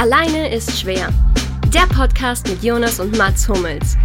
Alleine 0.00 0.50
ist 0.50 0.80
schwer. 0.80 1.12
Der 1.74 1.86
Podcast 1.94 2.48
mit 2.48 2.64
Jonas 2.64 3.00
und 3.00 3.18
Mats 3.18 3.46
Hummels. 3.46 3.98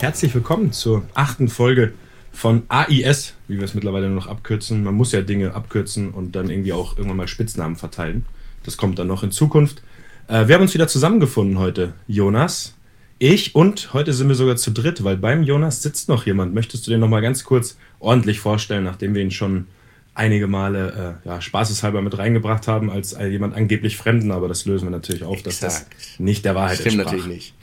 Herzlich 0.00 0.34
willkommen 0.34 0.72
zur 0.72 1.04
achten 1.14 1.46
Folge 1.46 1.92
von 2.32 2.64
AIS, 2.66 3.34
wie 3.46 3.58
wir 3.58 3.64
es 3.64 3.74
mittlerweile 3.74 4.08
nur 4.08 4.16
noch 4.16 4.26
abkürzen. 4.26 4.82
Man 4.82 4.94
muss 4.94 5.12
ja 5.12 5.20
Dinge 5.20 5.54
abkürzen 5.54 6.10
und 6.10 6.34
dann 6.34 6.50
irgendwie 6.50 6.72
auch 6.72 6.96
irgendwann 6.96 7.18
mal 7.18 7.28
Spitznamen 7.28 7.76
verteilen. 7.76 8.26
Das 8.64 8.76
kommt 8.76 8.98
dann 8.98 9.06
noch 9.06 9.22
in 9.22 9.30
Zukunft. 9.30 9.84
Äh, 10.26 10.48
wir 10.48 10.56
haben 10.56 10.62
uns 10.62 10.74
wieder 10.74 10.88
zusammengefunden 10.88 11.60
heute, 11.60 11.92
Jonas, 12.08 12.74
ich 13.20 13.54
und 13.54 13.94
heute 13.94 14.12
sind 14.12 14.26
wir 14.26 14.34
sogar 14.34 14.56
zu 14.56 14.72
dritt, 14.72 15.04
weil 15.04 15.16
beim 15.16 15.44
Jonas 15.44 15.80
sitzt 15.80 16.08
noch 16.08 16.26
jemand. 16.26 16.54
Möchtest 16.54 16.88
du 16.88 16.90
den 16.90 16.98
noch 16.98 17.08
mal 17.08 17.22
ganz 17.22 17.44
kurz 17.44 17.76
ordentlich 18.00 18.40
vorstellen, 18.40 18.82
nachdem 18.82 19.14
wir 19.14 19.22
ihn 19.22 19.30
schon 19.30 19.68
einige 20.14 20.46
Male 20.46 21.20
äh, 21.24 21.28
ja, 21.28 21.40
spaßeshalber 21.40 22.00
mit 22.00 22.16
reingebracht 22.16 22.68
haben 22.68 22.90
als 22.90 23.16
jemand 23.18 23.54
angeblich 23.54 23.96
Fremden, 23.96 24.30
aber 24.30 24.48
das 24.48 24.64
lösen 24.64 24.86
wir 24.86 24.90
natürlich 24.90 25.24
auf, 25.24 25.42
dass 25.42 25.60
das 25.60 25.86
nicht 26.18 26.44
der 26.44 26.54
Wahrheit 26.54 26.78
Stimmt 26.78 26.94
entsprach. 26.94 27.12
natürlich 27.12 27.34
nicht. 27.34 27.54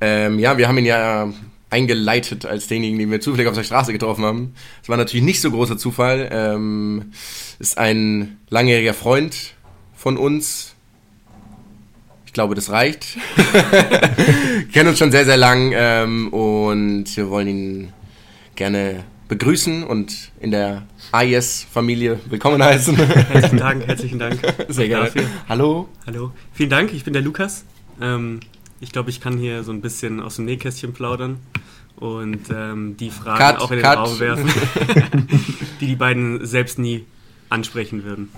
Ähm, 0.00 0.38
ja, 0.38 0.56
wir 0.56 0.68
haben 0.68 0.78
ihn 0.78 0.86
ja 0.86 1.32
eingeleitet 1.70 2.46
als 2.46 2.66
denjenigen, 2.66 2.98
den 2.98 3.10
wir 3.10 3.20
zufällig 3.20 3.46
auf 3.46 3.54
der 3.54 3.64
Straße 3.64 3.92
getroffen 3.92 4.24
haben. 4.24 4.54
Es 4.82 4.88
war 4.88 4.96
natürlich 4.96 5.24
nicht 5.24 5.40
so 5.40 5.50
großer 5.50 5.76
Zufall. 5.76 6.28
Ähm, 6.32 7.12
ist 7.58 7.76
ein 7.76 8.38
langjähriger 8.48 8.94
Freund 8.94 9.36
von 9.94 10.16
uns. 10.16 10.74
Ich 12.24 12.32
glaube, 12.32 12.54
das 12.54 12.70
reicht. 12.70 13.18
Kennen 14.72 14.88
uns 14.88 14.98
schon 14.98 15.10
sehr, 15.10 15.26
sehr 15.26 15.36
lang 15.36 15.72
ähm, 15.74 16.28
und 16.28 17.04
wir 17.16 17.28
wollen 17.28 17.48
ihn 17.48 17.92
gerne 18.54 19.04
begrüßen 19.28 19.84
und 19.84 20.32
in 20.40 20.50
der 20.50 20.86
AIS-Familie 21.12 22.18
willkommen 22.28 22.62
heißen. 22.62 22.96
Herzlichen 22.96 23.58
Dank, 23.58 23.86
herzlichen 23.86 24.18
Dank. 24.18 24.40
Sehr 24.68 24.88
gerne. 24.88 25.06
Dafür. 25.06 25.24
Hallo. 25.48 25.88
Hallo. 26.06 26.32
Vielen 26.52 26.70
Dank, 26.70 26.92
ich 26.94 27.04
bin 27.04 27.12
der 27.12 27.22
Lukas. 27.22 27.64
Ähm, 28.00 28.40
ich 28.80 28.90
glaube, 28.90 29.10
ich 29.10 29.20
kann 29.20 29.36
hier 29.36 29.64
so 29.64 29.72
ein 29.72 29.82
bisschen 29.82 30.20
aus 30.20 30.36
dem 30.36 30.46
Nähkästchen 30.46 30.94
plaudern 30.94 31.38
und 31.96 32.48
ähm, 32.50 32.96
die 32.96 33.10
Fragen 33.10 33.38
cut, 33.38 33.60
auch 33.60 33.70
in 33.70 33.78
den 33.78 33.84
cut. 33.84 33.98
Raum 33.98 34.18
werfen, 34.18 34.48
die 35.80 35.86
die 35.86 35.96
beiden 35.96 36.46
selbst 36.46 36.78
nie 36.78 37.04
ansprechen 37.50 38.04
würden. 38.04 38.30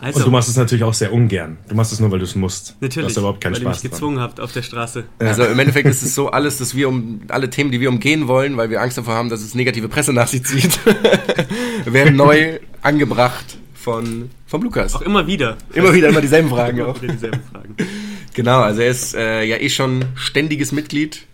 Also, 0.00 0.20
und 0.20 0.26
du 0.26 0.30
machst 0.30 0.48
es 0.48 0.56
natürlich 0.56 0.84
auch 0.84 0.94
sehr 0.94 1.12
ungern. 1.12 1.58
Du 1.68 1.74
machst 1.74 1.92
es 1.92 2.00
nur, 2.00 2.10
weil 2.10 2.18
du 2.18 2.24
es 2.24 2.34
musst. 2.34 2.76
Natürlich. 2.80 3.08
Du 3.08 3.10
hast 3.10 3.18
überhaupt 3.18 3.40
keinen 3.40 3.52
weil 3.52 3.60
Spaß 3.60 3.84
ihr 3.84 3.84
mich 3.84 3.92
gezwungen 3.92 4.18
habt 4.18 4.40
auf 4.40 4.52
der 4.52 4.62
Straße. 4.62 5.04
Also 5.18 5.44
im 5.44 5.58
Endeffekt 5.58 5.88
ist 5.88 6.02
es 6.02 6.14
so, 6.14 6.30
alles, 6.30 6.58
dass 6.58 6.74
wir 6.74 6.88
um 6.88 7.20
alle 7.28 7.50
Themen, 7.50 7.70
die 7.70 7.80
wir 7.80 7.90
umgehen 7.90 8.26
wollen, 8.26 8.56
weil 8.56 8.70
wir 8.70 8.80
Angst 8.80 8.96
davor 8.96 9.14
haben, 9.14 9.28
dass 9.28 9.42
es 9.42 9.54
negative 9.54 9.88
Presse 9.88 10.12
nach 10.12 10.28
sich 10.28 10.44
zieht, 10.44 10.80
werden 11.84 12.16
neu 12.16 12.60
angebracht 12.82 13.58
von 13.74 14.30
vom 14.46 14.62
Lukas. 14.62 14.94
Auch 14.94 15.02
immer 15.02 15.26
wieder. 15.26 15.56
Immer 15.74 15.94
wieder, 15.94 16.08
immer 16.08 16.20
dieselben 16.20 16.48
Fragen 16.48 16.78
immer 16.78 16.88
auch. 16.88 16.98
dieselben 16.98 17.40
Fragen. 17.50 17.76
Genau, 18.32 18.60
also 18.60 18.80
er 18.80 18.90
ist 18.90 19.14
äh, 19.16 19.42
ja 19.42 19.56
eh 19.56 19.68
schon 19.68 20.04
ständiges 20.14 20.70
Mitglied 20.70 21.26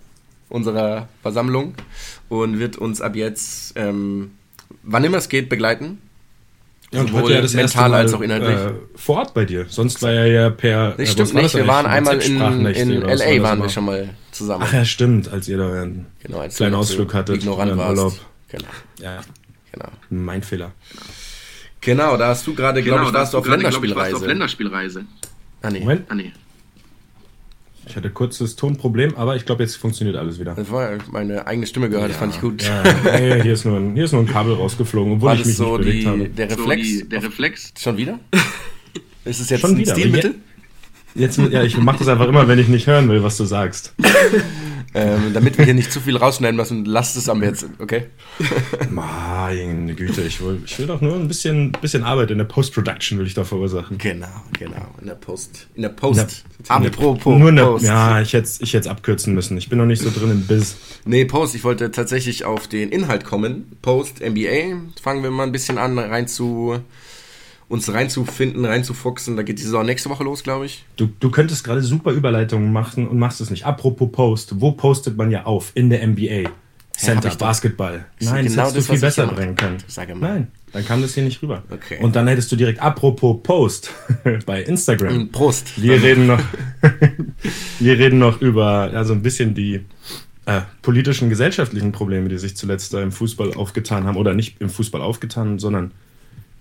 unserer 0.48 1.08
Versammlung 1.20 1.74
und 2.30 2.58
wird 2.58 2.78
uns 2.78 3.02
ab 3.02 3.16
jetzt, 3.16 3.74
ähm, 3.76 4.30
wann 4.82 5.04
immer 5.04 5.18
es 5.18 5.28
geht, 5.28 5.50
begleiten. 5.50 5.98
Ja, 6.92 7.00
und 7.00 7.12
heute 7.12 7.32
ja 7.32 7.40
das 7.40 7.54
mental 7.54 7.90
Mal, 7.90 8.00
als 8.02 8.14
auch 8.14 8.20
inhaltlich. 8.20 8.56
Äh, 8.56 8.72
vor 8.94 9.16
Ort 9.18 9.34
bei 9.34 9.44
dir. 9.44 9.66
Sonst 9.68 10.02
war 10.02 10.12
er 10.12 10.26
ja 10.26 10.50
per. 10.50 10.92
Das 10.92 11.08
äh, 11.08 11.12
stimmt 11.12 11.34
nicht. 11.34 11.54
Wir 11.54 11.66
waren 11.66 11.86
einmal 11.86 12.18
in, 12.22 12.40
in 12.66 13.00
LA, 13.02 13.42
waren 13.42 13.60
wir 13.60 13.68
schon 13.68 13.84
mal 13.86 14.10
zusammen. 14.30 14.64
Ach 14.66 14.72
ja, 14.72 14.84
stimmt, 14.84 15.28
als 15.28 15.48
ihr 15.48 15.58
da 15.58 15.82
einen 15.82 16.06
genau, 16.22 16.38
als 16.38 16.56
kleinen 16.56 16.76
Ausflug 16.76 17.12
hattet. 17.12 17.36
Ignorant 17.36 17.76
warst. 17.76 17.98
Urlaub. 17.98 18.12
Genau. 18.48 18.68
Ja. 19.00 19.20
Genau. 19.72 19.88
Mein 20.10 20.42
Fehler. 20.42 20.72
Genau, 21.80 22.16
da 22.16 22.28
hast 22.28 22.46
du 22.46 22.54
gerade, 22.54 22.82
genau, 22.82 22.96
glaube 22.96 23.10
ich, 23.10 23.14
warst 23.14 23.34
du 23.34 23.38
auf 23.38 23.46
Länderspielreise. 23.46 24.16
auf 24.16 24.26
Länderspielreise. 24.26 25.04
Ah, 25.62 25.70
nee. 25.70 25.80
Moment. 25.80 26.06
Ah, 26.08 26.14
nee. 26.14 26.32
Ich 27.88 27.94
hatte 27.94 28.10
kurzes 28.10 28.56
Tonproblem, 28.56 29.14
aber 29.14 29.36
ich 29.36 29.46
glaube, 29.46 29.62
jetzt 29.62 29.76
funktioniert 29.76 30.16
alles 30.16 30.40
wieder. 30.40 30.54
Das 30.54 30.70
war 30.70 30.90
meine 31.12 31.46
eigene 31.46 31.66
Stimme 31.66 31.88
gehört, 31.88 32.04
ja, 32.04 32.08
das 32.08 32.16
fand 32.16 32.34
ich 32.34 32.40
gut. 32.40 32.62
Ja, 32.62 32.82
hier, 33.42 33.52
ist 33.52 33.64
nur 33.64 33.78
ein, 33.78 33.94
hier 33.94 34.04
ist 34.04 34.12
nur 34.12 34.22
ein 34.22 34.26
Kabel 34.26 34.54
rausgeflogen, 34.54 35.14
obwohl 35.14 35.28
war 35.28 35.34
ich 35.36 35.44
mich 35.44 35.56
so 35.56 35.76
nicht 35.76 35.86
bewegt 35.86 36.02
die, 36.02 36.06
habe. 36.06 36.28
Der 36.28 36.50
Reflex? 36.50 36.88
So 36.88 36.98
die, 37.02 37.08
der 37.08 37.22
Reflex? 37.22 37.72
Schon 37.78 37.96
wieder? 37.96 38.18
Ist 39.24 39.40
es 39.40 39.50
jetzt 39.50 39.60
Schon 39.60 39.72
ein 39.72 39.78
wieder, 39.78 39.92
Stilmittel? 39.92 40.34
Jetzt, 41.14 41.38
ja, 41.38 41.62
ich 41.62 41.76
mache 41.78 41.98
das 41.98 42.08
einfach 42.08 42.28
immer, 42.28 42.46
wenn 42.46 42.58
ich 42.58 42.68
nicht 42.68 42.86
hören 42.86 43.08
will, 43.08 43.22
was 43.22 43.36
du 43.36 43.44
sagst. 43.44 43.94
ähm, 44.96 45.34
damit 45.34 45.58
wir 45.58 45.66
hier 45.66 45.74
nicht 45.74 45.92
zu 45.92 46.00
viel 46.00 46.16
rausschneiden 46.16 46.56
müssen, 46.56 46.86
lasst 46.86 47.18
es 47.18 47.28
am 47.28 47.42
jetzt, 47.42 47.66
okay? 47.78 48.06
Meine 48.90 49.94
Güte, 49.94 50.22
ich 50.22 50.40
will, 50.40 50.62
ich 50.64 50.78
will 50.78 50.86
doch 50.86 51.02
nur 51.02 51.14
ein 51.16 51.28
bisschen, 51.28 51.72
bisschen 51.72 52.02
Arbeit 52.02 52.30
in 52.30 52.38
der 52.38 52.46
Post-Production 52.46 53.18
will 53.18 53.26
ich 53.26 53.34
da 53.34 53.44
verursachen. 53.44 53.98
Genau, 53.98 54.26
genau, 54.58 54.94
in 54.98 55.08
der 55.08 55.14
Post. 55.14 55.66
In 55.74 55.82
der 55.82 55.90
Post. 55.90 56.44
In 56.58 56.64
der, 56.64 56.76
Apropos 56.88 57.38
nur 57.38 57.50
in 57.50 57.56
der, 57.56 57.64
Post. 57.64 57.84
Ja, 57.84 58.22
ich 58.22 58.32
hätte 58.32 58.48
ich 58.60 58.72
hätte 58.72 58.90
abkürzen 58.90 59.34
müssen. 59.34 59.58
Ich 59.58 59.68
bin 59.68 59.78
noch 59.78 59.84
nicht 59.84 60.00
so 60.00 60.10
drin 60.10 60.30
im 60.30 60.46
Biz. 60.46 60.76
Nee, 61.04 61.26
Post, 61.26 61.54
ich 61.54 61.62
wollte 61.62 61.90
tatsächlich 61.90 62.46
auf 62.46 62.66
den 62.66 62.88
Inhalt 62.88 63.24
kommen. 63.24 63.76
Post, 63.82 64.20
NBA, 64.20 64.78
fangen 65.02 65.22
wir 65.22 65.30
mal 65.30 65.42
ein 65.42 65.52
bisschen 65.52 65.76
an, 65.76 65.98
rein 65.98 66.26
zu 66.26 66.80
uns 67.68 67.92
reinzufinden, 67.92 68.64
reinzufuchsen. 68.64 69.36
Da 69.36 69.42
geht 69.42 69.58
die 69.58 69.64
Saison 69.64 69.84
nächste 69.84 70.08
Woche 70.08 70.24
los, 70.24 70.42
glaube 70.42 70.66
ich. 70.66 70.84
Du, 70.96 71.08
du 71.18 71.30
könntest 71.30 71.64
gerade 71.64 71.82
super 71.82 72.12
Überleitungen 72.12 72.72
machen 72.72 73.08
und 73.08 73.18
machst 73.18 73.40
es 73.40 73.50
nicht. 73.50 73.66
Apropos 73.66 74.10
Post, 74.12 74.60
wo 74.60 74.72
postet 74.72 75.16
man 75.16 75.30
ja 75.30 75.44
auf? 75.44 75.72
In 75.74 75.90
der 75.90 76.06
NBA. 76.06 76.50
Center, 76.96 77.28
ja, 77.28 77.34
Basketball. 77.34 78.06
Nein, 78.20 78.46
genau 78.46 78.62
das 78.64 78.72
hättest 78.72 78.88
du 78.88 78.92
viel 78.92 79.00
besser 79.00 79.26
bringen 79.26 79.54
können. 79.54 79.76
Nein, 80.18 80.48
dann 80.72 80.84
kam 80.84 81.02
das 81.02 81.12
hier 81.12 81.24
nicht 81.24 81.42
rüber. 81.42 81.62
Okay. 81.70 81.98
Und 82.00 82.16
dann 82.16 82.26
hättest 82.26 82.50
du 82.50 82.56
direkt 82.56 82.80
apropos 82.80 83.42
Post 83.42 83.90
bei 84.46 84.62
Instagram. 84.62 85.28
Prost. 85.28 85.80
Wir 85.80 86.02
reden 86.02 86.26
noch, 86.26 86.40
wir 87.80 87.98
reden 87.98 88.18
noch 88.18 88.40
über 88.40 88.90
ja, 88.92 89.04
so 89.04 89.12
ein 89.12 89.20
bisschen 89.20 89.54
die 89.54 89.84
äh, 90.46 90.62
politischen, 90.80 91.28
gesellschaftlichen 91.28 91.92
Probleme, 91.92 92.30
die 92.30 92.38
sich 92.38 92.56
zuletzt 92.56 92.94
da 92.94 93.02
im 93.02 93.12
Fußball 93.12 93.54
aufgetan 93.54 94.04
haben. 94.04 94.16
Oder 94.16 94.32
nicht 94.32 94.60
im 94.60 94.70
Fußball 94.70 95.02
aufgetan, 95.02 95.58
sondern 95.58 95.92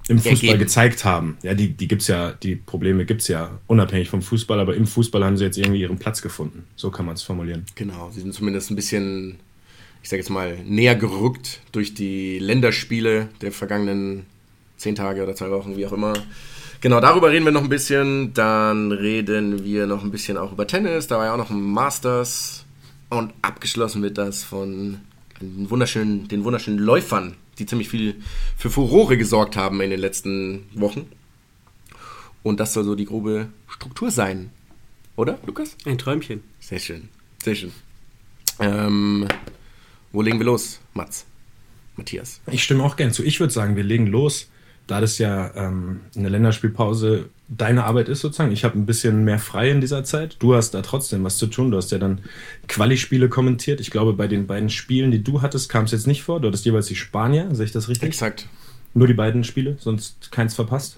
im 0.07 0.17
Fußball 0.17 0.33
ergeben. 0.33 0.59
gezeigt 0.59 1.05
haben. 1.05 1.37
Ja, 1.41 1.53
die, 1.53 1.69
die 1.69 1.87
gibt's 1.87 2.07
ja, 2.07 2.31
die 2.31 2.55
Probleme 2.55 3.05
gibt 3.05 3.21
es 3.21 3.27
ja 3.27 3.59
unabhängig 3.67 4.09
vom 4.09 4.21
Fußball, 4.21 4.59
aber 4.59 4.75
im 4.75 4.85
Fußball 4.85 5.23
haben 5.23 5.37
sie 5.37 5.45
jetzt 5.45 5.57
irgendwie 5.57 5.81
ihren 5.81 5.97
Platz 5.97 6.21
gefunden. 6.21 6.65
So 6.75 6.91
kann 6.91 7.05
man 7.05 7.15
es 7.15 7.23
formulieren. 7.23 7.65
Genau, 7.75 8.11
sie 8.11 8.21
sind 8.21 8.33
zumindest 8.33 8.69
ein 8.69 8.75
bisschen, 8.75 9.37
ich 10.03 10.09
sage 10.09 10.21
jetzt 10.21 10.29
mal, 10.29 10.57
näher 10.63 10.95
gerückt 10.95 11.61
durch 11.71 11.93
die 11.93 12.39
Länderspiele 12.39 13.29
der 13.41 13.51
vergangenen 13.51 14.25
zehn 14.77 14.95
Tage 14.95 15.23
oder 15.23 15.35
zwei 15.35 15.49
Wochen, 15.49 15.75
wie 15.77 15.87
auch 15.87 15.93
immer. 15.93 16.13
Genau, 16.81 16.99
darüber 16.99 17.31
reden 17.31 17.45
wir 17.45 17.51
noch 17.51 17.63
ein 17.63 17.69
bisschen. 17.69 18.33
Dann 18.33 18.91
reden 18.91 19.63
wir 19.63 19.87
noch 19.87 20.03
ein 20.03 20.11
bisschen 20.11 20.37
auch 20.37 20.51
über 20.51 20.67
Tennis. 20.67 21.07
Da 21.07 21.17
war 21.17 21.25
ja 21.25 21.33
auch 21.33 21.37
noch 21.37 21.49
ein 21.49 21.61
Masters. 21.61 22.65
Und 23.09 23.33
abgeschlossen 23.41 24.03
wird 24.03 24.17
das 24.17 24.43
von 24.43 24.99
den 25.41 25.69
wunderschönen, 25.69 26.27
den 26.27 26.43
wunderschönen 26.43 26.79
Läufern 26.79 27.35
die 27.59 27.65
ziemlich 27.65 27.89
viel 27.89 28.21
für 28.57 28.69
Furore 28.69 29.17
gesorgt 29.17 29.55
haben 29.55 29.81
in 29.81 29.89
den 29.89 29.99
letzten 29.99 30.67
Wochen. 30.73 31.09
Und 32.43 32.59
das 32.59 32.73
soll 32.73 32.83
so 32.83 32.95
die 32.95 33.05
grobe 33.05 33.49
Struktur 33.67 34.11
sein. 34.11 34.51
Oder, 35.15 35.39
Lukas? 35.45 35.77
Ein 35.85 35.97
Träumchen. 35.97 36.43
Sehr 36.59 36.79
schön. 36.79 37.09
Sehr 37.43 37.55
schön. 37.55 37.71
Ähm, 38.59 39.27
wo 40.11 40.21
legen 40.21 40.39
wir 40.39 40.45
los, 40.45 40.79
Mats? 40.93 41.25
Matthias? 41.95 42.41
Ich 42.51 42.63
stimme 42.63 42.83
auch 42.83 42.97
gern 42.97 43.11
zu. 43.11 43.23
Ich 43.23 43.39
würde 43.39 43.53
sagen, 43.53 43.75
wir 43.75 43.83
legen 43.83 44.07
los 44.07 44.49
da 44.87 45.01
das 45.01 45.17
ja 45.17 45.51
ähm, 45.55 46.01
eine 46.15 46.29
Länderspielpause 46.29 47.29
deine 47.47 47.83
Arbeit 47.83 48.09
ist 48.09 48.21
sozusagen, 48.21 48.51
ich 48.51 48.63
habe 48.63 48.77
ein 48.77 48.85
bisschen 48.85 49.23
mehr 49.23 49.39
frei 49.39 49.69
in 49.69 49.81
dieser 49.81 50.03
Zeit. 50.03 50.37
Du 50.39 50.55
hast 50.55 50.71
da 50.71 50.81
trotzdem 50.81 51.23
was 51.23 51.37
zu 51.37 51.47
tun. 51.47 51.71
Du 51.71 51.77
hast 51.77 51.91
ja 51.91 51.97
dann 51.97 52.21
Quali-Spiele 52.67 53.29
kommentiert. 53.29 53.79
Ich 53.79 53.91
glaube, 53.91 54.13
bei 54.13 54.27
den 54.27 54.47
beiden 54.47 54.69
Spielen, 54.69 55.11
die 55.11 55.23
du 55.23 55.41
hattest, 55.41 55.69
kam 55.69 55.85
es 55.85 55.91
jetzt 55.91 56.07
nicht 56.07 56.23
vor. 56.23 56.39
Du 56.39 56.47
hattest 56.47 56.65
jeweils 56.65 56.87
die 56.87 56.95
Spanier, 56.95 57.53
sehe 57.53 57.65
ich 57.65 57.71
das 57.71 57.87
richtig? 57.87 58.07
Exakt. 58.07 58.47
Nur 58.93 59.07
die 59.07 59.13
beiden 59.13 59.43
Spiele, 59.43 59.77
sonst 59.79 60.31
keins 60.31 60.55
verpasst? 60.55 60.97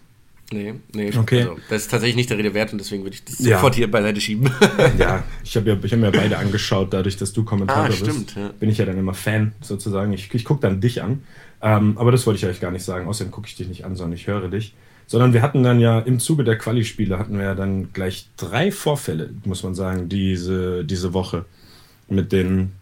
Nee, 0.51 0.75
nee. 0.93 1.11
Okay. 1.17 1.41
Also, 1.41 1.57
das 1.69 1.81
ist 1.81 1.91
tatsächlich 1.91 2.15
nicht 2.15 2.29
der 2.29 2.37
Rede 2.37 2.53
wert 2.53 2.71
und 2.71 2.77
deswegen 2.77 3.03
würde 3.03 3.15
ich 3.15 3.25
das 3.25 3.39
ja. 3.39 3.57
sofort 3.57 3.75
hier 3.75 3.91
beiseite 3.91 4.21
schieben. 4.21 4.49
ja, 4.97 5.23
ich 5.43 5.57
habe 5.57 5.69
ja, 5.69 5.75
hab 5.75 5.99
mir 5.99 6.11
beide 6.11 6.37
angeschaut, 6.37 6.93
dadurch, 6.93 7.17
dass 7.17 7.33
du 7.33 7.43
Kommentator 7.43 7.85
ah, 7.85 7.91
stimmt, 7.91 8.27
bist. 8.27 8.37
Ja. 8.37 8.49
Bin 8.57 8.69
ich 8.69 8.77
ja 8.77 8.85
dann 8.85 8.97
immer 8.97 9.13
Fan 9.13 9.51
sozusagen. 9.59 10.13
Ich, 10.13 10.33
ich 10.33 10.45
gucke 10.45 10.61
dann 10.61 10.79
dich 10.79 11.01
an. 11.01 11.23
Ähm, 11.61 11.97
aber 11.97 12.13
das 12.13 12.25
wollte 12.25 12.37
ich 12.37 12.45
euch 12.45 12.61
gar 12.61 12.71
nicht 12.71 12.83
sagen. 12.83 13.07
Außerdem 13.07 13.31
gucke 13.31 13.47
ich 13.47 13.55
dich 13.55 13.67
nicht 13.67 13.83
an, 13.83 13.97
sondern 13.97 14.13
ich 14.13 14.27
höre 14.27 14.47
dich. 14.47 14.73
Sondern 15.07 15.33
wir 15.33 15.41
hatten 15.41 15.63
dann 15.63 15.79
ja 15.79 15.99
im 15.99 16.19
Zuge 16.19 16.43
der 16.43 16.57
Quali-Spiele 16.57 17.17
hatten 17.17 17.37
wir 17.37 17.45
ja 17.45 17.55
dann 17.55 17.93
gleich 17.93 18.27
drei 18.35 18.71
Vorfälle, 18.71 19.29
muss 19.45 19.63
man 19.63 19.73
sagen, 19.73 20.09
diese, 20.09 20.83
diese 20.83 21.13
Woche. 21.13 21.45
Mit 22.09 22.31
den 22.31 22.73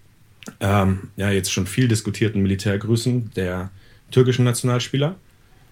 ähm, 0.60 1.10
ja 1.16 1.32
jetzt 1.32 1.52
schon 1.52 1.68
viel 1.68 1.88
diskutierten 1.88 2.42
Militärgrüßen 2.42 3.32
der 3.36 3.72
türkischen 4.12 4.46
Nationalspieler 4.46 5.16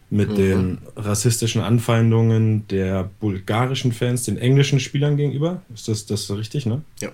mit 0.10 0.30
mhm. 0.32 0.36
den 0.36 0.78
rassistischen 0.96 1.62
Anfeindungen 1.62 2.68
der 2.68 3.10
bulgarischen 3.20 3.92
Fans 3.92 4.24
den 4.24 4.38
englischen 4.38 4.80
Spielern 4.80 5.18
gegenüber. 5.18 5.62
Ist 5.74 5.88
das, 5.88 6.06
das 6.06 6.28
so 6.28 6.36
richtig, 6.36 6.66
ne? 6.66 6.82
Ja. 7.02 7.10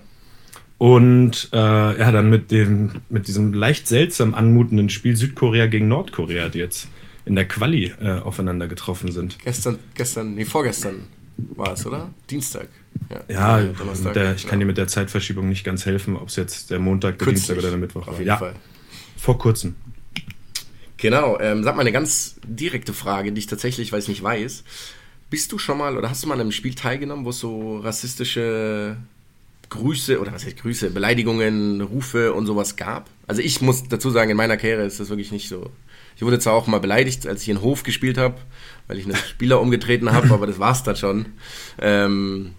Und 0.76 1.50
äh, 1.52 1.56
ja, 1.56 2.10
dann 2.10 2.30
mit 2.30 2.50
dem, 2.50 3.02
mit 3.10 3.28
diesem 3.28 3.52
leicht 3.52 3.86
seltsam 3.86 4.34
anmutenden 4.34 4.88
Spiel 4.88 5.14
Südkorea 5.14 5.66
gegen 5.66 5.88
Nordkorea, 5.88 6.48
die 6.48 6.58
jetzt 6.58 6.88
in 7.24 7.34
der 7.34 7.46
Quali 7.46 7.92
äh, 8.00 8.20
aufeinander 8.20 8.68
getroffen 8.68 9.12
sind. 9.12 9.38
Gestern, 9.44 9.78
gestern, 9.94 10.34
nee, 10.34 10.44
vorgestern 10.44 11.06
war 11.56 11.72
es, 11.72 11.86
oder? 11.86 12.10
Dienstag. 12.28 12.68
Ja, 13.28 13.60
ja 13.60 14.12
der, 14.12 14.34
ich 14.34 14.46
kann 14.46 14.58
dir 14.58 14.66
mit 14.66 14.78
der 14.78 14.88
Zeitverschiebung 14.88 15.48
nicht 15.48 15.64
ganz 15.64 15.86
helfen, 15.86 16.16
ob 16.16 16.28
es 16.28 16.36
jetzt 16.36 16.70
der 16.70 16.78
Montag, 16.78 17.18
der 17.18 17.26
Künstlich, 17.26 17.46
Dienstag 17.46 17.58
oder 17.58 17.70
der 17.70 17.78
Mittwoch 17.78 18.06
war. 18.06 18.20
ja, 18.20 18.36
Fall. 18.36 18.54
vor 19.16 19.38
kurzem. 19.38 19.74
Genau, 20.96 21.38
ähm, 21.40 21.64
sag 21.64 21.76
mal 21.76 21.80
eine 21.80 21.92
ganz 21.92 22.36
direkte 22.44 22.92
Frage, 22.92 23.32
die 23.32 23.38
ich 23.38 23.46
tatsächlich, 23.46 23.90
weil 23.90 24.00
ich 24.00 24.08
nicht 24.08 24.22
weiß. 24.22 24.64
Bist 25.30 25.50
du 25.52 25.58
schon 25.58 25.78
mal 25.78 25.96
oder 25.96 26.10
hast 26.10 26.22
du 26.22 26.28
mal 26.28 26.34
an 26.34 26.40
einem 26.40 26.52
Spiel 26.52 26.74
teilgenommen, 26.74 27.24
wo 27.24 27.30
es 27.30 27.38
so 27.38 27.78
rassistische 27.78 28.96
Grüße 29.70 30.20
oder 30.20 30.32
was 30.32 30.44
heißt 30.44 30.58
Grüße, 30.58 30.90
Beleidigungen, 30.90 31.80
Rufe 31.80 32.34
und 32.34 32.46
sowas 32.46 32.76
gab? 32.76 33.08
Also 33.26 33.40
ich 33.40 33.62
muss 33.62 33.88
dazu 33.88 34.10
sagen, 34.10 34.30
in 34.30 34.36
meiner 34.36 34.56
Karriere 34.56 34.84
ist 34.84 35.00
das 35.00 35.08
wirklich 35.08 35.32
nicht 35.32 35.48
so. 35.48 35.70
Ich 36.20 36.26
wurde 36.26 36.38
zwar 36.38 36.52
auch 36.52 36.66
mal 36.66 36.80
beleidigt, 36.80 37.26
als 37.26 37.40
ich 37.40 37.48
in 37.48 37.62
Hof 37.62 37.82
gespielt 37.82 38.18
habe, 38.18 38.34
weil 38.88 38.98
ich 38.98 39.06
einen 39.06 39.16
Spieler 39.16 39.58
umgetreten 39.58 40.12
habe, 40.12 40.34
aber 40.34 40.46
das 40.46 40.58
war's 40.58 40.82
dann 40.82 40.94
schon. 40.94 41.24
Ähm, 41.80 42.50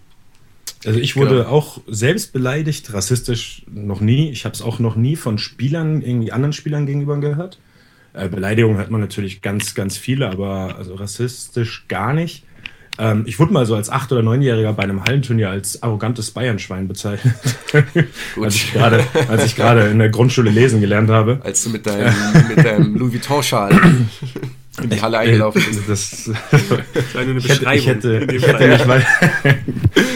also 0.84 0.98
ich 0.98 1.14
wurde 1.14 1.36
genau. 1.36 1.48
auch 1.48 1.80
selbst 1.86 2.32
beleidigt, 2.32 2.92
rassistisch 2.92 3.62
noch 3.72 4.00
nie. 4.00 4.30
Ich 4.30 4.44
habe 4.44 4.56
es 4.56 4.62
auch 4.62 4.80
noch 4.80 4.96
nie 4.96 5.14
von 5.14 5.38
Spielern, 5.38 6.02
irgendwie 6.02 6.32
anderen 6.32 6.52
Spielern 6.52 6.86
gegenüber 6.86 7.20
gehört. 7.20 7.60
Äh, 8.14 8.28
Beleidigungen 8.28 8.78
hat 8.78 8.90
man 8.90 9.00
natürlich 9.00 9.42
ganz, 9.42 9.76
ganz 9.76 9.96
viele, 9.96 10.28
aber 10.28 10.74
also 10.76 10.96
rassistisch 10.96 11.86
gar 11.86 12.14
nicht. 12.14 12.42
Ähm, 12.98 13.24
ich 13.26 13.38
wurde 13.38 13.52
mal 13.52 13.64
so 13.64 13.74
als 13.74 13.88
acht- 13.88 14.12
oder 14.12 14.22
neunjähriger 14.22 14.72
bei 14.74 14.82
einem 14.82 15.02
Hallenturnier 15.04 15.50
als 15.50 15.82
arrogantes 15.82 16.30
Bayernschwein 16.30 16.88
bezeichnet. 16.88 17.34
als 18.40 18.54
ich 18.54 18.72
gerade, 18.72 19.04
als 19.28 19.46
ich 19.46 19.56
gerade 19.56 19.88
in 19.88 19.98
der 19.98 20.10
Grundschule 20.10 20.50
lesen 20.50 20.80
gelernt 20.80 21.10
habe. 21.10 21.40
Als 21.42 21.64
du 21.64 21.70
mit 21.70 21.86
deinem, 21.86 22.12
mit 22.48 22.64
deinem 22.64 22.94
Louis 22.98 23.14
Vuitton-Schal 23.14 23.70
in 24.82 24.90
die 24.90 25.00
Halle 25.00 25.18
eingelaufen 25.18 25.62
bist. 25.64 25.88
Das, 25.88 26.30
das 26.50 27.16
eine 27.16 27.34
Beschreibung. 27.34 27.72
Ich 27.72 27.86
hätte, 27.86 28.26
ich, 28.30 28.46
hätte, 28.46 28.68
nicht 28.68 28.88
weiter, 28.88 29.06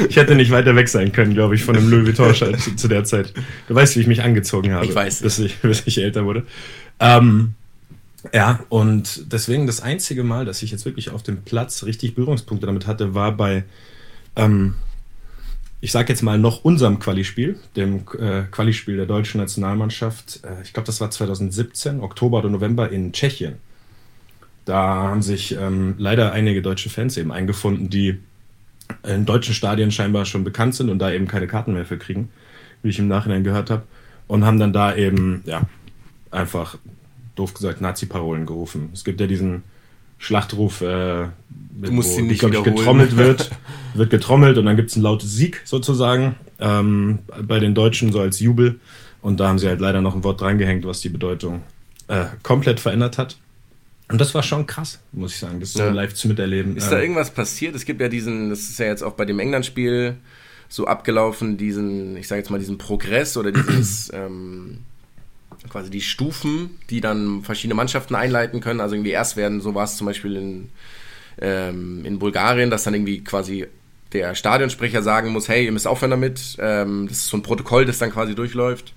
ich 0.09 0.17
hätte 0.17 0.35
nicht 0.35 0.51
weiter 0.51 0.77
weg 0.77 0.89
sein 0.89 1.13
können, 1.13 1.35
glaube 1.35 1.55
ich, 1.55 1.65
von 1.65 1.75
dem 1.75 1.89
Louis 1.89 2.07
Vuitton-Schal 2.07 2.57
zu, 2.59 2.77
zu, 2.77 2.89
der 2.89 3.05
Zeit. 3.05 3.33
Du 3.69 3.75
weißt, 3.75 3.97
wie 3.97 4.01
ich 4.01 4.07
mich 4.07 4.23
angezogen 4.23 4.73
habe. 4.73 4.85
Ich 4.85 4.95
weiß. 4.95 5.21
Bis 5.23 5.39
ich, 5.39 5.57
bis 5.59 5.83
ich 5.87 5.99
älter 5.99 6.25
wurde. 6.25 6.45
Ähm, 7.01 7.55
ja, 8.33 8.61
und 8.69 9.33
deswegen 9.33 9.67
das 9.67 9.81
einzige 9.81 10.25
Mal, 10.25 10.45
dass 10.45 10.63
ich 10.63 10.71
jetzt 10.71 10.85
wirklich 10.85 11.11
auf 11.11 11.23
dem 11.23 11.43
Platz 11.43 11.85
richtig 11.85 12.15
Berührungspunkte 12.15 12.67
damit 12.67 12.87
hatte, 12.87 13.15
war 13.15 13.33
bei, 13.33 13.65
ähm, 14.37 14.75
ich 15.81 15.93
sage 15.93 16.09
jetzt 16.09 16.23
mal 16.23 16.39
noch 16.39 16.65
unserem 16.65 16.99
Qualispiel, 16.99 17.59
dem 17.77 18.05
äh, 18.19 18.43
Qualispiel 18.51 18.97
der 18.97 19.07
deutschen 19.07 19.41
Nationalmannschaft. 19.41 20.41
Äh, 20.45 20.63
ich 20.63 20.73
glaube, 20.73 20.87
das 20.87 21.01
war 21.01 21.11
2017, 21.11 22.01
Oktober 22.01 22.39
oder 22.39 22.51
November 22.51 22.91
in 22.91 23.13
Tschechien. 23.13 23.57
Da 24.65 24.79
haben 24.79 25.23
sich 25.23 25.57
ähm, 25.57 25.95
leider 25.99 26.33
einige 26.33 26.63
deutsche 26.63 26.91
Fans 26.91 27.17
eben 27.17 27.31
eingefunden, 27.31 27.89
die 27.89 28.19
in 29.05 29.25
deutschen 29.25 29.55
Stadien 29.55 29.91
scheinbar 29.91 30.25
schon 30.25 30.45
bekannt 30.45 30.75
sind 30.75 30.91
und 30.91 30.99
da 30.99 31.13
eben 31.13 31.29
keine 31.29 31.47
Karten 31.47 31.73
mehr 31.73 31.87
für 31.87 31.99
kriegen, 31.99 32.31
wie 32.83 32.89
ich 32.89 32.99
im 32.99 33.09
Nachhinein 33.09 33.45
gehört 33.45 33.71
habe. 33.71 33.83
Und 34.27 34.45
haben 34.45 34.59
dann 34.59 34.73
da 34.73 34.95
eben, 34.95 35.43
ja, 35.47 35.63
einfach 36.33 36.79
doof 37.37 37.55
gesagt, 37.55 37.81
Nazi-Parolen 37.81 38.47
gerufen. 38.47 38.91
Es 38.93 39.05
gibt 39.05 39.21
ja 39.21 39.27
diesen 39.27 39.63
Schlachtruf, 40.19 40.81
äh, 40.81 41.27
musst 41.91 42.17
wo, 42.17 42.23
nicht 42.23 42.43
ich, 42.43 42.65
getrommelt 42.65 43.17
wird, 43.17 43.51
wird 43.95 44.11
getrommelt 44.11 44.59
und 44.59 44.67
dann 44.67 44.77
gibt 44.77 44.91
es 44.91 44.97
ein 44.97 45.03
lautes 45.03 45.35
Sieg 45.35 45.61
sozusagen 45.65 46.37
ähm, 46.59 47.21
bei 47.43 47.61
den 47.61 47.75
Deutschen 47.75 48.13
so 48.13 48.21
als 48.21 48.41
Jubel. 48.41 48.81
Und 49.23 49.41
da 49.41 49.49
haben 49.49 49.59
sie 49.59 49.69
halt 49.69 49.81
leider 49.81 50.01
noch 50.01 50.15
ein 50.15 50.25
Wort 50.25 50.41
drangehängt, 50.41 50.87
was 50.87 51.01
die 51.01 51.09
Bedeutung 51.09 51.63
äh, 52.09 52.27
komplett 52.43 52.81
verändert 52.81 53.19
hat. 53.19 53.37
Und 54.09 54.21
das 54.21 54.35
war 54.35 54.43
schon 54.43 54.67
krass, 54.67 55.01
muss 55.13 55.35
ich 55.35 55.41
sagen, 55.41 55.59
das 55.59 55.73
so 55.73 55.81
ja. 55.81 55.91
live 55.91 56.15
zu 56.15 56.29
miterleben. 56.29 56.77
Ist 56.77 56.91
da 56.91 56.97
ähm, 56.97 57.03
irgendwas 57.03 57.33
passiert? 57.33 57.75
Es 57.75 57.85
gibt 57.85 58.01
ja 58.01 58.09
diesen, 58.09 58.51
das 58.51 58.61
ist 58.61 58.79
ja 58.79 58.87
jetzt 58.87 59.03
auch 59.03 59.15
bei 59.15 59.25
dem 59.25 59.41
England-Spiel 59.41 60.17
so 60.69 60.87
abgelaufen, 60.87 61.57
diesen, 61.57 62.17
ich 62.17 62.29
sage 62.29 62.41
jetzt 62.41 62.51
mal, 62.51 62.59
diesen 62.59 62.79
Progress 62.79 63.37
oder 63.37 63.51
dieses 63.51 64.11
ähm, 64.15 64.79
quasi 65.69 65.91
die 65.91 66.01
Stufen, 66.01 66.71
die 66.91 67.01
dann 67.01 67.43
verschiedene 67.43 67.75
Mannschaften 67.75 68.15
einleiten 68.15 68.61
können. 68.61 68.81
Also 68.81 68.95
irgendwie 68.95 69.11
erst 69.11 69.37
werden, 69.37 69.61
so 69.61 69.75
war 69.75 69.85
es 69.85 69.97
zum 69.97 70.07
Beispiel 70.07 70.37
in, 70.37 70.69
ähm, 71.41 72.05
in 72.05 72.19
Bulgarien, 72.19 72.71
dass 72.71 72.85
dann 72.85 72.95
irgendwie 72.95 73.23
quasi 73.23 73.67
der 74.13 74.35
Stadionsprecher 74.35 75.03
sagen 75.03 75.31
muss, 75.31 75.49
hey, 75.49 75.65
ihr 75.65 75.73
müsst 75.73 75.87
aufhören 75.87 76.11
damit. 76.11 76.57
Ähm, 76.59 77.07
das 77.09 77.19
ist 77.19 77.29
so 77.29 77.37
ein 77.37 77.43
Protokoll, 77.43 77.85
das 77.85 77.99
dann 77.99 78.13
quasi 78.13 78.35
durchläuft. 78.35 78.95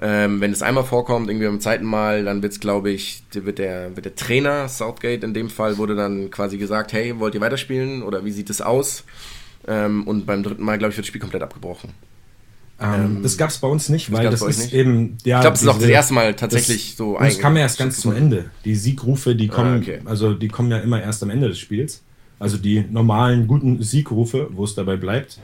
Ähm, 0.00 0.40
wenn 0.40 0.50
es 0.50 0.62
einmal 0.62 0.84
vorkommt, 0.84 1.28
irgendwie 1.28 1.46
beim 1.46 1.60
zweiten 1.60 1.84
Mal, 1.84 2.24
dann 2.24 2.42
wird 2.42 2.52
es, 2.52 2.60
glaube 2.60 2.90
ich, 2.90 3.22
wird 3.32 3.58
der, 3.58 3.94
wird 3.94 4.06
der 4.06 4.16
Trainer, 4.16 4.68
Southgate 4.68 5.22
in 5.22 5.34
dem 5.34 5.48
Fall, 5.48 5.78
wurde 5.78 5.94
dann 5.94 6.30
quasi 6.30 6.58
gesagt, 6.58 6.92
hey, 6.92 7.18
wollt 7.20 7.34
ihr 7.34 7.40
weiterspielen 7.40 8.02
oder 8.02 8.24
wie 8.24 8.32
sieht 8.32 8.50
es 8.50 8.60
aus? 8.60 9.04
Ähm, 9.68 10.06
und 10.06 10.26
beim 10.26 10.42
dritten 10.42 10.64
Mal, 10.64 10.78
glaube 10.78 10.90
ich, 10.90 10.96
wird 10.96 11.04
das 11.04 11.08
Spiel 11.08 11.20
komplett 11.20 11.42
abgebrochen. 11.42 11.90
Ähm, 12.80 13.22
das 13.22 13.36
gab 13.36 13.50
es 13.50 13.58
bei 13.58 13.68
uns 13.68 13.88
nicht, 13.88 14.10
weil 14.10 14.28
das, 14.30 14.40
das 14.40 14.48
ist 14.48 14.58
nicht? 14.58 14.74
eben. 14.74 15.16
Ja, 15.24 15.38
ich 15.38 15.42
glaube, 15.42 15.54
es 15.54 15.62
ist 15.62 15.68
auch 15.68 15.78
das 15.78 15.88
erste 15.88 16.14
Mal 16.14 16.34
tatsächlich 16.34 16.90
das, 16.90 16.96
so. 16.96 17.16
Das 17.18 17.38
kam 17.38 17.56
ja 17.56 17.62
erst 17.62 17.78
ganz 17.78 18.00
zum 18.00 18.14
Ende. 18.14 18.46
Die 18.64 18.74
Siegrufe, 18.74 19.36
die 19.36 19.50
ah, 19.50 19.54
kommen, 19.54 19.74
ah, 19.74 19.78
okay. 19.78 20.00
also 20.04 20.34
die 20.34 20.48
kommen 20.48 20.70
ja 20.70 20.78
immer 20.78 21.00
erst 21.00 21.22
am 21.22 21.30
Ende 21.30 21.48
des 21.48 21.58
Spiels. 21.58 22.02
Also 22.38 22.56
die 22.56 22.84
normalen 22.90 23.46
guten 23.46 23.82
Siegrufe, 23.82 24.48
wo 24.50 24.64
es 24.64 24.74
dabei 24.74 24.96
bleibt, 24.96 25.38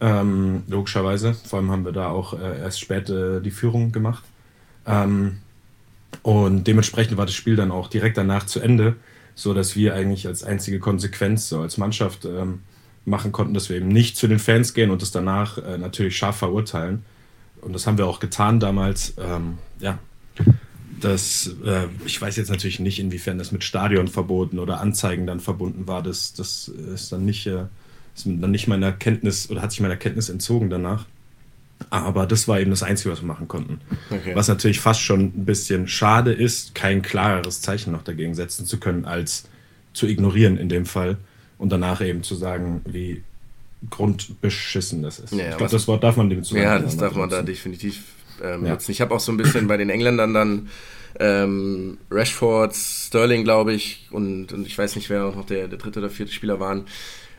ähm, 0.00 0.62
logischerweise. 0.68 1.34
Vor 1.34 1.58
allem 1.58 1.70
haben 1.70 1.84
wir 1.84 1.92
da 1.92 2.10
auch 2.10 2.38
äh, 2.38 2.60
erst 2.60 2.80
spät 2.80 3.08
äh, 3.08 3.40
die 3.40 3.50
Führung 3.50 3.90
gemacht. 3.90 4.24
Ähm, 4.86 5.38
und 6.22 6.64
dementsprechend 6.66 7.16
war 7.16 7.26
das 7.26 7.34
Spiel 7.34 7.56
dann 7.56 7.70
auch 7.70 7.88
direkt 7.88 8.18
danach 8.18 8.46
zu 8.46 8.60
Ende, 8.60 8.96
so 9.34 9.54
dass 9.54 9.74
wir 9.74 9.94
eigentlich 9.94 10.26
als 10.26 10.44
einzige 10.44 10.78
Konsequenz, 10.78 11.48
so 11.48 11.60
als 11.60 11.78
Mannschaft, 11.78 12.26
ähm, 12.26 12.60
machen 13.04 13.32
konnten, 13.32 13.54
dass 13.54 13.68
wir 13.68 13.76
eben 13.76 13.88
nicht 13.88 14.16
zu 14.16 14.28
den 14.28 14.38
Fans 14.38 14.74
gehen 14.74 14.90
und 14.90 15.02
das 15.02 15.10
danach 15.10 15.58
äh, 15.58 15.78
natürlich 15.78 16.16
scharf 16.16 16.36
verurteilen. 16.36 17.04
Und 17.60 17.72
das 17.72 17.86
haben 17.86 17.98
wir 17.98 18.06
auch 18.06 18.20
getan 18.20 18.60
damals. 18.60 19.14
Ähm, 19.18 19.58
ja, 19.78 19.98
das, 21.00 21.54
äh, 21.64 21.86
ich 22.06 22.20
weiß 22.20 22.36
jetzt 22.36 22.50
natürlich 22.50 22.80
nicht, 22.80 22.98
inwiefern 22.98 23.38
das 23.38 23.52
mit 23.52 23.64
Stadionverboten 23.64 24.58
oder 24.58 24.80
Anzeigen 24.80 25.26
dann 25.26 25.40
verbunden 25.40 25.86
war. 25.86 26.02
Das, 26.02 26.32
das 26.32 26.68
ist 26.68 27.12
dann 27.12 27.24
nicht, 27.24 27.46
äh, 27.46 27.64
ist 28.14 28.26
dann 28.26 28.50
nicht 28.50 28.68
meiner 28.68 28.92
Kenntnis 28.92 29.50
oder 29.50 29.62
hat 29.62 29.70
sich 29.70 29.80
meiner 29.80 29.96
Kenntnis 29.96 30.28
entzogen 30.28 30.70
danach. 30.70 31.06
Aber 31.90 32.26
das 32.26 32.48
war 32.48 32.60
eben 32.60 32.70
das 32.70 32.82
Einzige, 32.82 33.10
was 33.10 33.20
wir 33.20 33.26
machen 33.26 33.48
konnten. 33.48 33.80
Okay. 34.10 34.34
Was 34.34 34.48
natürlich 34.48 34.80
fast 34.80 35.00
schon 35.00 35.20
ein 35.20 35.44
bisschen 35.44 35.88
schade 35.88 36.32
ist, 36.32 36.74
kein 36.74 37.02
klareres 37.02 37.60
Zeichen 37.60 37.92
noch 37.92 38.04
dagegen 38.04 38.34
setzen 38.34 38.64
zu 38.64 38.78
können, 38.78 39.04
als 39.04 39.44
zu 39.92 40.06
ignorieren 40.06 40.56
in 40.56 40.68
dem 40.68 40.86
Fall 40.86 41.18
und 41.58 41.70
danach 41.70 42.00
eben 42.00 42.22
zu 42.22 42.34
sagen, 42.34 42.82
wie 42.84 43.22
grundbeschissen 43.90 45.02
das 45.02 45.18
ist. 45.18 45.32
Ja, 45.32 45.50
ich 45.50 45.56
glaube, 45.56 45.72
das 45.72 45.86
Wort 45.88 46.02
darf 46.02 46.16
man 46.16 46.30
dem 46.30 46.42
zu 46.42 46.56
Ja, 46.56 46.78
das 46.78 46.96
darf 46.96 47.14
man 47.14 47.28
da 47.28 47.42
definitiv 47.42 48.02
ähm, 48.42 48.64
ja. 48.64 48.72
nutzen. 48.72 48.90
Ich 48.90 49.00
habe 49.00 49.14
auch 49.14 49.20
so 49.20 49.32
ein 49.32 49.36
bisschen 49.36 49.66
bei 49.66 49.76
den 49.76 49.90
Engländern 49.90 50.34
dann 50.34 50.68
ähm, 51.20 51.98
Rashford, 52.10 52.74
Sterling, 52.74 53.44
glaube 53.44 53.72
ich, 53.72 54.08
und, 54.10 54.52
und, 54.52 54.66
ich 54.66 54.76
weiß 54.76 54.96
nicht, 54.96 55.10
wer 55.10 55.24
noch 55.24 55.46
der, 55.46 55.68
der 55.68 55.78
dritte 55.78 56.00
oder 56.00 56.10
vierte 56.10 56.32
Spieler 56.32 56.58
waren. 56.60 56.86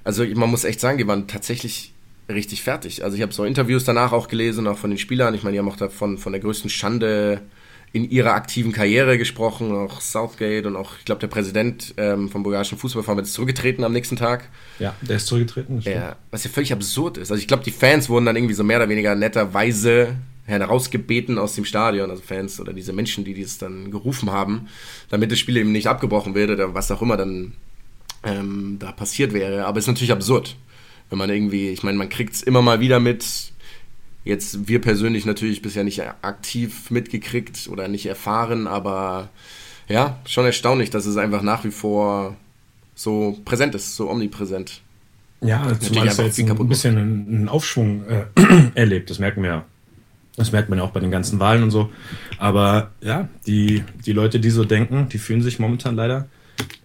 Also 0.04 0.26
man 0.26 0.50
muss 0.50 0.64
echt 0.64 0.80
sagen, 0.80 0.98
die 0.98 1.08
waren 1.08 1.28
tatsächlich 1.28 1.94
richtig 2.30 2.64
fertig. 2.64 3.04
Also 3.04 3.16
ich 3.18 3.22
habe 3.22 3.34
so 3.34 3.44
Interviews 3.44 3.84
danach 3.84 4.12
auch 4.14 4.28
gelesen, 4.28 4.68
auch 4.68 4.78
von 4.78 4.92
den 4.92 5.00
Spielern. 5.00 5.34
Ich 5.34 5.44
meine, 5.44 5.54
die 5.54 5.60
haben 5.60 5.70
auch 5.70 5.76
davon 5.76 6.18
von 6.18 6.32
der 6.32 6.42
größten 6.42 6.70
Schande 6.70 7.42
in 7.96 8.10
ihrer 8.10 8.34
aktiven 8.34 8.74
Karriere 8.74 9.18
gesprochen, 9.18 9.72
auch 9.72 10.02
Southgate 10.02 10.66
und 10.66 10.76
auch, 10.76 10.98
ich 11.00 11.06
glaube, 11.06 11.22
der 11.22 11.28
Präsident 11.28 11.94
ähm, 11.96 12.28
vom 12.28 12.44
bulgarischen 12.44 12.78
Fußballverband 12.78 13.26
ist 13.26 13.34
zurückgetreten 13.34 13.86
am 13.86 13.94
nächsten 13.94 14.18
Tag. 14.18 14.50
Ja, 14.80 14.94
der 15.00 15.16
ist 15.16 15.28
zurückgetreten. 15.28 15.80
Ja, 15.80 16.18
was 16.30 16.44
ja 16.44 16.50
völlig 16.50 16.74
absurd 16.74 17.18
ist. 17.18 17.32
Also 17.32 17.40
ich 17.40 17.48
glaube, 17.48 17.64
die 17.64 17.72
Fans 17.72 18.10
wurden 18.10 18.26
dann 18.26 18.36
irgendwie 18.36 18.54
so 18.54 18.66
mehr 18.66 18.80
oder 18.80 18.90
weniger 18.90 19.16
netterweise 19.16 20.18
herausgebeten 20.44 21.38
aus 21.38 21.56
dem 21.56 21.64
Stadion, 21.64 22.10
also 22.10 22.22
Fans 22.22 22.60
oder 22.60 22.74
diese 22.74 22.92
Menschen, 22.92 23.24
die 23.24 23.42
das 23.42 23.60
dann 23.60 23.92
gerufen 23.92 24.30
haben, 24.30 24.68
damit 25.10 25.32
das 25.32 25.40
Spiel 25.40 25.56
eben 25.56 25.72
nicht 25.72 25.88
abgebrochen 25.88 26.36
wird 26.36 26.50
oder 26.50 26.74
was 26.74 26.92
auch 26.92 27.02
immer 27.02 27.16
dann 27.16 27.54
ähm, 28.26 28.76
da 28.78 28.92
passiert 28.92 29.32
wäre. 29.32 29.68
Aber 29.68 29.80
es 29.80 29.86
ist 29.86 29.88
natürlich 29.88 30.12
absurd, 30.12 30.58
wenn 31.10 31.18
man 31.18 31.30
irgendwie, 31.30 31.70
ich 31.70 31.82
meine, 31.84 31.98
man 31.98 32.10
kriegt 32.10 32.34
es 32.34 32.44
immer 32.44 32.62
mal 32.62 32.82
wieder 32.82 33.00
mit, 33.00 33.54
Jetzt 34.26 34.68
wir 34.68 34.82
persönlich 34.82 35.26
natürlich 35.26 35.62
bisher 35.62 35.84
nicht 35.84 36.02
aktiv 36.02 36.90
mitgekriegt 36.90 37.70
oder 37.72 37.88
nicht 37.88 38.08
erfahren, 38.08 38.66
aber 38.66 39.30
ja, 39.88 40.20
schon 40.26 40.46
erstaunlich, 40.46 40.90
dass 40.90 41.06
es 41.06 41.16
einfach 41.16 41.44
nach 41.44 41.64
wie 41.64 41.72
vor 41.72 42.36
so 42.96 43.38
präsent 43.46 43.76
ist, 43.76 43.96
so 43.96 44.10
omnipräsent. 44.10 44.82
Ja, 45.42 45.80
zumal 45.80 46.08
es 46.08 46.18
jetzt 46.18 46.40
ein, 46.40 46.68
bisschen 46.68 46.98
einen 46.98 47.50
Aufschwung 47.50 48.04
äh, 48.08 48.26
erlebt, 48.74 49.12
das 49.12 49.20
merken 49.20 49.44
wir 49.44 49.50
ja. 49.50 49.66
Das 50.38 50.52
merkt 50.52 50.70
man 50.70 50.80
ja 50.80 50.86
auch 50.86 50.92
bei 50.92 51.00
den 51.00 51.12
ganzen 51.12 51.40
Wahlen 51.40 51.64
und 51.64 51.72
so. 51.72 51.92
Aber 52.40 52.92
ja, 53.02 53.30
die, 53.46 53.84
die 54.06 54.12
Leute, 54.12 54.40
die 54.40 54.50
so 54.50 54.66
denken, 54.66 55.08
die 55.08 55.18
fühlen 55.18 55.42
sich 55.42 55.60
momentan 55.60 55.96
leider 55.96 56.28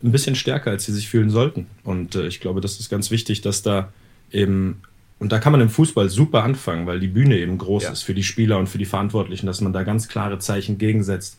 ein 0.05 0.13
bisschen 0.13 0.37
stärker, 0.37 0.71
als 0.71 0.85
sie 0.85 0.93
sich 0.93 1.09
fühlen 1.09 1.31
sollten. 1.31 1.67
Und 1.83 2.15
äh, 2.15 2.27
ich 2.27 2.41
glaube, 2.41 2.61
das 2.61 2.79
ist 2.79 2.91
ganz 2.91 3.11
wichtig, 3.11 3.41
dass 3.41 3.63
da 3.63 3.93
eben 4.31 4.83
und 5.21 5.31
da 5.33 5.39
kann 5.39 5.53
man 5.53 5.61
im 5.61 5.69
Fußball 5.69 6.09
super 6.09 6.43
anfangen, 6.43 6.87
weil 6.87 6.99
die 6.99 7.07
Bühne 7.07 7.39
eben 7.39 7.59
groß 7.59 7.85
ja. 7.85 7.91
ist 7.91 8.03
für 8.03 8.15
die 8.15 8.25
Spieler 8.25 8.59
und 8.59 8.69
für 8.69 8.79
die 8.79 8.87
Verantwortlichen, 8.87 9.47
dass 9.47 9.61
man 9.61 9.75
da 9.75 9.83
ganz 9.83 10.09
klare 10.09 10.39
Zeichen 10.39 10.79
gegensetzt, 10.79 11.39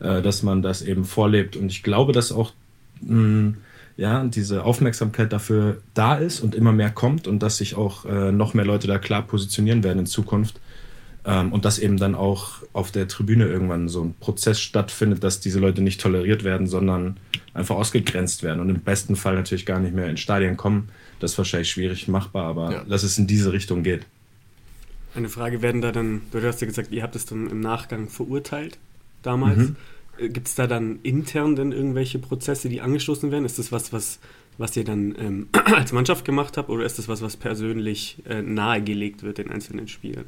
äh, 0.00 0.22
dass 0.22 0.42
man 0.42 0.62
das 0.62 0.80
eben 0.80 1.04
vorlebt. 1.04 1.54
Und 1.54 1.70
ich 1.70 1.82
glaube, 1.82 2.12
dass 2.12 2.32
auch 2.32 2.54
mh, 3.02 3.52
ja, 3.98 4.24
diese 4.24 4.64
Aufmerksamkeit 4.64 5.30
dafür 5.30 5.82
da 5.92 6.14
ist 6.14 6.40
und 6.40 6.54
immer 6.54 6.72
mehr 6.72 6.90
kommt 6.90 7.28
und 7.28 7.42
dass 7.42 7.58
sich 7.58 7.76
auch 7.76 8.06
äh, 8.06 8.32
noch 8.32 8.54
mehr 8.54 8.64
Leute 8.64 8.86
da 8.86 8.98
klar 8.98 9.22
positionieren 9.22 9.84
werden 9.84 9.98
in 9.98 10.06
Zukunft. 10.06 10.58
Ähm, 11.26 11.52
und 11.52 11.66
dass 11.66 11.78
eben 11.78 11.98
dann 11.98 12.14
auch 12.14 12.62
auf 12.72 12.92
der 12.92 13.08
Tribüne 13.08 13.46
irgendwann 13.46 13.88
so 13.88 14.04
ein 14.04 14.14
Prozess 14.20 14.58
stattfindet, 14.58 15.22
dass 15.22 15.40
diese 15.40 15.60
Leute 15.60 15.82
nicht 15.82 16.00
toleriert 16.00 16.44
werden, 16.44 16.66
sondern 16.66 17.18
einfach 17.52 17.76
ausgegrenzt 17.76 18.42
werden 18.42 18.60
und 18.60 18.70
im 18.70 18.80
besten 18.80 19.16
Fall 19.16 19.34
natürlich 19.34 19.66
gar 19.66 19.80
nicht 19.80 19.94
mehr 19.94 20.08
in 20.08 20.16
Stadien 20.16 20.56
kommen. 20.56 20.88
Das 21.20 21.32
ist 21.32 21.38
wahrscheinlich 21.38 21.70
schwierig 21.70 22.08
machbar, 22.08 22.44
aber 22.44 22.72
ja. 22.72 22.84
dass 22.84 23.02
es 23.02 23.18
in 23.18 23.26
diese 23.26 23.52
Richtung 23.52 23.82
geht. 23.82 24.06
Eine 25.14 25.28
Frage, 25.28 25.62
werden 25.62 25.80
da 25.80 25.90
dann, 25.90 26.22
du 26.30 26.42
hast 26.42 26.60
ja 26.60 26.66
gesagt, 26.66 26.92
ihr 26.92 27.02
habt 27.02 27.16
es 27.16 27.26
dann 27.26 27.48
im 27.50 27.60
Nachgang 27.60 28.08
verurteilt 28.08 28.78
damals. 29.22 29.58
Mhm. 29.58 29.76
Äh, 30.18 30.28
Gibt 30.28 30.48
es 30.48 30.54
da 30.54 30.66
dann 30.66 31.00
intern 31.02 31.56
denn 31.56 31.72
irgendwelche 31.72 32.18
Prozesse, 32.18 32.68
die 32.68 32.80
angestoßen 32.80 33.30
werden? 33.30 33.44
Ist 33.44 33.58
das 33.58 33.72
was, 33.72 33.92
was, 33.92 34.18
was 34.58 34.76
ihr 34.76 34.84
dann 34.84 35.14
ähm, 35.18 35.48
als 35.74 35.92
Mannschaft 35.92 36.24
gemacht 36.24 36.56
habt 36.56 36.68
oder 36.68 36.84
ist 36.84 36.98
das 36.98 37.08
was, 37.08 37.22
was 37.22 37.36
persönlich 37.36 38.22
äh, 38.28 38.42
nahegelegt 38.42 39.22
wird 39.22 39.38
den 39.38 39.50
einzelnen 39.50 39.88
Spielern? 39.88 40.26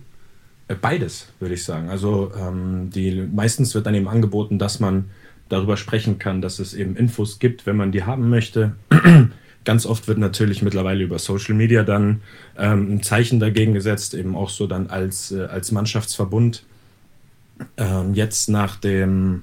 Äh, 0.69 0.75
beides, 0.75 1.29
würde 1.41 1.55
ich 1.55 1.65
sagen. 1.65 1.89
Also 1.89 2.33
ähm, 2.37 2.91
die, 2.91 3.29
meistens 3.33 3.75
wird 3.75 3.87
dann 3.87 3.95
eben 3.95 4.09
angeboten, 4.09 4.59
dass 4.59 4.81
man 4.81 5.11
darüber 5.49 5.77
sprechen 5.77 6.19
kann, 6.19 6.41
dass 6.41 6.59
es 6.59 6.75
eben 6.75 6.97
Infos 6.97 7.39
gibt, 7.39 7.67
wenn 7.67 7.77
man 7.77 7.93
die 7.93 8.05
haben 8.05 8.31
möchte. 8.31 8.77
Ganz 9.65 9.85
oft 9.85 10.09
wird 10.09 10.19
natürlich 10.19 10.63
mittlerweile 10.63 11.05
über 11.05 11.19
Social 11.19 11.55
Media 11.55 11.83
dann 11.83 12.23
ähm, 12.57 12.95
ein 12.95 13.03
Zeichen 13.03 13.41
dagegen 13.41 13.75
gesetzt, 13.75 14.15
eben 14.15 14.35
auch 14.35 14.49
so 14.49 14.67
dann 14.67 14.87
als, 14.89 15.33
äh, 15.33 15.45
als 15.45 15.71
Mannschaftsverbund. 15.71 16.65
Ähm, 17.77 18.15
jetzt 18.15 18.49
nach 18.49 18.77
dem, 18.77 19.43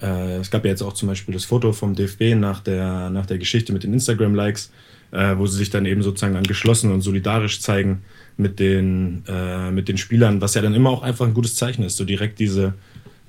äh, 0.00 0.36
es 0.36 0.50
gab 0.50 0.64
ja 0.64 0.70
jetzt 0.70 0.82
auch 0.82 0.94
zum 0.94 1.08
Beispiel 1.08 1.34
das 1.34 1.44
Foto 1.44 1.72
vom 1.72 1.94
DFB 1.94 2.34
nach 2.34 2.60
der, 2.60 3.10
nach 3.10 3.26
der 3.26 3.36
Geschichte 3.36 3.74
mit 3.74 3.84
den 3.84 3.92
Instagram-Likes, 3.92 4.70
äh, 5.12 5.36
wo 5.36 5.46
sie 5.46 5.58
sich 5.58 5.68
dann 5.68 5.84
eben 5.84 6.02
sozusagen 6.02 6.34
dann 6.34 6.44
geschlossen 6.44 6.90
und 6.90 7.02
solidarisch 7.02 7.60
zeigen 7.60 8.02
mit 8.38 8.58
den, 8.58 9.22
äh, 9.28 9.70
mit 9.70 9.88
den 9.88 9.98
Spielern, 9.98 10.40
was 10.40 10.54
ja 10.54 10.62
dann 10.62 10.74
immer 10.74 10.90
auch 10.90 11.02
einfach 11.02 11.26
ein 11.26 11.34
gutes 11.34 11.56
Zeichen 11.56 11.82
ist. 11.82 11.98
So 11.98 12.04
direkt 12.04 12.38
diese, 12.38 12.72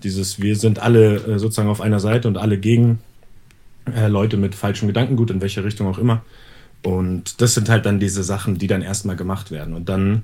dieses, 0.04 0.42
wir 0.42 0.56
sind 0.56 0.80
alle 0.80 1.16
äh, 1.16 1.40
sozusagen 1.40 1.70
auf 1.70 1.82
einer 1.82 2.00
Seite 2.00 2.28
und 2.28 2.38
alle 2.38 2.58
gegen 2.58 3.00
äh, 3.96 4.08
Leute 4.08 4.38
mit 4.38 4.56
falschem 4.56 4.88
Gedankengut, 4.88 5.32
in 5.32 5.41
welche 5.41 5.63
Richtung 5.63 5.88
auch 5.88 5.98
immer. 5.98 6.24
Und 6.84 7.41
das 7.41 7.53
sind 7.53 7.70
halt 7.70 7.86
dann 7.86 8.00
diese 8.00 8.24
Sachen, 8.24 8.58
die 8.58 8.67
dann 8.67 8.82
erstmal 8.82 9.15
gemacht 9.15 9.51
werden. 9.51 9.74
Und 9.74 9.89
dann 9.89 10.24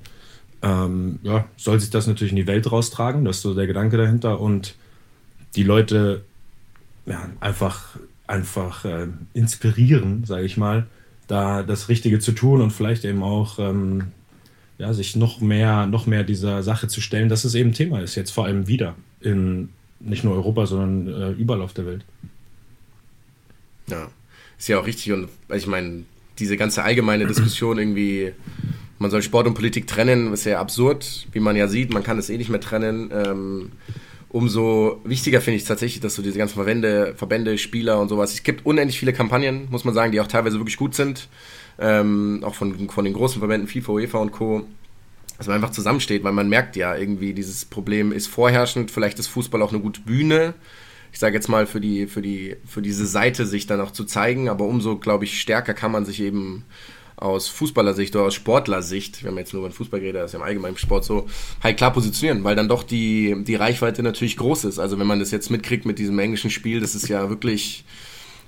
ähm, 0.62 1.20
ja, 1.24 1.46
soll 1.58 1.80
sich 1.80 1.90
das 1.90 2.08
natürlich 2.08 2.32
in 2.32 2.38
die 2.38 2.48
Welt 2.48 2.72
raustragen, 2.72 3.26
das 3.26 3.38
ist 3.38 3.42
so 3.42 3.54
der 3.54 3.68
Gedanke 3.68 3.98
dahinter. 3.98 4.40
Und 4.40 4.76
die 5.56 5.64
Leute 5.64 6.24
ja, 7.06 7.30
einfach, 7.40 7.98
einfach 8.28 8.86
äh, 8.86 9.08
inspirieren, 9.34 10.26
sage 10.26 10.46
ich 10.46 10.58
mal, 10.58 10.88
da 11.28 11.64
das 11.64 11.90
Richtige 11.90 12.20
zu 12.20 12.32
tun 12.32 12.62
und 12.62 12.72
vielleicht 12.72 13.06
eben 13.06 13.24
auch 13.24 13.60
ähm, 13.60 14.06
ja, 14.78 14.94
sich 14.94 15.16
noch 15.16 15.42
mehr, 15.42 15.86
noch 15.86 16.06
mehr 16.06 16.24
dieser 16.24 16.64
Sache 16.64 16.88
zu 16.88 17.02
stellen, 17.02 17.30
dass 17.30 17.44
es 17.44 17.56
eben 17.56 17.74
Thema 17.74 18.02
ist, 18.02 18.16
jetzt 18.16 18.32
vor 18.32 18.46
allem 18.46 18.68
wieder 18.68 18.96
in 19.22 19.70
nicht 20.00 20.24
nur 20.24 20.34
Europa, 20.34 20.66
sondern 20.66 21.08
äh, 21.08 21.32
überall 21.32 21.62
auf 21.62 21.74
der 21.74 21.86
Welt. 21.86 22.06
Ja, 23.88 24.10
ist 24.58 24.68
ja 24.68 24.80
auch 24.80 24.86
richtig. 24.86 25.12
Und 25.12 25.30
ich 25.54 25.68
meine, 25.68 26.06
diese 26.40 26.58
ganze 26.58 26.84
allgemeine 26.84 27.28
Diskussion 27.28 27.78
irgendwie, 27.78 28.34
man 29.00 29.12
soll 29.12 29.22
Sport 29.22 29.48
und 29.48 29.54
Politik 29.54 29.88
trennen, 29.88 30.34
ist 30.34 30.46
ja 30.46 30.60
absurd, 30.60 31.28
wie 31.32 31.40
man 31.40 31.56
ja 31.56 31.68
sieht, 31.68 31.94
man 31.94 32.04
kann 32.04 32.18
es 32.18 32.30
eh 32.30 32.38
nicht 32.38 32.50
mehr 32.50 32.62
trennen. 32.62 33.12
Ähm, 33.14 33.72
umso 34.30 35.00
wichtiger 35.04 35.42
finde 35.42 35.58
ich 35.58 35.66
tatsächlich, 35.66 36.02
dass 36.02 36.16
so 36.16 36.22
diese 36.22 36.38
ganzen 36.38 36.56
Verbände, 36.56 37.14
Verbände, 37.16 37.58
Spieler 37.58 38.00
und 38.00 38.10
sowas, 38.10 38.34
es 38.34 38.44
gibt 38.44 38.66
unendlich 38.66 39.00
viele 39.00 39.14
Kampagnen, 39.14 39.68
muss 39.70 39.86
man 39.86 39.94
sagen, 39.94 40.12
die 40.12 40.20
auch 40.20 40.28
teilweise 40.28 40.58
wirklich 40.58 40.78
gut 40.78 40.96
sind, 40.96 41.30
ähm, 41.80 42.42
auch 42.44 42.56
von, 42.56 42.90
von 42.90 43.06
den 43.06 43.14
großen 43.14 43.40
Verbänden 43.40 43.68
FIFA, 43.68 43.92
UEFA 43.92 44.18
und 44.18 44.32
Co., 44.32 44.66
dass 45.38 45.48
man 45.48 45.56
einfach 45.56 45.72
zusammensteht, 45.72 46.24
weil 46.24 46.32
man 46.32 46.48
merkt 46.48 46.76
ja 46.76 46.96
irgendwie, 46.96 47.34
dieses 47.34 47.66
Problem 47.66 48.12
ist 48.12 48.28
vorherrschend, 48.28 48.92
vielleicht 48.92 49.20
ist 49.20 49.28
Fußball 49.28 49.62
auch 49.62 49.72
eine 49.72 49.82
gute 49.82 50.02
Bühne, 50.02 50.54
ich 51.14 51.20
sage 51.20 51.36
jetzt 51.36 51.48
mal, 51.48 51.68
für, 51.68 51.80
die, 51.80 52.08
für, 52.08 52.24
die, 52.24 52.58
für 52.66 52.82
diese 52.82 53.06
Seite 53.06 53.46
sich 53.46 53.68
dann 53.68 53.80
auch 53.80 53.92
zu 53.92 54.04
zeigen. 54.04 54.50
Aber 54.50 54.66
umso, 54.66 54.98
glaube 54.98 55.26
ich, 55.26 55.40
stärker 55.40 55.76
kann 55.76 55.92
man 55.92 56.06
sich 56.06 56.20
eben 56.20 56.66
aus 57.16 57.48
Fußballersicht 57.50 58.16
oder 58.16 58.26
aus 58.26 58.34
Sportlersicht, 58.34 59.24
wenn 59.24 59.36
man 59.36 59.44
jetzt 59.44 59.54
nur 59.54 59.62
über 59.62 59.70
den 59.70 59.76
Fußball 59.76 60.00
redet, 60.00 60.16
das 60.16 60.32
ist 60.32 60.34
ja 60.34 60.40
im 60.40 60.46
allgemeinen 60.46 60.78
Sport 60.78 61.06
so, 61.06 61.28
halt 61.62 61.78
klar 61.78 61.94
positionieren, 61.94 62.44
weil 62.44 62.56
dann 62.56 62.68
doch 62.68 62.82
die, 62.82 63.36
die 63.44 63.54
Reichweite 63.54 64.02
natürlich 64.02 64.36
groß 64.38 64.66
ist. 64.66 64.80
Also 64.80 64.98
wenn 64.98 65.06
man 65.06 65.20
das 65.20 65.30
jetzt 65.30 65.52
mitkriegt 65.52 65.86
mit 65.86 66.00
diesem 66.00 66.18
englischen 66.18 66.50
Spiel, 66.50 66.80
das 66.80 66.96
ist 66.96 67.08
ja 67.08 67.30
wirklich 67.30 67.86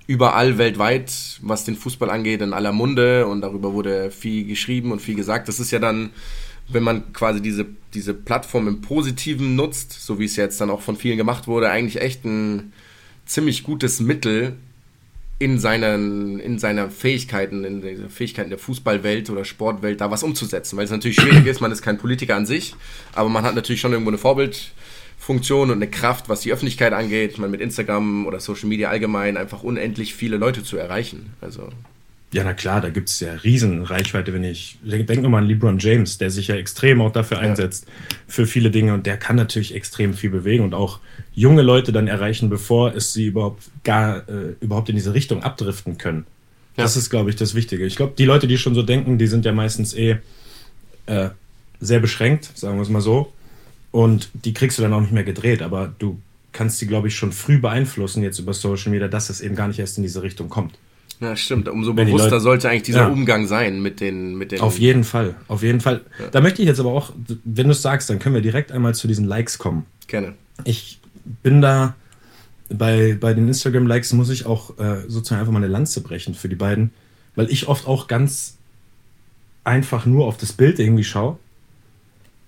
überall 0.08 0.58
weltweit, 0.58 1.40
was 1.42 1.66
den 1.66 1.76
Fußball 1.76 2.10
angeht, 2.10 2.42
in 2.42 2.54
aller 2.54 2.72
Munde 2.72 3.28
und 3.28 3.42
darüber 3.42 3.74
wurde 3.74 4.10
viel 4.10 4.46
geschrieben 4.46 4.92
und 4.92 5.02
viel 5.02 5.16
gesagt. 5.16 5.48
Das 5.48 5.60
ist 5.60 5.70
ja 5.70 5.80
dann 5.80 6.10
wenn 6.68 6.84
man 6.84 7.14
quasi 7.14 7.42
diese, 7.42 7.66
diese 7.94 8.14
Plattform 8.14 8.68
im 8.68 8.82
Positiven 8.82 9.56
nutzt, 9.56 9.94
so 9.94 10.20
wie 10.20 10.26
es 10.26 10.36
jetzt 10.36 10.60
dann 10.62 10.70
auch 10.70 10.82
von 10.82 10.96
vielen 10.96 11.18
gemacht 11.18 11.48
wurde, 11.48 11.70
eigentlich 11.70 12.02
echt 12.02 12.26
ein 12.26 12.74
ziemlich 13.26 13.64
gutes 13.64 14.00
Mittel 14.00 14.56
in 15.38 15.60
seinen, 15.60 16.40
in 16.40 16.60
seiner 16.60 16.90
Fähigkeiten, 16.90 17.66
in 17.66 17.82
der 17.82 18.10
Fähigkeiten 18.10 18.50
der 18.50 18.60
Fußballwelt 18.60 19.30
oder 19.30 19.44
Sportwelt 19.44 20.00
da 20.00 20.10
was 20.10 20.24
umzusetzen. 20.24 20.78
Weil 20.78 20.86
es 20.86 20.92
natürlich 20.92 21.18
schwierig 21.18 21.46
ist, 21.46 21.60
man 21.60 21.72
ist 21.72 21.82
kein 21.82 21.98
Politiker 21.98 22.36
an 22.36 22.46
sich, 22.46 22.76
aber 23.14 23.30
man 23.30 23.44
hat 23.44 23.54
natürlich 23.54 23.82
schon 23.82 23.92
irgendwo 23.92 24.12
eine 24.12 24.18
Vorbildfunktion 24.18 25.72
und 25.72 25.78
eine 25.78 25.90
Kraft, 25.90 26.30
was 26.30 26.42
die 26.42 26.54
Öffentlichkeit 26.54 26.94
angeht. 26.94 27.38
Meine, 27.38 27.52
mit 27.52 27.62
Instagram 27.62 28.26
oder 28.26 28.40
Social 28.40 28.70
Media 28.70 28.90
allgemein 28.90 29.36
einfach 29.36 29.62
unendlich 29.62 30.16
viele 30.16 30.38
Leute 30.38 30.64
zu 30.64 30.78
erreichen. 30.78 31.34
Also 31.42 31.70
ja, 32.36 32.44
na 32.44 32.54
klar, 32.54 32.82
da 32.82 32.90
gibt 32.90 33.08
es 33.08 33.22
ja 33.22 33.34
riesen 33.34 33.84
Reichweite, 33.84 34.34
wenn 34.34 34.44
ich 34.44 34.78
denke 34.84 35.22
nur 35.22 35.32
mal 35.32 35.38
an 35.38 35.48
LeBron 35.48 35.80
James, 35.80 36.18
der 36.18 36.30
sich 36.30 36.50
ja 36.50 36.56
extrem 36.56 37.00
auch 37.00 37.14
dafür 37.14 37.40
einsetzt, 37.40 37.86
ja. 37.88 38.18
für 38.28 38.46
viele 38.46 38.72
Dinge 38.72 38.94
und 38.94 39.06
der 39.06 39.16
kann 39.16 39.38
natürlich 39.38 39.74
extrem 39.74 40.14
viel 40.14 40.32
bewegen 40.32 40.66
und 40.66 40.74
auch 40.74 41.00
junge 41.34 41.62
Leute 41.62 41.94
dann 41.94 42.10
erreichen, 42.10 42.50
bevor 42.50 42.94
es 42.94 43.14
sie 43.14 43.28
überhaupt 43.28 43.64
gar 43.86 44.28
äh, 44.28 44.54
überhaupt 44.60 44.90
in 44.90 44.96
diese 44.96 45.14
Richtung 45.14 45.44
abdriften 45.44 45.98
können. 45.98 46.26
Ja. 46.76 46.84
Das 46.84 46.98
ist, 46.98 47.10
glaube 47.10 47.30
ich, 47.30 47.38
das 47.38 47.56
Wichtige. 47.56 47.86
Ich 47.86 47.96
glaube, 47.96 48.16
die 48.18 48.26
Leute, 48.26 48.48
die 48.48 48.58
schon 48.58 48.76
so 48.76 48.84
denken, 48.84 49.18
die 49.18 49.28
sind 49.28 49.46
ja 49.46 49.54
meistens 49.54 49.94
eh 49.94 50.18
äh, 51.06 51.30
sehr 51.80 52.02
beschränkt, 52.02 52.52
sagen 52.54 52.76
wir 52.76 52.82
es 52.82 52.90
mal 52.90 53.00
so. 53.00 53.32
Und 53.92 54.30
die 54.34 54.54
kriegst 54.54 54.78
du 54.78 54.82
dann 54.82 54.92
auch 54.92 55.00
nicht 55.00 55.14
mehr 55.14 55.24
gedreht, 55.24 55.62
aber 55.62 55.96
du 56.00 56.20
kannst 56.52 56.80
sie, 56.80 56.88
glaube 56.88 57.08
ich, 57.08 57.16
schon 57.16 57.32
früh 57.32 57.60
beeinflussen 57.60 58.24
jetzt 58.24 58.40
über 58.40 58.54
Social 58.54 58.92
Media, 58.92 59.08
dass 59.08 59.30
es 59.30 59.40
eben 59.40 59.56
gar 59.56 59.70
nicht 59.70 59.80
erst 59.80 59.96
in 59.96 60.04
diese 60.04 60.22
Richtung 60.22 60.50
kommt. 60.50 60.78
Ja, 61.20 61.36
stimmt. 61.36 61.70
Umso 61.70 61.96
Wenn 61.96 62.08
bewusster 62.08 62.32
Leute, 62.32 62.42
sollte 62.42 62.70
eigentlich 62.70 62.84
dieser 62.84 63.02
ja. 63.02 63.08
Umgang 63.08 63.48
sein 63.48 63.82
mit 63.82 64.02
den, 64.02 64.36
mit 64.36 64.52
den. 64.52 64.60
Auf 64.60 64.78
jeden 64.80 65.04
Fall, 65.04 65.36
auf 65.48 65.64
jeden 65.64 65.80
Fall. 65.80 66.02
Ja. 66.20 66.28
Da 66.32 66.42
möchte 66.42 66.62
ich 66.62 66.68
jetzt 66.68 66.80
aber 66.80 66.92
auch, 66.92 67.14
wenn 67.44 67.68
du 67.68 67.72
es 67.72 67.82
sagst, 67.82 68.10
dann 68.10 68.20
können 68.20 68.36
wir 68.36 68.42
direkt 68.42 68.72
einmal 68.72 68.94
zu 68.96 69.08
diesen 69.08 69.26
Likes 69.26 69.58
kommen. 69.58 69.86
Gerne. 70.08 70.34
Ich 70.66 71.00
bin 71.42 71.62
da 71.62 71.96
bei, 72.70 73.18
bei 73.20 73.34
den 73.34 73.48
Instagram-Likes 73.48 74.14
muss 74.14 74.30
ich 74.30 74.46
auch 74.46 74.78
äh, 74.78 75.02
sozusagen 75.08 75.40
einfach 75.40 75.54
mal 75.54 75.60
eine 75.60 75.68
Lanze 75.68 76.02
brechen 76.02 76.34
für 76.34 76.50
die 76.50 76.56
beiden, 76.56 76.92
weil 77.36 77.50
ich 77.50 77.68
oft 77.68 77.88
auch 77.88 78.08
ganz 78.08 78.58
einfach 79.64 80.06
nur 80.06 80.26
auf 80.26 80.38
das 80.38 80.54
Bild 80.54 80.80
irgendwie 80.80 81.04
schaue 81.04 81.38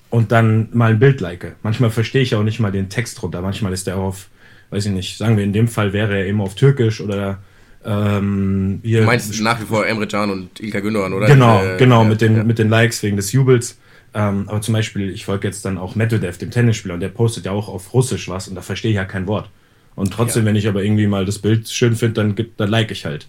und 0.10 0.32
dann 0.32 0.70
mal 0.74 0.92
ein 0.92 1.00
Bild 1.00 1.22
like. 1.22 1.56
Manchmal 1.64 1.90
verstehe 1.90 2.22
ich 2.22 2.36
auch 2.36 2.44
nicht 2.44 2.60
mal 2.60 2.72
den 2.72 2.90
Text 2.90 3.22
drunter. 3.22 3.42
Manchmal 3.42 3.74
ist 3.74 3.88
der 3.88 3.98
auf, 3.98 4.28
weiß 4.70 4.86
ich 4.86 4.92
nicht, 4.92 5.18
sagen 5.18 5.38
wir 5.38 5.44
in 5.44 5.54
dem 5.54 5.68
Fall 5.68 5.94
wäre 5.94 6.18
er 6.18 6.26
eben 6.26 6.42
auf 6.42 6.56
Türkisch 6.56 7.02
oder 7.02 7.40
ähm, 7.86 8.82
du 8.84 9.02
meinst 9.04 9.42
nach 9.42 9.62
wie 9.62 9.66
vor 9.66 9.86
Emre 9.86 10.08
Can 10.08 10.30
und 10.30 10.60
Ilka 10.60 10.80
Gündogan, 10.80 11.14
oder? 11.14 11.28
Genau, 11.28 11.64
äh, 11.64 11.78
genau, 11.78 12.04
mit, 12.04 12.22
den, 12.22 12.36
ja. 12.36 12.44
mit 12.44 12.60
den 12.60 12.70
Likes 12.70 13.02
wegen 13.04 13.16
des 13.16 13.32
Jubels. 13.32 13.78
Ähm, 14.14 14.50
aber 14.50 14.62
zum 14.62 14.74
Beispiel, 14.74 15.10
ich 15.10 15.26
folge 15.26 15.48
jetzt 15.48 15.64
dann 15.64 15.78
auch 15.78 15.96
Medvedev, 15.96 16.38
dem 16.38 16.52
Tennisspieler, 16.52 16.96
und 16.96 17.02
der 17.02 17.10
postet 17.10 17.46
ja 17.46 17.52
auch 17.52 17.68
auf 17.70 17.94
Russisch 17.94 18.30
was 18.30 18.48
und 18.48 18.56
da 18.56 18.62
verstehe 18.62 18.92
ich 18.92 18.96
ja 18.96 19.06
kein 19.06 19.28
Wort. 19.28 19.50
Und 19.96 20.12
trotzdem, 20.12 20.44
ja. 20.44 20.50
wenn 20.50 20.56
ich 20.56 20.68
aber 20.68 20.84
irgendwie 20.84 21.08
mal 21.08 21.26
das 21.26 21.40
Bild 21.40 21.70
schön 21.70 21.96
finde, 21.96 22.14
dann, 22.14 22.48
dann 22.58 22.70
like 22.70 22.92
ich 22.92 23.06
halt. 23.06 23.28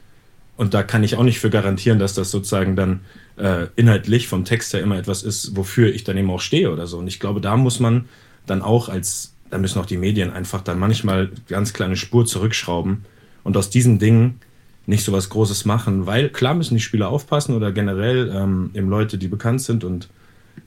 Und 0.56 0.74
da 0.74 0.82
kann 0.82 1.04
ich 1.04 1.16
auch 1.16 1.22
nicht 1.22 1.38
für 1.38 1.50
garantieren, 1.50 1.98
dass 1.98 2.14
das 2.14 2.30
sozusagen 2.30 2.74
dann 2.74 3.00
äh, 3.36 3.66
inhaltlich 3.76 4.28
vom 4.28 4.44
Text 4.44 4.72
her 4.74 4.80
immer 4.80 4.98
etwas 4.98 5.22
ist, 5.22 5.56
wofür 5.56 5.94
ich 5.94 6.04
dann 6.04 6.16
eben 6.16 6.30
auch 6.30 6.40
stehe 6.40 6.72
oder 6.72 6.86
so. 6.86 6.98
Und 6.98 7.06
ich 7.06 7.20
glaube, 7.20 7.40
da 7.40 7.56
muss 7.56 7.80
man 7.80 8.08
dann 8.46 8.62
auch 8.62 8.88
als, 8.88 9.34
da 9.50 9.58
müssen 9.58 9.78
auch 9.78 9.86
die 9.86 9.96
Medien 9.96 10.30
einfach 10.30 10.62
dann 10.62 10.78
manchmal 10.78 11.30
ganz 11.48 11.72
kleine 11.72 11.96
Spur 11.96 12.26
zurückschrauben 12.26 13.04
und 13.48 13.56
aus 13.56 13.70
diesen 13.70 13.98
Dingen 13.98 14.40
nicht 14.84 15.02
so 15.02 15.12
was 15.12 15.30
Großes 15.30 15.64
machen, 15.64 16.06
weil 16.06 16.28
klar 16.28 16.52
müssen 16.52 16.74
die 16.74 16.82
Spieler 16.82 17.08
aufpassen 17.08 17.54
oder 17.54 17.72
generell 17.72 18.30
ähm, 18.34 18.70
eben 18.74 18.90
Leute, 18.90 19.16
die 19.16 19.26
bekannt 19.26 19.62
sind 19.62 19.84
und 19.84 20.10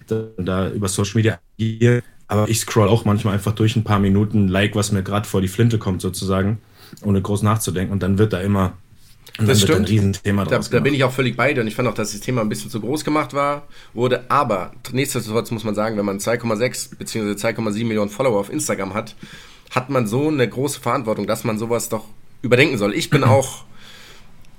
da, 0.08 0.24
da 0.38 0.70
über 0.70 0.88
Social 0.88 1.14
Media 1.18 1.40
agieren. 1.60 2.02
Aber 2.28 2.50
ich 2.50 2.60
scroll 2.60 2.88
auch 2.88 3.06
manchmal 3.06 3.36
einfach 3.36 3.52
durch 3.52 3.76
ein 3.76 3.84
paar 3.84 4.00
Minuten, 4.00 4.48
like, 4.48 4.74
was 4.74 4.92
mir 4.92 5.04
gerade 5.04 5.28
vor 5.28 5.42
die 5.42 5.48
Flinte 5.48 5.78
kommt 5.78 6.02
sozusagen, 6.02 6.58
ohne 7.04 7.22
groß 7.22 7.44
nachzudenken. 7.44 7.94
Und 7.94 8.02
dann 8.02 8.18
wird 8.18 8.34
da 8.34 8.42
immer 8.42 8.74
das 9.38 9.62
stimmt. 9.62 9.88
Riesenthema 9.88 10.46
da, 10.46 10.58
da 10.58 10.80
bin 10.80 10.96
ich 10.96 11.04
auch 11.04 11.12
völlig 11.12 11.38
bei 11.38 11.54
dir 11.54 11.62
und 11.62 11.68
ich 11.68 11.76
fand 11.76 11.88
auch, 11.88 11.94
dass 11.94 12.14
das 12.14 12.22
Thema 12.22 12.42
ein 12.42 12.50
bisschen 12.50 12.72
zu 12.72 12.82
groß 12.82 13.06
gemacht 13.06 13.36
war, 13.36 13.68
wurde. 13.94 14.24
Aber 14.30 14.72
nichtsdestotrotz 14.92 15.52
muss 15.52 15.64
man 15.64 15.76
sagen, 15.76 15.98
wenn 15.98 16.06
man 16.06 16.18
2,6 16.18 16.98
bzw. 16.98 17.34
2,7 17.34 17.86
Millionen 17.86 18.10
Follower 18.10 18.40
auf 18.40 18.52
Instagram 18.52 18.96
hat, 18.96 19.16
hat 19.70 19.92
man 19.92 20.08
so 20.08 20.30
eine 20.30 20.50
große 20.50 20.80
Verantwortung, 20.80 21.28
dass 21.28 21.44
man 21.44 21.60
sowas 21.60 21.88
doch 21.88 22.06
überdenken 22.42 22.78
soll. 22.78 22.94
Ich 22.94 23.10
bin 23.10 23.24
auch 23.24 23.66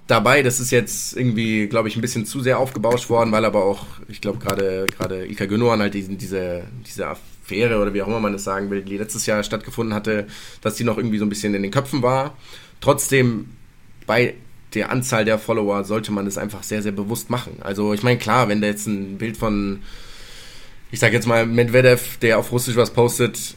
dabei. 0.07 0.43
Das 0.43 0.61
ist 0.61 0.71
jetzt 0.71 1.17
irgendwie, 1.17 1.67
glaube 1.67 1.89
ich, 1.89 1.97
ein 1.97 2.01
bisschen 2.01 2.27
zu 2.27 2.41
sehr 2.41 2.59
aufgebauscht 2.59 3.09
worden, 3.09 3.33
weil 3.33 3.45
aber 3.45 3.65
auch, 3.65 3.87
ich 4.09 4.21
glaube, 4.21 4.39
gerade 4.39 4.87
gerade 4.87 5.27
Ika 5.27 5.47
Gündogan 5.47 5.81
halt 5.81 5.95
diesen, 5.95 6.19
diese, 6.19 6.65
diese 6.87 7.09
Affäre 7.09 7.81
oder 7.81 7.95
wie 7.95 8.03
auch 8.03 8.09
immer 8.09 8.21
man 8.21 8.33
das 8.33 8.45
sagen 8.45 8.71
will, 8.71 8.83
die 8.83 8.99
letztes 8.99 9.27
Jahr 9.27 9.43
stattgefunden 9.43 9.95
hatte, 9.95 10.27
dass 10.61 10.75
die 10.75 10.85
noch 10.85 10.97
irgendwie 10.97 11.19
so 11.19 11.25
ein 11.25 11.29
bisschen 11.29 11.55
in 11.55 11.63
den 11.63 11.71
Köpfen 11.71 12.03
war. 12.03 12.37
Trotzdem 12.81 13.51
bei 14.07 14.35
der 14.75 14.91
Anzahl 14.91 15.25
der 15.25 15.39
Follower 15.39 15.85
sollte 15.85 16.13
man 16.13 16.25
das 16.25 16.39
einfach 16.39 16.63
sehr, 16.63 16.83
sehr 16.83 16.93
bewusst 16.93 17.31
machen. 17.31 17.57
Also 17.61 17.93
ich 17.93 18.03
meine, 18.03 18.19
klar, 18.19 18.49
wenn 18.49 18.61
da 18.61 18.67
jetzt 18.67 18.87
ein 18.87 19.19
Bild 19.19 19.37
von, 19.37 19.81
ich 20.91 20.99
sage 20.99 21.15
jetzt 21.15 21.27
mal, 21.27 21.47
Medvedev, 21.47 22.19
der 22.19 22.39
auf 22.39 22.53
Russisch 22.53 22.77
was 22.77 22.91
postet, 22.91 23.55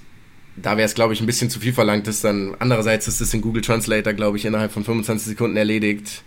da 0.55 0.77
wäre 0.77 0.85
es, 0.85 0.95
glaube 0.95 1.13
ich, 1.13 1.21
ein 1.21 1.25
bisschen 1.25 1.49
zu 1.49 1.59
viel 1.59 1.73
verlangt. 1.73 2.07
Ist 2.07 2.23
dann 2.23 2.55
andererseits 2.59 3.07
ist 3.07 3.21
es 3.21 3.33
in 3.33 3.41
Google 3.41 3.61
Translator, 3.61 4.13
glaube 4.13 4.37
ich, 4.37 4.45
innerhalb 4.45 4.71
von 4.71 4.83
25 4.83 5.27
Sekunden 5.27 5.57
erledigt. 5.57 6.23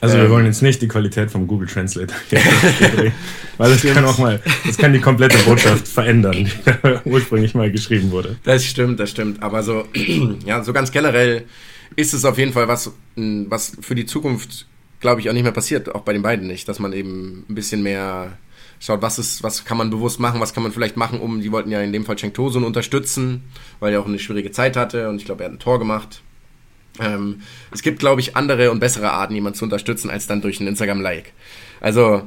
Also 0.00 0.16
ähm, 0.16 0.24
wir 0.24 0.30
wollen 0.30 0.46
jetzt 0.46 0.62
nicht 0.62 0.82
die 0.82 0.88
Qualität 0.88 1.30
vom 1.30 1.46
Google 1.46 1.68
Translator 1.68 2.16
weil 3.56 3.70
das 3.70 3.82
kann 3.82 4.04
auch 4.04 4.18
mal, 4.18 4.42
das 4.66 4.76
kann 4.76 4.92
die 4.92 5.00
komplette 5.00 5.38
Botschaft 5.38 5.88
verändern, 5.88 6.32
die 6.32 7.08
ursprünglich 7.08 7.54
mal 7.54 7.70
geschrieben 7.70 8.10
wurde. 8.10 8.36
Das 8.44 8.64
stimmt, 8.64 9.00
das 9.00 9.10
stimmt. 9.10 9.42
Aber 9.42 9.62
so, 9.62 9.86
ja, 10.44 10.62
so 10.62 10.72
ganz 10.72 10.92
generell 10.92 11.44
ist 11.94 12.12
es 12.12 12.24
auf 12.24 12.36
jeden 12.36 12.52
Fall 12.52 12.68
was, 12.68 12.92
was 13.14 13.72
für 13.80 13.94
die 13.94 14.04
Zukunft, 14.04 14.66
glaube 15.00 15.20
ich, 15.20 15.30
auch 15.30 15.32
nicht 15.32 15.44
mehr 15.44 15.52
passiert, 15.52 15.94
auch 15.94 16.02
bei 16.02 16.12
den 16.12 16.22
beiden 16.22 16.46
nicht, 16.46 16.68
dass 16.68 16.78
man 16.78 16.92
eben 16.92 17.46
ein 17.48 17.54
bisschen 17.54 17.82
mehr 17.82 18.36
schaut, 18.80 19.02
was 19.02 19.18
ist, 19.18 19.42
was 19.42 19.64
kann 19.64 19.76
man 19.76 19.90
bewusst 19.90 20.20
machen, 20.20 20.40
was 20.40 20.54
kann 20.54 20.62
man 20.62 20.72
vielleicht 20.72 20.96
machen, 20.96 21.20
um, 21.20 21.40
die 21.40 21.52
wollten 21.52 21.70
ja 21.70 21.80
in 21.80 21.92
dem 21.92 22.04
Fall 22.04 22.16
Cenk 22.16 22.34
Tosun 22.34 22.64
unterstützen, 22.64 23.44
weil 23.80 23.92
er 23.92 24.00
auch 24.00 24.06
eine 24.06 24.18
schwierige 24.18 24.50
Zeit 24.50 24.76
hatte 24.76 25.08
und 25.08 25.16
ich 25.16 25.24
glaube, 25.24 25.42
er 25.42 25.46
hat 25.46 25.56
ein 25.56 25.60
Tor 25.60 25.78
gemacht. 25.78 26.22
Ähm, 26.98 27.42
es 27.72 27.82
gibt, 27.82 27.98
glaube 27.98 28.20
ich, 28.20 28.36
andere 28.36 28.70
und 28.70 28.80
bessere 28.80 29.10
Arten, 29.10 29.34
jemanden 29.34 29.58
zu 29.58 29.64
unterstützen, 29.64 30.10
als 30.10 30.26
dann 30.26 30.40
durch 30.40 30.60
ein 30.60 30.66
Instagram-Like. 30.66 31.32
Also, 31.80 32.22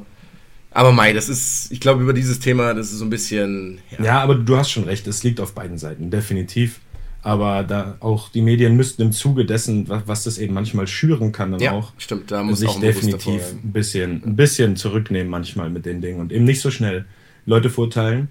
aber 0.70 0.92
Mai, 0.92 1.12
das 1.12 1.28
ist, 1.28 1.72
ich 1.72 1.80
glaube, 1.80 2.02
über 2.02 2.12
dieses 2.12 2.38
Thema, 2.38 2.74
das 2.74 2.92
ist 2.92 2.98
so 2.98 3.04
ein 3.04 3.10
bisschen. 3.10 3.80
Ja. 3.90 4.04
ja, 4.04 4.20
aber 4.20 4.36
du 4.36 4.56
hast 4.56 4.70
schon 4.70 4.84
recht, 4.84 5.06
es 5.06 5.22
liegt 5.24 5.40
auf 5.40 5.54
beiden 5.54 5.78
Seiten, 5.78 6.10
definitiv. 6.10 6.80
Aber 7.22 7.64
da 7.64 7.96
auch 8.00 8.30
die 8.30 8.40
Medien 8.40 8.76
müssten 8.76 9.02
im 9.02 9.12
Zuge 9.12 9.44
dessen, 9.44 9.88
was, 9.88 10.24
das 10.24 10.38
eben 10.38 10.54
manchmal 10.54 10.86
schüren 10.86 11.32
kann, 11.32 11.52
dann 11.52 11.60
ja, 11.60 11.72
auch 11.72 11.92
stimmt, 11.98 12.30
da 12.30 12.42
muss 12.42 12.60
sich 12.60 12.68
auch 12.68 12.80
definitiv 12.80 13.42
ein 13.52 13.72
bisschen, 13.72 14.22
ein 14.24 14.36
bisschen 14.36 14.76
zurücknehmen 14.76 15.28
manchmal 15.28 15.68
mit 15.68 15.84
den 15.84 16.00
Dingen 16.00 16.20
und 16.20 16.32
eben 16.32 16.44
nicht 16.44 16.62
so 16.62 16.70
schnell 16.70 17.04
Leute 17.44 17.68
verurteilen, 17.68 18.28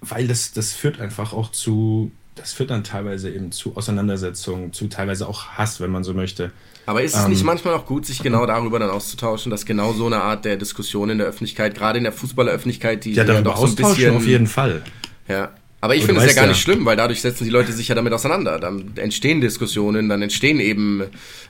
weil 0.00 0.26
das, 0.26 0.52
das 0.52 0.72
führt 0.72 1.00
einfach 1.00 1.34
auch 1.34 1.50
zu, 1.50 2.10
das 2.34 2.54
führt 2.54 2.70
dann 2.70 2.82
teilweise 2.82 3.30
eben 3.30 3.52
zu 3.52 3.76
Auseinandersetzungen, 3.76 4.72
zu 4.72 4.88
teilweise 4.88 5.28
auch 5.28 5.48
Hass, 5.48 5.80
wenn 5.80 5.90
man 5.90 6.02
so 6.02 6.14
möchte. 6.14 6.50
Aber 6.86 7.02
ist 7.02 7.14
es 7.14 7.24
ähm, 7.24 7.30
nicht 7.30 7.44
manchmal 7.44 7.74
auch 7.74 7.84
gut, 7.84 8.06
sich 8.06 8.22
genau 8.22 8.46
darüber 8.46 8.78
dann 8.78 8.90
auszutauschen, 8.90 9.50
dass 9.50 9.66
genau 9.66 9.92
so 9.92 10.06
eine 10.06 10.22
Art 10.22 10.46
der 10.46 10.56
Diskussion 10.56 11.10
in 11.10 11.18
der 11.18 11.26
Öffentlichkeit, 11.26 11.74
gerade 11.74 11.98
in 11.98 12.04
der 12.04 12.12
Fußballeröffentlichkeit, 12.12 13.04
die 13.04 13.12
ja, 13.12 13.24
darüber 13.24 13.50
ja 13.50 13.54
doch 13.54 13.58
so 13.58 13.66
ein 13.66 13.76
bisschen 13.76 14.16
auf 14.16 14.26
jeden 14.26 14.46
Fall. 14.46 14.82
Ja, 15.28 15.52
aber 15.82 15.96
ich 15.96 16.04
finde 16.04 16.20
es 16.20 16.28
ja 16.28 16.34
gar 16.34 16.44
ja. 16.44 16.50
nicht 16.50 16.60
schlimm, 16.60 16.86
weil 16.86 16.96
dadurch 16.96 17.20
setzen 17.20 17.42
die 17.42 17.50
Leute 17.50 17.72
sich 17.72 17.88
ja 17.88 17.96
damit 17.96 18.12
auseinander. 18.12 18.60
Dann 18.60 18.92
entstehen 18.94 19.40
Diskussionen, 19.40 20.08
dann 20.08 20.22
entstehen 20.22 20.60
eben 20.60 21.02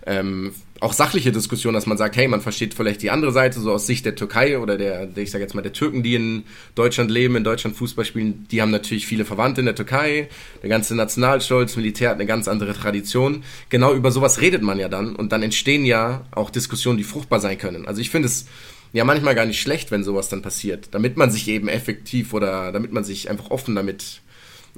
ähm, 0.06 0.52
auch 0.80 0.94
sachliche 0.94 1.32
Diskussionen, 1.32 1.74
dass 1.74 1.84
man 1.84 1.98
sagt, 1.98 2.16
hey, 2.16 2.26
man 2.28 2.40
versteht 2.40 2.72
vielleicht 2.72 3.02
die 3.02 3.10
andere 3.10 3.30
Seite, 3.30 3.60
so 3.60 3.70
aus 3.70 3.86
Sicht 3.86 4.06
der 4.06 4.14
Türkei 4.14 4.58
oder 4.58 4.78
der, 4.78 5.04
der 5.04 5.22
ich 5.22 5.30
sage 5.30 5.44
jetzt 5.44 5.54
mal, 5.54 5.60
der 5.60 5.74
Türken, 5.74 6.02
die 6.02 6.14
in 6.14 6.44
Deutschland 6.74 7.10
leben, 7.10 7.36
in 7.36 7.44
Deutschland 7.44 7.76
Fußball 7.76 8.06
spielen, 8.06 8.46
die 8.50 8.62
haben 8.62 8.70
natürlich 8.70 9.06
viele 9.06 9.26
Verwandte 9.26 9.60
in 9.60 9.66
der 9.66 9.74
Türkei. 9.74 10.30
Der 10.62 10.70
ganze 10.70 10.96
Nationalstolz, 10.96 11.76
Militär 11.76 12.08
hat 12.08 12.16
eine 12.16 12.24
ganz 12.24 12.48
andere 12.48 12.72
Tradition. 12.72 13.44
Genau 13.68 13.92
über 13.92 14.10
sowas 14.10 14.40
redet 14.40 14.62
man 14.62 14.78
ja 14.78 14.88
dann 14.88 15.14
und 15.14 15.32
dann 15.32 15.42
entstehen 15.42 15.84
ja 15.84 16.24
auch 16.30 16.48
Diskussionen, 16.48 16.96
die 16.96 17.04
fruchtbar 17.04 17.38
sein 17.38 17.58
können. 17.58 17.86
Also 17.86 18.00
ich 18.00 18.08
finde 18.08 18.28
es 18.28 18.46
ja 18.92 19.04
manchmal 19.04 19.34
gar 19.34 19.46
nicht 19.46 19.60
schlecht, 19.60 19.90
wenn 19.90 20.04
sowas 20.04 20.28
dann 20.28 20.42
passiert, 20.42 20.88
damit 20.92 21.16
man 21.16 21.30
sich 21.30 21.48
eben 21.48 21.68
effektiv 21.68 22.34
oder 22.34 22.72
damit 22.72 22.92
man 22.92 23.04
sich 23.04 23.30
einfach 23.30 23.50
offen 23.50 23.74
damit 23.74 24.20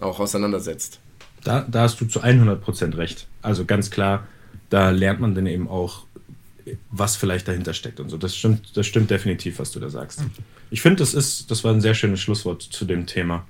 auch 0.00 0.20
auseinandersetzt. 0.20 1.00
Da, 1.42 1.66
da 1.68 1.82
hast 1.82 2.00
du 2.00 2.06
zu 2.06 2.22
100% 2.22 2.96
recht. 2.96 3.26
Also 3.42 3.64
ganz 3.64 3.90
klar, 3.90 4.26
da 4.70 4.90
lernt 4.90 5.20
man 5.20 5.34
dann 5.34 5.46
eben 5.46 5.68
auch, 5.68 6.06
was 6.90 7.16
vielleicht 7.16 7.46
dahinter 7.46 7.74
steckt 7.74 8.00
und 8.00 8.08
so. 8.08 8.16
Das 8.16 8.34
stimmt, 8.34 8.76
das 8.76 8.86
stimmt 8.86 9.10
definitiv, 9.10 9.58
was 9.58 9.70
du 9.70 9.80
da 9.80 9.90
sagst. 9.90 10.22
Ich 10.70 10.80
finde, 10.80 10.96
das 10.96 11.12
ist, 11.12 11.50
das 11.50 11.62
war 11.62 11.72
ein 11.72 11.82
sehr 11.82 11.94
schönes 11.94 12.20
Schlusswort 12.20 12.62
zu 12.62 12.84
dem 12.84 13.06
Thema. 13.06 13.46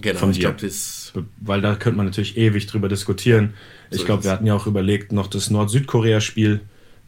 Genau, 0.00 0.18
von 0.18 0.32
dir. 0.32 0.52
Glaub, 0.52 1.24
Weil 1.40 1.60
da 1.60 1.76
könnte 1.76 1.96
man 1.96 2.06
natürlich 2.06 2.36
ewig 2.36 2.66
drüber 2.66 2.88
diskutieren. 2.88 3.54
So 3.90 4.00
ich 4.00 4.04
glaube, 4.04 4.24
wir 4.24 4.32
hatten 4.32 4.46
ja 4.46 4.54
auch 4.54 4.66
überlegt, 4.66 5.12
noch 5.12 5.28
das 5.28 5.48
Nord-Südkorea-Spiel 5.48 6.60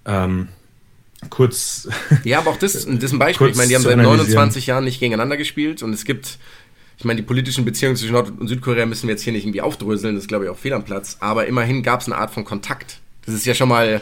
ähm, 0.06 0.48
kurz. 1.30 1.88
Ja, 2.24 2.38
aber 2.38 2.50
auch 2.50 2.56
das, 2.56 2.72
das 2.72 2.84
ist 2.84 3.12
ein 3.12 3.18
Beispiel. 3.18 3.48
Ich 3.48 3.56
meine, 3.56 3.68
die 3.68 3.74
haben 3.74 3.82
seit 3.82 3.96
29 3.96 4.66
Jahren 4.66 4.84
nicht 4.84 5.00
gegeneinander 5.00 5.36
gespielt 5.36 5.82
und 5.82 5.92
es 5.92 6.04
gibt 6.04 6.38
ich 6.98 7.04
meine, 7.04 7.20
die 7.20 7.26
politischen 7.26 7.64
Beziehungen 7.64 7.94
zwischen 7.94 8.12
Nord- 8.12 8.32
und 8.40 8.48
Südkorea 8.48 8.84
müssen 8.84 9.06
wir 9.06 9.14
jetzt 9.14 9.22
hier 9.22 9.32
nicht 9.32 9.44
irgendwie 9.44 9.60
aufdröseln, 9.60 10.16
das 10.16 10.24
ist, 10.24 10.28
glaube 10.28 10.44
ich, 10.44 10.50
auch 10.50 10.58
fehl 10.58 10.72
am 10.72 10.84
Platz. 10.84 11.16
Aber 11.20 11.46
immerhin 11.46 11.84
gab 11.84 12.00
es 12.00 12.06
eine 12.06 12.16
Art 12.16 12.32
von 12.32 12.44
Kontakt. 12.44 12.98
Das 13.24 13.36
ist 13.36 13.46
ja 13.46 13.54
schon 13.54 13.68
mal, 13.68 14.00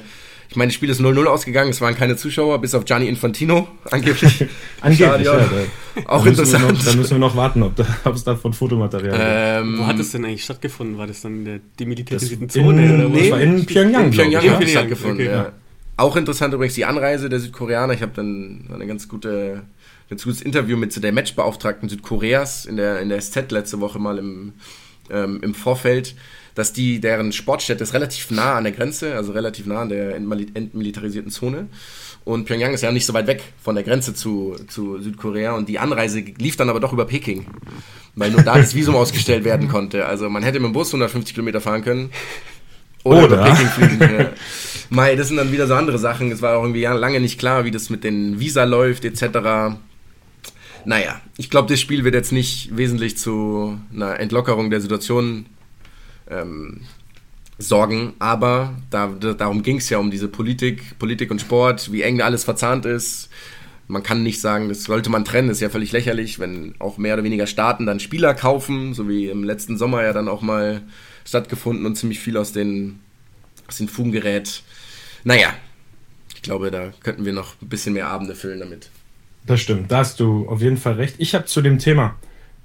ich 0.48 0.56
meine, 0.56 0.68
das 0.68 0.76
Spiel 0.76 0.88
ist 0.88 1.02
0-0 1.02 1.26
ausgegangen, 1.26 1.68
es 1.68 1.82
waren 1.82 1.94
keine 1.94 2.16
Zuschauer, 2.16 2.58
bis 2.58 2.74
auf 2.74 2.86
Gianni 2.86 3.06
Infantino, 3.06 3.68
angeblich. 3.90 4.46
angeblich, 4.80 5.26
ja. 5.26 5.36
Da, 5.36 6.02
auch 6.06 6.24
da 6.24 6.30
interessant. 6.30 6.72
Noch, 6.72 6.84
da 6.84 6.94
müssen 6.94 7.10
wir 7.10 7.18
noch 7.18 7.36
warten, 7.36 7.62
ob, 7.64 7.76
da, 7.76 7.86
ob 8.04 8.14
es 8.14 8.24
davon 8.24 8.54
Fotomaterial 8.54 9.60
ähm, 9.62 9.78
Wo 9.78 9.86
hat 9.86 9.98
es 9.98 10.12
denn 10.12 10.24
eigentlich 10.24 10.44
stattgefunden? 10.44 10.96
War 10.96 11.06
das 11.06 11.20
dann 11.20 11.40
in 11.40 11.44
der 11.44 11.60
demilitarisierten 11.78 12.48
Zone? 12.48 12.82
In, 12.82 12.94
oder 12.94 13.08
nee, 13.10 13.20
das 13.20 13.30
war 13.30 13.40
in 13.42 13.66
Pyongyang. 13.66 14.04
In 14.06 14.10
Pyongyang 14.10 14.50
hat 14.50 14.62
es 14.62 14.70
stattgefunden, 14.70 15.26
okay, 15.26 15.36
ja. 15.36 15.52
Auch 15.96 16.16
interessant 16.16 16.52
übrigens 16.52 16.74
die 16.74 16.84
Anreise 16.84 17.28
der 17.28 17.40
Südkoreaner. 17.40 17.94
Ich 17.94 18.02
habe 18.02 18.12
dann 18.14 18.68
eine 18.72 18.86
ganz 18.86 19.08
gute 19.08 19.62
ganz 20.08 20.24
gutes 20.24 20.42
Interview 20.42 20.76
mit 20.76 21.02
der 21.02 21.12
Matchbeauftragten 21.12 21.88
Südkoreas 21.88 22.66
in 22.66 22.76
der, 22.76 23.00
in 23.00 23.08
der 23.08 23.20
SZ 23.20 23.50
letzte 23.50 23.80
Woche 23.80 23.98
mal 23.98 24.18
im, 24.18 24.52
ähm, 25.10 25.40
im 25.42 25.54
Vorfeld, 25.54 26.14
dass 26.54 26.72
die, 26.72 27.00
deren 27.00 27.32
Sportstätte 27.32 27.82
ist 27.82 27.92
relativ 27.92 28.30
nah 28.30 28.54
an 28.54 28.64
der 28.64 28.72
Grenze, 28.72 29.14
also 29.14 29.32
relativ 29.32 29.66
nah 29.66 29.82
an 29.82 29.88
der 29.88 30.14
entmilitarisierten 30.14 31.30
Zone. 31.30 31.68
Und 32.24 32.46
Pyongyang 32.46 32.74
ist 32.74 32.82
ja 32.82 32.90
nicht 32.90 33.06
so 33.06 33.14
weit 33.14 33.26
weg 33.26 33.42
von 33.62 33.74
der 33.74 33.84
Grenze 33.84 34.14
zu, 34.14 34.56
zu 34.68 35.00
Südkorea 35.00 35.52
und 35.52 35.68
die 35.68 35.78
Anreise 35.78 36.20
lief 36.20 36.56
dann 36.56 36.68
aber 36.70 36.80
doch 36.80 36.92
über 36.92 37.04
Peking, 37.04 37.46
weil 38.14 38.30
nur 38.30 38.42
da 38.42 38.56
das 38.56 38.74
Visum 38.74 38.96
ausgestellt 38.96 39.44
werden 39.44 39.68
konnte. 39.68 40.06
Also 40.06 40.28
man 40.28 40.42
hätte 40.42 40.58
mit 40.58 40.68
dem 40.68 40.72
Bus 40.72 40.88
150 40.88 41.34
Kilometer 41.34 41.60
fahren 41.60 41.82
können 41.82 42.10
oder, 43.04 43.24
oder? 43.24 43.44
Peking 43.44 43.68
fliegen. 43.68 44.00
ja. 44.00 44.30
Mai, 44.90 45.16
das 45.16 45.28
sind 45.28 45.36
dann 45.36 45.52
wieder 45.52 45.66
so 45.66 45.74
andere 45.74 45.98
Sachen. 45.98 46.30
Es 46.30 46.42
war 46.42 46.58
auch 46.58 46.62
irgendwie 46.62 46.82
lange 46.82 47.20
nicht 47.20 47.38
klar, 47.38 47.64
wie 47.64 47.70
das 47.70 47.90
mit 47.90 48.04
den 48.04 48.38
Visa 48.38 48.64
läuft 48.64 49.04
etc. 49.04 49.76
Naja, 50.84 51.20
ich 51.36 51.50
glaube, 51.50 51.68
das 51.68 51.80
Spiel 51.80 52.04
wird 52.04 52.14
jetzt 52.14 52.32
nicht 52.32 52.76
wesentlich 52.76 53.16
zu 53.16 53.78
einer 53.92 54.20
Entlockerung 54.20 54.70
der 54.70 54.80
Situation 54.80 55.46
ähm, 56.30 56.82
sorgen, 57.58 58.14
aber 58.20 58.74
da, 58.90 59.08
da, 59.08 59.32
darum 59.32 59.62
ging 59.62 59.78
es 59.78 59.88
ja 59.88 59.98
um 59.98 60.10
diese 60.10 60.28
Politik, 60.28 60.98
Politik 60.98 61.30
und 61.30 61.40
Sport, 61.40 61.90
wie 61.90 62.02
eng 62.02 62.20
alles 62.20 62.44
verzahnt 62.44 62.86
ist. 62.86 63.30
Man 63.88 64.02
kann 64.02 64.22
nicht 64.22 64.40
sagen, 64.40 64.68
das 64.68 64.84
sollte 64.84 65.10
man 65.10 65.24
trennen, 65.24 65.48
das 65.48 65.58
ist 65.58 65.62
ja 65.62 65.70
völlig 65.70 65.92
lächerlich, 65.92 66.38
wenn 66.38 66.74
auch 66.78 66.98
mehr 66.98 67.14
oder 67.14 67.24
weniger 67.24 67.46
Staaten 67.46 67.86
dann 67.86 68.00
Spieler 68.00 68.34
kaufen, 68.34 68.94
so 68.94 69.08
wie 69.08 69.28
im 69.28 69.44
letzten 69.44 69.78
Sommer 69.78 70.02
ja 70.02 70.12
dann 70.12 70.28
auch 70.28 70.42
mal 70.42 70.82
stattgefunden 71.24 71.86
und 71.86 71.96
ziemlich 71.96 72.20
viel 72.20 72.36
aus 72.36 72.52
den, 72.52 73.00
aus 73.68 73.78
den 73.78 73.88
Fugen 73.88 74.12
gerät. 74.12 74.62
Naja, 75.26 75.48
ich 76.32 76.42
glaube, 76.42 76.70
da 76.70 76.92
könnten 77.02 77.24
wir 77.24 77.32
noch 77.32 77.60
ein 77.60 77.68
bisschen 77.68 77.94
mehr 77.94 78.06
Abende 78.06 78.36
füllen 78.36 78.60
damit. 78.60 78.90
Das 79.44 79.60
stimmt, 79.60 79.90
da 79.90 79.98
hast 79.98 80.20
du 80.20 80.48
auf 80.48 80.62
jeden 80.62 80.76
Fall 80.76 80.92
recht. 80.92 81.16
Ich 81.18 81.34
habe 81.34 81.46
zu 81.46 81.62
dem 81.62 81.80
Thema 81.80 82.14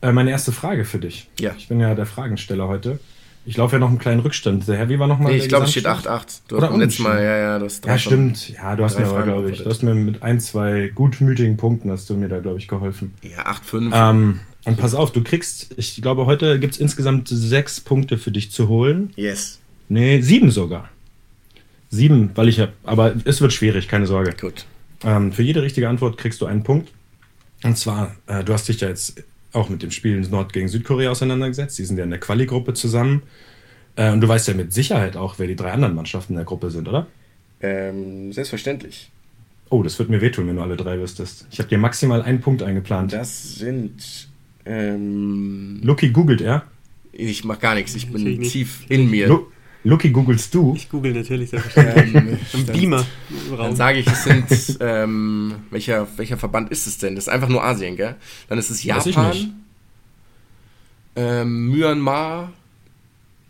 äh, 0.02 0.12
meine 0.12 0.30
erste 0.30 0.52
Frage 0.52 0.86
für 0.86 1.00
dich. 1.00 1.28
Ja. 1.40 1.56
Ich 1.58 1.70
bin 1.70 1.80
ja 1.80 1.96
der 1.96 2.06
Fragensteller 2.06 2.68
heute. 2.68 3.00
Ich 3.48 3.58
laufe 3.58 3.78
ja 3.78 3.80
noch 3.80 3.90
einen 3.90 3.98
kleinen 3.98 4.20
Rückstand. 4.20 4.68
Der 4.68 4.78
Herr, 4.78 4.90
wie 4.90 5.00
war 5.00 5.08
nochmal? 5.08 5.32
Nee, 5.32 5.40
ich 5.40 5.50
glaube, 5.50 5.66
es 5.66 5.72
steht 5.72 5.88
8-8. 5.88 6.42
Du 6.50 6.58
Oder 6.58 6.70
hast 6.70 6.78
letztes 6.78 7.00
Mal, 7.00 7.24
ja, 7.24 7.36
ja, 7.36 7.58
das 7.58 7.82
Ja, 7.84 7.98
stimmt. 7.98 8.50
Ja, 8.50 8.76
du 8.76 8.84
hast 8.84 9.00
mir 9.00 9.08
aber, 9.08 9.24
glaube 9.24 9.50
ich, 9.50 9.64
du 9.64 9.68
hast 9.68 9.82
mir 9.82 9.96
mit 9.96 10.22
ein, 10.22 10.40
zwei 10.40 10.92
gutmütigen 10.94 11.58
Punkten 11.58 11.90
hast 11.90 12.12
du 12.12 12.14
mir 12.14 12.30
da, 12.30 12.42
glaube 12.42 12.60
ich, 12.60 12.68
geholfen. 12.68 13.16
Ja, 13.24 13.54
8-5. 13.54 13.92
Ähm, 13.92 14.40
und 14.66 14.78
pass 14.78 14.94
auf, 14.94 15.12
du 15.12 15.24
kriegst, 15.24 15.74
ich 15.78 16.00
glaube, 16.00 16.28
heute 16.28 16.60
gibt 16.60 16.76
es 16.76 16.80
insgesamt 16.80 17.28
sechs 17.28 17.82
Punkte 17.82 18.20
für 18.20 18.30
dich 18.30 18.52
zu 18.52 18.68
holen. 18.68 19.12
Yes. 19.16 19.60
Nee, 19.90 20.22
sieben 20.22 20.52
sogar. 20.52 20.90
Sieben, 21.92 22.32
weil 22.36 22.48
ich 22.48 22.60
habe, 22.60 22.72
aber 22.84 23.14
es 23.26 23.42
wird 23.42 23.52
schwierig, 23.52 23.90
keine 23.90 24.08
Sorge. 24.08 24.34
Gut. 24.40 24.66
Ähm, 25.04 25.34
für 25.34 25.44
jede 25.44 25.62
richtige 25.62 25.90
Antwort 25.90 26.18
kriegst 26.18 26.40
du 26.42 26.46
einen 26.46 26.64
Punkt. 26.64 26.92
Und 27.64 27.78
zwar, 27.78 28.16
äh, 28.28 28.44
du 28.44 28.54
hast 28.54 28.70
dich 28.70 28.80
ja 28.80 28.88
jetzt 28.88 29.22
auch 29.52 29.68
mit 29.68 29.84
dem 29.84 29.92
Spiel 29.92 30.20
Nord 30.22 30.54
gegen 30.54 30.70
Südkorea 30.70 31.12
auseinandergesetzt. 31.12 31.78
Die 31.78 31.84
sind 31.84 31.98
ja 31.98 32.06
in 32.06 32.10
der 32.10 32.20
Quali-Gruppe 32.20 32.74
zusammen. 32.74 33.24
Äh, 33.98 34.14
und 34.14 34.22
du 34.22 34.28
weißt 34.28 34.48
ja 34.48 34.54
mit 34.54 34.72
Sicherheit 34.72 35.18
auch, 35.18 35.38
wer 35.38 35.48
die 35.48 35.56
drei 35.58 35.74
anderen 35.74 35.94
Mannschaften 35.94 36.34
in 36.34 36.38
der 36.38 36.46
Gruppe 36.46 36.72
sind, 36.72 36.88
oder? 36.88 37.08
Ähm, 37.60 38.32
selbstverständlich. 38.32 39.12
Oh, 39.70 39.84
das 39.84 40.00
wird 40.00 40.10
mir 40.10 40.22
wehtun, 40.22 40.48
wenn 40.48 40.56
du 40.56 40.62
alle 40.62 40.78
drei 40.78 40.98
wüsstest. 40.98 41.46
Ich 41.52 41.60
habe 41.60 41.68
dir 41.68 41.78
maximal 41.78 42.22
einen 42.22 42.40
Punkt 42.40 42.64
eingeplant. 42.64 43.12
Das 43.12 43.56
sind. 43.56 44.30
Ähm, 44.66 45.82
Lucky 45.84 46.10
googelt 46.10 46.42
er. 46.42 46.64
Ich 47.12 47.44
mach 47.44 47.60
gar 47.60 47.76
nichts, 47.76 47.96
ich 47.96 48.10
bin 48.10 48.42
ich 48.42 48.52
tief 48.52 48.86
in 48.88 49.10
mir. 49.10 49.28
Lu 49.28 49.48
Lucky, 49.84 50.12
googelst 50.12 50.54
du? 50.54 50.74
Ich 50.76 50.90
google 50.90 51.14
natürlich. 51.14 51.52
Ähm, 51.76 52.38
Im 52.54 52.66
Beamer. 52.66 53.06
Dann 53.58 53.76
sage 53.76 54.00
ich, 54.00 54.08
es 54.08 54.24
sind, 54.24 54.78
ähm, 54.82 55.56
welcher, 55.72 56.08
welcher 56.18 56.38
Verband 56.38 56.70
ist 56.70 56.86
es 56.86 56.98
denn? 56.98 57.16
Das 57.16 57.26
ist 57.26 57.30
einfach 57.30 57.50
nur 57.50 57.64
Asien, 57.64 57.96
gell? 57.96 58.16
Dann 58.48 58.58
ist 58.58 58.70
es 58.70 58.84
Japan, 58.84 59.64
ähm, 61.16 61.70
Myanmar 61.70 62.52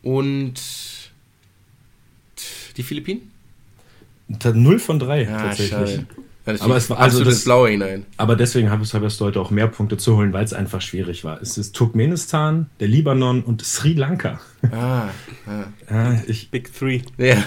und 0.04 0.54
die 2.78 2.84
Philippinen? 2.84 3.32
Null 4.54 4.80
von 4.80 5.00
drei 5.00 5.24
ja, 5.24 5.38
tatsächlich. 5.38 5.70
Schade. 5.70 6.08
Ja, 6.46 6.56
aber 6.60 6.76
es 6.76 6.90
war 6.90 7.00
also 7.00 7.24
das 7.24 7.44
Blaue 7.44 7.70
hinein. 7.70 8.06
Aber 8.18 8.36
deswegen 8.36 8.72
habe 8.72 8.84
ich 8.84 8.94
es 8.94 9.22
heute 9.22 9.40
auch 9.40 9.52
mehr 9.52 9.68
Punkte 9.68 9.98
zu 9.98 10.18
holen, 10.18 10.34
weil 10.34 10.44
es 10.44 10.54
einfach 10.54 10.82
schwierig 10.82 11.24
war. 11.24 11.42
Es 11.42 11.58
ist 11.58 11.76
Turkmenistan, 11.76 12.70
der 12.80 12.88
Libanon 12.88 13.44
und 13.44 13.64
Sri 13.64 13.94
Lanka. 13.94 14.40
Ah, 14.72 15.10
ah. 15.46 15.64
ja, 15.90 16.22
ich, 16.28 16.50
Big 16.50 16.74
Three. 16.74 17.02
Ja. 17.18 17.36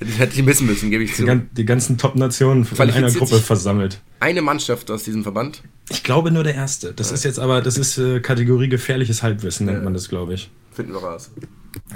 Hätte 0.00 0.36
ich 0.36 0.44
missen 0.44 0.68
müssen, 0.68 0.90
gebe 0.90 1.02
ich 1.02 1.14
zu. 1.14 1.24
Die, 1.56 1.64
ganzen 1.64 1.98
Top-Nationen 1.98 2.64
in 2.72 2.90
einer 2.90 3.10
Gruppe 3.10 3.40
versammelt. 3.40 4.00
Eine 4.20 4.42
Mannschaft 4.42 4.88
aus 4.92 5.02
diesem 5.02 5.24
Verband? 5.24 5.62
Ich 5.90 6.04
glaube 6.04 6.30
nur 6.30 6.44
der 6.44 6.54
erste. 6.54 6.92
Das 6.92 7.08
ja. 7.08 7.14
ist 7.14 7.24
jetzt 7.24 7.40
aber, 7.40 7.62
das 7.62 7.76
ist 7.78 7.98
äh, 7.98 8.20
Kategorie 8.20 8.68
gefährliches 8.68 9.24
Halbwissen, 9.24 9.66
nennt 9.66 9.82
man 9.82 9.94
das, 9.94 10.08
glaube 10.08 10.34
ich. 10.34 10.50
Finden 10.70 10.92
wir 10.92 11.00
raus. 11.00 11.32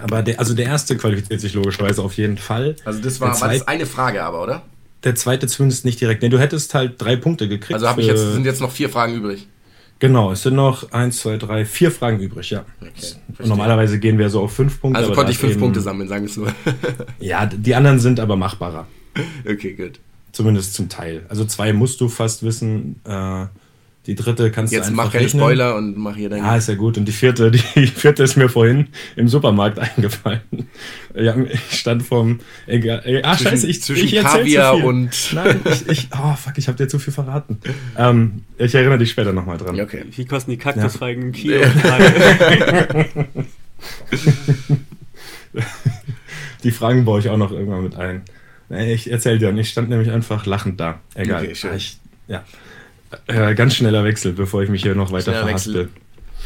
Aber 0.00 0.22
der, 0.22 0.40
also 0.40 0.54
der 0.54 0.66
erste 0.66 0.96
qualifiziert 0.96 1.40
sich 1.40 1.54
logischerweise 1.54 2.02
auf 2.02 2.14
jeden 2.14 2.38
Fall. 2.38 2.74
Also 2.84 3.00
das 3.00 3.20
war, 3.20 3.40
war 3.40 3.52
das 3.52 3.68
eine 3.68 3.86
Frage 3.86 4.24
aber, 4.24 4.42
oder? 4.42 4.62
Der 5.04 5.14
zweite 5.14 5.46
zumindest 5.46 5.84
nicht 5.84 6.00
direkt. 6.00 6.22
Nee, 6.22 6.28
du 6.28 6.38
hättest 6.38 6.74
halt 6.74 6.94
drei 6.98 7.16
Punkte 7.16 7.48
gekriegt. 7.48 7.74
Also 7.74 8.00
ich 8.00 8.06
jetzt, 8.06 8.32
sind 8.32 8.44
jetzt 8.44 8.60
noch 8.60 8.70
vier 8.70 8.88
Fragen 8.88 9.14
übrig. 9.14 9.48
Genau, 9.98 10.32
es 10.32 10.42
sind 10.42 10.56
noch 10.56 10.90
eins, 10.90 11.18
zwei, 11.18 11.36
drei, 11.36 11.64
vier 11.64 11.92
Fragen 11.92 12.18
übrig, 12.18 12.50
ja. 12.50 12.64
Okay, 12.80 13.46
normalerweise 13.46 14.00
gehen 14.00 14.18
wir 14.18 14.30
so 14.30 14.40
auf 14.40 14.52
fünf 14.52 14.80
Punkte. 14.80 14.98
Also 14.98 15.12
konnte 15.12 15.30
ich 15.30 15.38
fünf 15.38 15.52
eben, 15.52 15.60
Punkte 15.60 15.80
sammeln, 15.80 16.08
sagen 16.08 16.24
wir 16.24 16.28
es 16.28 16.34
so. 16.34 16.46
ja, 17.20 17.46
die 17.46 17.74
anderen 17.74 18.00
sind 18.00 18.18
aber 18.18 18.34
machbarer. 18.34 18.88
Okay, 19.48 19.74
gut. 19.74 20.00
Zumindest 20.32 20.74
zum 20.74 20.88
Teil. 20.88 21.24
Also 21.28 21.44
zwei 21.44 21.72
musst 21.72 22.00
du 22.00 22.08
fast 22.08 22.42
wissen. 22.42 22.96
Äh, 23.04 23.46
die 24.06 24.16
dritte 24.16 24.50
kannst 24.50 24.72
Jetzt 24.72 24.86
du 24.86 24.90
einfach 24.90 25.04
mach 25.04 25.12
keine 25.12 25.26
rechnen. 25.26 25.40
Spoiler 25.40 25.76
und 25.76 25.96
mach 25.96 26.16
hier 26.16 26.28
dein. 26.28 26.40
Ja, 26.40 26.56
ist 26.56 26.68
ja 26.68 26.74
gut. 26.74 26.98
Und 26.98 27.04
die 27.04 27.12
vierte, 27.12 27.50
die 27.76 27.86
vierte 27.86 28.24
ist 28.24 28.36
mir 28.36 28.48
vorhin 28.48 28.88
im 29.14 29.28
Supermarkt 29.28 29.78
eingefallen. 29.96 30.40
Ja, 31.14 31.36
ich 31.36 31.78
stand 31.78 32.02
vom. 32.02 32.40
Egal, 32.66 32.98
ah, 33.22 33.36
zwischen, 33.36 33.50
scheiße, 33.50 33.68
ich, 33.68 33.80
zwischen 33.82 34.06
ich 34.06 34.16
Kaviar 34.16 34.82
und. 34.82 35.32
Nein, 35.32 35.60
ich, 35.64 35.88
ich. 35.88 36.08
Oh, 36.12 36.34
fuck, 36.34 36.58
ich 36.58 36.66
hab 36.66 36.76
dir 36.76 36.88
zu 36.88 36.98
viel 36.98 37.12
verraten. 37.12 37.60
Ähm, 37.96 38.42
ich 38.58 38.74
erinnere 38.74 38.98
dich 38.98 39.10
später 39.10 39.32
nochmal 39.32 39.58
dran. 39.58 39.78
Okay. 39.80 40.04
Wie 40.10 40.24
kosten 40.24 40.50
die 40.50 40.56
Kaktusfeigen 40.56 41.22
im 41.22 41.32
Kilo? 41.32 41.60
die 46.64 46.70
Fragen 46.72 47.04
baue 47.04 47.20
ich 47.20 47.28
auch 47.28 47.36
noch 47.36 47.52
irgendwann 47.52 47.84
mit 47.84 47.94
ein. 47.94 48.22
Ich 48.70 49.10
erzähl 49.10 49.38
dir, 49.38 49.54
ich 49.56 49.68
stand 49.68 49.90
nämlich 49.90 50.10
einfach 50.10 50.46
lachend 50.46 50.80
da. 50.80 51.00
Egal. 51.14 51.44
Okay, 51.44 51.52
ich, 51.76 51.98
ja. 52.26 52.42
Äh, 53.26 53.54
ganz 53.54 53.74
schneller 53.74 54.04
Wechsel, 54.04 54.32
bevor 54.32 54.62
ich 54.62 54.70
mich 54.70 54.82
hier 54.82 54.94
noch 54.94 55.12
weiter 55.12 55.32
verhaspel. 55.32 55.88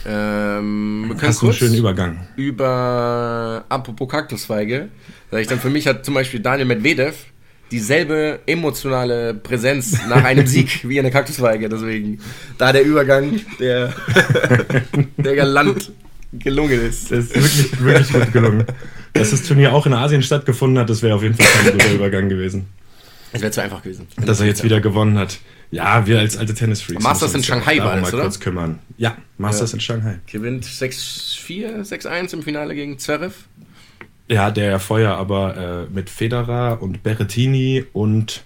Ähm, 0.06 1.06
wir 1.08 1.16
können 1.16 1.28
Hast 1.28 1.40
kurz 1.40 1.60
einen 1.60 1.70
schönen 1.70 1.74
Übergang. 1.74 2.28
Über 2.36 3.64
apropos 3.68 4.08
Kaktusfeige. 4.08 4.88
Sag 5.30 5.40
ich 5.40 5.46
dann 5.48 5.58
für 5.58 5.70
mich 5.70 5.86
hat 5.86 6.04
zum 6.04 6.14
Beispiel 6.14 6.40
Daniel 6.40 6.66
Medvedev 6.66 7.16
dieselbe 7.70 8.40
emotionale 8.46 9.34
Präsenz 9.34 9.98
nach 10.08 10.22
einem 10.22 10.46
Sieg 10.46 10.80
wie 10.88 10.98
eine 10.98 11.10
Kaktusfeige. 11.10 11.68
Deswegen 11.68 12.20
da 12.58 12.72
der 12.72 12.84
Übergang, 12.84 13.40
der, 13.58 13.92
der 15.16 15.36
galant 15.36 15.90
gelungen 16.32 16.80
ist. 16.80 17.10
Das 17.10 17.26
ist 17.26 17.34
wirklich, 17.34 17.80
wirklich 17.80 18.12
gut 18.12 18.32
gelungen. 18.32 18.64
Dass 19.12 19.30
das 19.30 19.42
Turnier 19.42 19.72
auch 19.72 19.86
in 19.86 19.94
Asien 19.94 20.22
stattgefunden 20.22 20.78
hat, 20.78 20.90
das 20.90 21.02
wäre 21.02 21.14
auf 21.14 21.22
jeden 21.22 21.34
Fall 21.34 21.46
kein 21.46 21.72
guter 21.72 21.92
Übergang 21.92 22.28
gewesen. 22.28 22.66
Es 23.36 23.42
wäre 23.42 23.52
zu 23.52 23.62
einfach 23.62 23.82
gewesen. 23.82 24.06
Dass 24.24 24.40
er 24.40 24.46
jetzt 24.46 24.64
wieder 24.64 24.80
gewonnen 24.80 25.18
hat. 25.18 25.38
Ja, 25.70 26.06
wir 26.06 26.18
als 26.18 26.36
alte 26.36 26.54
Tennisfreaks. 26.54 27.02
Masters 27.02 27.34
in 27.34 27.42
Shanghai 27.42 27.78
war 27.78 27.96
das, 27.96 28.02
mal 28.02 28.14
oder? 28.14 28.22
kurz 28.24 28.40
kümmern. 28.40 28.78
Ja, 28.98 29.16
Masters 29.38 29.72
ja. 29.72 29.76
in 29.76 29.80
Shanghai. 29.80 30.18
Gewinnt 30.26 30.64
6-4, 30.64 31.82
6-1 31.82 32.34
im 32.34 32.42
Finale 32.42 32.74
gegen 32.74 32.98
Zverev. 32.98 33.34
Ja, 34.28 34.50
der 34.50 34.70
ja 34.70 34.78
vorher 34.78 35.16
aber 35.16 35.86
äh, 35.88 35.92
mit 35.92 36.10
Federer 36.10 36.82
und 36.82 37.02
Berrettini 37.02 37.84
und 37.92 38.44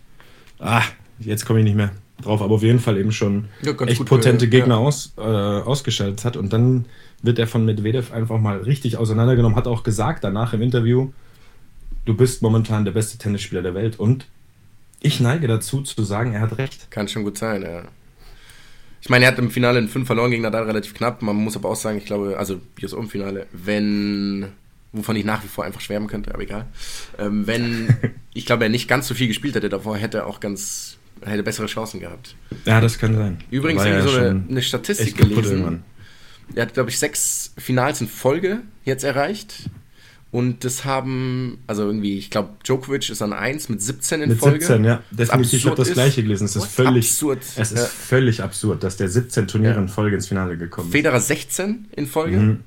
ah, 0.58 0.82
jetzt 1.18 1.46
komme 1.46 1.60
ich 1.60 1.64
nicht 1.64 1.76
mehr 1.76 1.90
drauf, 2.20 2.42
aber 2.42 2.54
auf 2.54 2.62
jeden 2.62 2.80
Fall 2.80 2.98
eben 2.98 3.12
schon 3.12 3.46
ja, 3.62 3.72
echt 3.86 4.04
potente 4.04 4.44
für, 4.44 4.50
Gegner 4.50 4.74
ja. 4.74 4.80
aus, 4.80 5.12
äh, 5.16 5.20
ausgeschaltet 5.20 6.24
hat. 6.24 6.36
Und 6.36 6.52
dann 6.52 6.84
wird 7.22 7.38
er 7.38 7.46
von 7.46 7.64
Medvedev 7.64 8.12
einfach 8.12 8.38
mal 8.38 8.58
richtig 8.58 8.96
auseinandergenommen, 8.96 9.56
hat 9.56 9.66
auch 9.66 9.82
gesagt 9.82 10.24
danach 10.24 10.52
im 10.52 10.62
Interview, 10.62 11.12
du 12.04 12.14
bist 12.14 12.42
momentan 12.42 12.84
der 12.84 12.92
beste 12.92 13.18
Tennisspieler 13.18 13.62
der 13.62 13.74
Welt 13.74 13.98
und 13.98 14.26
ich 15.00 15.20
neige 15.20 15.46
dazu 15.46 15.82
zu 15.82 16.02
sagen, 16.04 16.34
er 16.34 16.40
hat 16.40 16.58
recht. 16.58 16.90
Kann 16.90 17.08
schon 17.08 17.24
gut 17.24 17.38
sein, 17.38 17.62
ja. 17.62 17.82
Ich 19.02 19.08
meine, 19.08 19.24
er 19.24 19.32
hat 19.32 19.38
im 19.38 19.50
Finale 19.50 19.78
in 19.78 19.88
5 19.88 20.06
verloren 20.06 20.30
gegen 20.30 20.42
Nadal 20.42 20.64
relativ 20.64 20.94
knapp. 20.94 21.22
Man 21.22 21.36
muss 21.36 21.56
aber 21.56 21.70
auch 21.70 21.76
sagen, 21.76 21.96
ich 21.96 22.04
glaube, 22.04 22.36
also 22.38 22.60
US 22.82 22.92
Open 22.92 23.08
Finale, 23.08 23.46
wenn, 23.52 24.48
wovon 24.92 25.16
ich 25.16 25.24
nach 25.24 25.42
wie 25.42 25.48
vor 25.48 25.64
einfach 25.64 25.80
schwärmen 25.80 26.06
könnte, 26.06 26.34
aber 26.34 26.42
egal. 26.42 26.66
Ähm, 27.18 27.46
wenn, 27.46 27.96
ich 28.34 28.44
glaube, 28.44 28.64
er 28.64 28.70
nicht 28.70 28.88
ganz 28.88 29.08
so 29.08 29.14
viel 29.14 29.28
gespielt 29.28 29.54
hätte 29.54 29.70
davor, 29.70 29.96
hätte 29.96 30.18
er 30.18 30.26
auch 30.26 30.38
ganz, 30.38 30.98
hätte 31.22 31.42
bessere 31.42 31.66
Chancen 31.66 32.00
gehabt. 32.00 32.36
Ja, 32.66 32.80
das 32.82 32.98
kann 32.98 33.16
sein. 33.16 33.38
Übrigens 33.50 33.84
irgendwie 33.84 34.08
so 34.08 34.18
eine, 34.18 34.44
eine 34.48 34.62
Statistik 34.62 35.16
gelesen. 35.16 35.82
Er 36.54 36.62
hat, 36.62 36.74
glaube 36.74 36.90
ich, 36.90 36.98
sechs 36.98 37.54
Finals 37.56 38.00
in 38.00 38.08
Folge 38.08 38.60
jetzt 38.84 39.04
erreicht. 39.04 39.70
Und 40.32 40.64
das 40.64 40.84
haben, 40.84 41.58
also 41.66 41.82
irgendwie, 41.82 42.16
ich 42.16 42.30
glaube, 42.30 42.50
Djokovic 42.64 43.10
ist 43.10 43.20
an 43.20 43.32
1 43.32 43.68
mit 43.68 43.82
17 43.82 44.22
in 44.22 44.28
mit 44.28 44.38
Folge. 44.38 44.58
Mit 44.58 44.62
17, 44.62 44.84
ja. 44.84 45.02
Definitiv, 45.10 45.52
ich 45.54 45.66
habe 45.66 45.76
das 45.76 45.92
gleiche 45.92 46.22
gelesen. 46.22 46.44
Es 46.44 46.54
ist 46.54 46.66
völlig 46.66 47.06
absurd. 47.08 47.42
Es 47.56 47.72
ist 47.72 47.78
ja. 47.78 47.84
völlig 47.84 48.42
absurd, 48.42 48.84
dass 48.84 48.96
der 48.96 49.08
17 49.08 49.48
Turniere 49.48 49.74
ja. 49.74 49.80
in 49.80 49.88
Folge 49.88 50.14
ins 50.14 50.28
Finale 50.28 50.56
gekommen 50.56 50.86
ist. 50.86 50.92
Federer 50.92 51.20
16 51.20 51.88
in 51.96 52.06
Folge. 52.06 52.36
Mhm. 52.36 52.60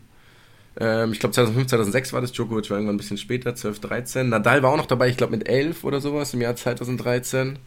Ähm, 0.78 1.14
ich 1.14 1.20
glaube 1.20 1.34
2005, 1.34 1.68
2006 1.68 2.12
war 2.12 2.20
das. 2.20 2.34
Djokovic 2.34 2.70
war 2.70 2.78
irgendwann 2.78 2.96
ein 2.96 2.98
bisschen 2.98 3.18
später, 3.18 3.56
12, 3.56 3.80
13. 3.80 4.28
Nadal 4.30 4.62
war 4.62 4.72
auch 4.72 4.78
noch 4.78 4.86
dabei, 4.86 5.08
ich 5.08 5.16
glaube 5.16 5.32
mit 5.38 5.48
11 5.48 5.86
oder 5.86 6.02
sowas 6.02 6.34
im 6.34 6.42
Jahr 6.42 6.58
2013. 6.58 7.60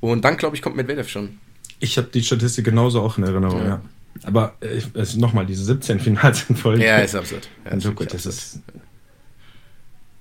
Und 0.00 0.24
dann, 0.24 0.38
glaube 0.38 0.56
ich, 0.56 0.62
kommt 0.62 0.76
Medvedev 0.76 1.08
schon. 1.10 1.38
Ich 1.80 1.98
habe 1.98 2.08
die 2.12 2.22
Statistik 2.22 2.64
genauso 2.64 3.02
auch 3.02 3.18
in 3.18 3.24
Erinnerung, 3.24 3.60
ja. 3.60 3.68
ja. 3.68 3.80
Aber 4.24 4.54
äh, 4.60 4.80
nochmal, 5.16 5.46
diese 5.46 5.64
17 5.64 6.00
Finals 6.00 6.46
in 6.48 6.56
Folge. 6.56 6.84
Ja, 6.84 6.98
ist 6.98 7.14
absurd. 7.14 7.48
Ja, 7.64 7.78
so 7.80 7.92
gut, 7.92 8.12
das 8.12 8.26
ist. 8.26 8.60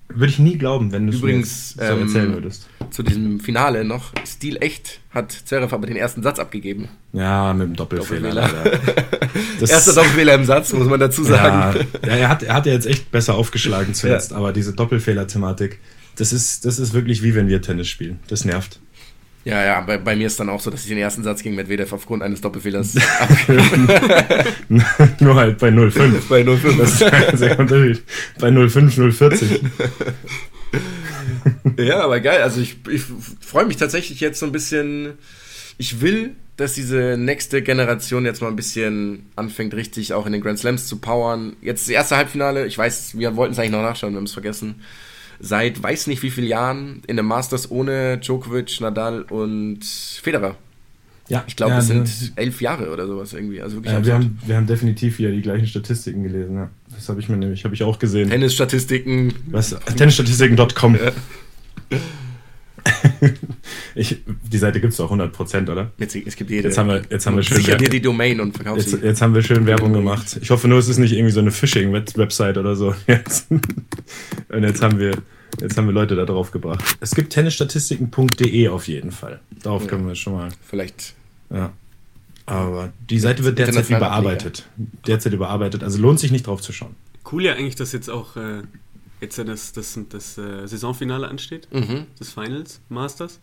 Würde 0.10 0.32
ich 0.32 0.40
nie 0.40 0.58
glauben, 0.58 0.92
wenn 0.94 1.08
du 1.08 1.14
es 1.14 1.72
so 1.72 1.82
ähm, 1.82 2.02
erzählen 2.04 2.34
würdest. 2.34 2.68
Zu 2.92 3.04
diesem 3.04 3.42
Finale 3.42 3.84
noch. 3.84 4.14
Stil 4.26 4.58
echt 4.62 5.02
hat 5.10 5.32
Zverev 5.32 5.74
aber 5.74 5.86
den 5.86 5.98
ersten 5.98 6.24
Satz 6.24 6.40
abgegeben. 6.40 6.88
Ja, 7.12 7.54
mit 7.54 7.68
dem 7.68 7.76
Doppelfehler. 7.76 8.34
Doppelfehler. 8.34 8.80
Erster 9.70 9.94
Doppelfehler 9.94 10.36
im 10.36 10.46
Satz, 10.46 10.72
muss 10.72 10.88
man 10.88 11.00
dazu 11.00 11.24
sagen. 11.26 11.86
Ja, 12.04 12.08
ja 12.08 12.16
er, 12.16 12.30
hat, 12.30 12.44
er 12.44 12.54
hat 12.54 12.66
ja 12.66 12.74
jetzt 12.74 12.88
echt 12.88 13.12
besser 13.12 13.36
aufgeschlagen 13.36 13.94
zuletzt, 13.94 14.32
ja. 14.32 14.38
aber 14.38 14.54
diese 14.54 14.74
Doppelfehler-Thematik, 14.74 15.80
das 16.16 16.32
ist, 16.32 16.64
das 16.64 16.80
ist 16.80 16.94
wirklich 16.94 17.22
wie 17.22 17.36
wenn 17.36 17.50
wir 17.50 17.62
Tennis 17.62 17.90
spielen. 17.90 18.20
Das 18.28 18.46
nervt. 18.46 18.80
Ja, 19.48 19.64
ja, 19.64 19.80
bei, 19.80 19.98
bei, 19.98 20.14
mir 20.14 20.28
ist 20.28 20.38
dann 20.42 20.50
auch 20.50 20.60
so, 20.60 20.70
dass 20.70 20.82
ich 20.82 20.90
den 20.90 20.98
ersten 20.98 21.24
Satz 21.24 21.42
gegen 21.42 21.56
Medvedev 21.56 21.94
aufgrund 21.94 22.22
eines 22.22 22.42
Doppelfehlers. 22.42 22.96
Nur 25.22 25.36
halt 25.36 25.58
bei 25.58 25.72
05. 25.72 26.26
bei 26.30 26.44
05. 26.44 26.78
Das 26.78 26.96
ist 26.96 27.04
ein 27.04 27.38
sehr 27.38 27.58
Unterschied. 27.58 28.04
Bei 28.40 28.52
05, 28.52 29.16
040. 29.16 29.62
ja, 31.78 32.02
aber 32.02 32.20
geil. 32.20 32.42
Also 32.42 32.60
ich, 32.60 32.76
ich 32.90 33.04
freue 33.40 33.66
mich 33.66 33.78
tatsächlich 33.78 34.20
jetzt 34.20 34.42
so 34.42 34.46
ein 34.46 34.52
bisschen. 34.52 35.14
Ich 35.78 36.02
will, 36.02 36.32
dass 36.58 36.74
diese 36.74 37.16
nächste 37.18 37.62
Generation 37.62 38.26
jetzt 38.26 38.42
mal 38.42 38.50
ein 38.50 38.58
bisschen 38.58 39.28
anfängt, 39.38 39.74
richtig 39.76 40.12
auch 40.12 40.26
in 40.26 40.34
den 40.34 40.42
Grand 40.42 40.60
Slams 40.60 40.88
zu 40.88 40.98
powern. 40.98 41.56
Jetzt 41.62 41.84
das 41.84 41.94
erste 41.94 42.18
Halbfinale. 42.18 42.68
Ich 42.68 42.78
weiß, 42.78 43.18
wir 43.18 43.38
wollten 43.38 43.54
es 43.54 43.60
eigentlich 43.60 43.72
noch 43.72 43.82
nachschauen, 43.82 44.12
wir 44.12 44.18
haben 44.18 44.26
es 44.26 44.34
vergessen 44.34 44.76
seit 45.40 45.82
weiß 45.82 46.08
nicht 46.08 46.24
wie 46.24 46.30
vielen 46.30 46.48
Jahren 46.48 47.02
in 47.08 47.16
der 47.16 47.24
Masters 47.24 47.70
ohne 47.72 48.18
Djokovic, 48.18 48.80
Nadal 48.82 49.24
und 49.24 49.84
Federer. 49.84 50.56
Ja, 51.30 51.44
ich 51.46 51.58
glaube, 51.58 51.74
ja, 51.74 51.80
es 51.80 51.88
sind 51.88 52.10
elf 52.38 52.62
Jahre 52.62 52.92
oder 52.92 53.06
sowas 53.06 53.34
irgendwie. 53.34 53.62
Also 53.62 53.78
wirklich 53.78 53.94
ja, 53.94 54.06
wir, 54.06 54.14
haben, 54.14 54.40
wir 54.46 54.56
haben 54.56 54.66
definitiv 54.66 55.18
hier 55.18 55.32
die 55.32 55.42
gleichen 55.42 55.68
Statistiken 55.68 56.24
gelesen. 56.24 56.56
Ja. 56.56 56.70
Das 56.96 57.10
habe 57.10 57.20
ich 57.20 57.28
mir 57.28 57.36
nämlich, 57.36 57.66
habe 57.66 57.76
ich 57.76 57.84
auch 57.84 58.00
gesehen. 58.00 58.30
Tennisstatistiken. 58.30 59.34
Was? 59.48 59.76
Tennisstatistiken.com. 59.98 60.96
Ja. 60.96 61.12
ich, 63.96 64.18
die 64.26 64.58
Seite 64.58 64.80
gibt 64.80 64.94
es 64.94 65.00
auch 65.00 65.12
100%, 65.12 65.72
oder? 65.72 65.92
Jetzt, 65.98 66.16
es 66.16 66.36
gibt 66.36 66.50
jede. 66.50 66.68
Jetzt 66.68 66.78
haben 66.78 66.90
wir, 66.90 67.02
jetzt 67.10 67.26
haben 67.26 67.36
wir 67.36 67.44
schön. 67.44 67.58
Sicher 67.58 67.78
dir 67.78 67.90
die 67.90 68.02
Domain 68.02 68.40
und 68.40 68.54
verkaufst 68.54 68.92
jetzt, 68.92 69.04
jetzt 69.04 69.22
haben 69.22 69.34
wir 69.34 69.42
schön 69.42 69.66
Werbung 69.66 69.94
gemacht. 69.94 70.40
Ich 70.42 70.50
hoffe 70.50 70.68
nur, 70.68 70.80
es 70.80 70.88
ist 70.88 70.98
nicht 70.98 71.14
irgendwie 71.14 71.32
so 71.32 71.40
eine 71.40 71.52
Phishing-Website 71.52 72.58
oder 72.58 72.76
so. 72.76 72.96
Jetzt. 73.08 73.48
Und 73.50 74.64
jetzt 74.64 74.82
haben 74.82 75.00
wir, 75.00 75.18
jetzt 75.60 75.78
haben 75.78 75.88
wir 75.88 75.94
Leute 75.94 76.16
da 76.16 76.26
drauf 76.26 76.52
gebracht. 76.52 76.84
Es 77.00 77.16
gibt 77.16 77.34
tennisstatistiken.de 77.34 78.68
auf 78.70 78.88
jeden 78.88 79.12
Fall. 79.12 79.40
Darauf 79.64 79.84
ja. 79.84 79.88
können 79.90 80.08
wir 80.08 80.16
schon 80.16 80.34
mal. 80.34 80.50
Vielleicht. 80.66 81.14
Ja. 81.50 81.74
Aber 82.46 82.94
die 83.10 83.20
Seite 83.20 83.44
wird 83.44 83.60
derzeit 83.60 83.90
überarbeitet. 83.90 84.66
Derzeit 85.06 85.34
überarbeitet. 85.34 85.84
Also 85.84 86.00
lohnt 86.00 86.20
sich 86.20 86.32
nicht 86.32 86.48
drauf 86.48 86.62
zu 86.62 86.72
schauen. 86.72 86.96
Cool 87.30 87.44
ja 87.44 87.54
eigentlich, 87.54 87.76
dass 87.76 87.92
jetzt 87.92 88.10
auch 88.10 88.38
äh, 88.38 88.62
jetzt 89.22 89.38
das, 89.38 89.74
das, 89.74 90.00
das, 90.10 90.38
äh, 90.38 90.68
Saisonfinale 90.68 91.28
ansteht, 91.28 91.68
mhm. 91.72 92.06
des 92.20 92.32
Finals, 92.32 92.82
Masters. 92.90 93.40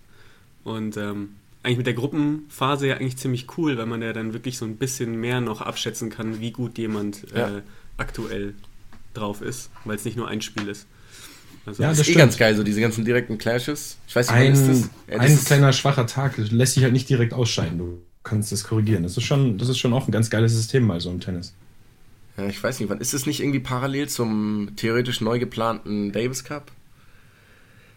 Und 0.63 0.97
ähm, 0.97 1.31
eigentlich 1.63 1.79
mit 1.79 1.87
der 1.87 1.95
Gruppenphase 1.95 2.87
ja 2.87 2.97
eigentlich 2.97 3.17
ziemlich 3.17 3.47
cool, 3.57 3.77
weil 3.77 3.87
man 3.87 4.03
ja 4.03 4.13
dann 4.13 4.33
wirklich 4.33 4.59
so 4.59 4.65
ein 4.65 4.77
bisschen 4.77 5.21
mehr 5.21 5.41
noch 5.41 5.61
abschätzen 5.61 6.11
kann, 6.11 6.41
wie 6.41 6.53
gut 6.53 6.79
jemand 6.79 7.27
ja. 7.35 7.59
äh, 7.59 7.63
aktuell 7.97 8.55
drauf 9.15 9.41
ist, 9.41 9.71
weil 9.85 9.97
es 9.97 10.05
nicht 10.05 10.17
nur 10.17 10.29
ein 10.29 10.43
Spiel 10.43 10.69
ist. 10.69 10.87
Also 11.67 11.83
ja, 11.83 11.89
das, 11.89 12.01
ist 12.01 12.09
eh 12.09 12.15
ganz 12.15 12.37
geil, 12.37 12.55
so 12.57 12.63
diese 12.63 12.81
ganzen 12.81 13.05
direkten 13.05 13.39
Clashes. 13.39 13.97
Ich 14.07 14.15
weiß 14.15 14.29
nicht, 14.29 14.37
ein, 14.37 14.53
ist 14.53 14.69
das? 14.69 14.81
Ja, 15.09 15.17
das 15.17 15.27
ein 15.27 15.33
ist 15.33 15.47
kleiner 15.47 15.73
schwacher 15.73 16.07
Tag 16.07 16.37
lässt 16.37 16.75
sich 16.75 16.83
halt 16.83 16.93
nicht 16.93 17.09
direkt 17.09 17.33
ausscheiden. 17.33 17.79
Du 17.79 18.03
kannst 18.23 18.53
das 18.53 18.65
korrigieren. 18.65 19.03
Das 19.03 19.17
ist 19.17 19.25
schon, 19.25 19.57
das 19.57 19.69
ist 19.69 19.79
schon 19.79 19.95
auch 19.95 20.07
ein 20.07 20.13
ganz 20.13 20.29
geiles 20.29 20.53
System 20.53 20.85
mal 20.85 21.01
so 21.01 21.11
im 21.11 21.21
Tennis. 21.21 21.55
Ja, 22.37 22.47
ich 22.49 22.63
weiß 22.63 22.81
nicht, 22.81 22.89
wann 22.89 23.01
ist 23.01 23.15
es 23.15 23.27
nicht 23.27 23.41
irgendwie 23.41 23.61
parallel 23.61 24.09
zum 24.09 24.71
theoretisch 24.77 25.21
neu 25.21 25.39
geplanten 25.39 26.13
Davis 26.13 26.45
Cup? 26.45 26.73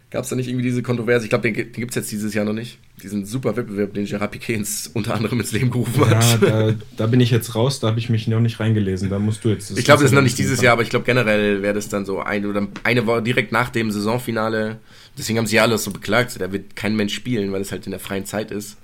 Gab 0.09 0.23
es 0.23 0.29
da 0.29 0.37
nicht 0.37 0.47
irgendwie 0.47 0.63
diese 0.63 0.81
Kontroverse? 0.81 1.25
Ich 1.25 1.29
glaube, 1.29 1.51
den, 1.51 1.53
den 1.53 1.73
gibt 1.73 1.91
es 1.91 1.95
jetzt 1.95 2.11
dieses 2.11 2.33
Jahr 2.33 2.45
noch 2.45 2.53
nicht. 2.53 2.79
Diesen 3.03 3.25
super 3.25 3.57
Wettbewerb, 3.57 3.93
den 3.93 4.05
Gerard 4.05 4.31
Piquet 4.31 4.55
ins, 4.55 4.87
unter 4.87 5.13
anderem 5.13 5.41
ins 5.41 5.51
Leben 5.51 5.69
gerufen 5.69 6.09
hat. 6.09 6.23
Ja, 6.23 6.37
da, 6.71 6.75
da 6.95 7.07
bin 7.07 7.19
ich 7.19 7.29
jetzt 7.29 7.55
raus, 7.55 7.81
da 7.81 7.87
habe 7.87 7.99
ich 7.99 8.09
mich 8.09 8.25
noch 8.27 8.39
nicht 8.39 8.61
reingelesen. 8.61 9.09
Da 9.09 9.19
musst 9.19 9.43
du 9.43 9.49
jetzt. 9.49 9.77
Ich 9.77 9.83
glaube, 9.83 10.03
das 10.03 10.11
ist 10.11 10.15
noch 10.15 10.21
nicht 10.21 10.37
dieses 10.37 10.61
Jahr, 10.61 10.73
aber 10.73 10.83
ich 10.83 10.89
glaube 10.89 11.03
generell 11.03 11.61
wäre 11.61 11.73
das 11.73 11.89
dann 11.89 12.05
so 12.05 12.21
ein 12.21 12.45
oder 12.45 12.67
eine 12.83 13.05
Woche 13.05 13.21
direkt 13.21 13.51
nach 13.51 13.69
dem 13.69 13.91
Saisonfinale. 13.91 14.79
Deswegen 15.17 15.39
haben 15.39 15.47
sie 15.47 15.57
ja 15.57 15.63
alles 15.63 15.83
so 15.83 15.91
beklagt. 15.91 16.39
Da 16.39 16.53
wird 16.53 16.77
kein 16.77 16.95
Mensch 16.95 17.13
spielen, 17.13 17.51
weil 17.51 17.61
es 17.61 17.73
halt 17.73 17.85
in 17.85 17.91
der 17.91 17.99
freien 17.99 18.25
Zeit 18.25 18.51
ist. 18.51 18.77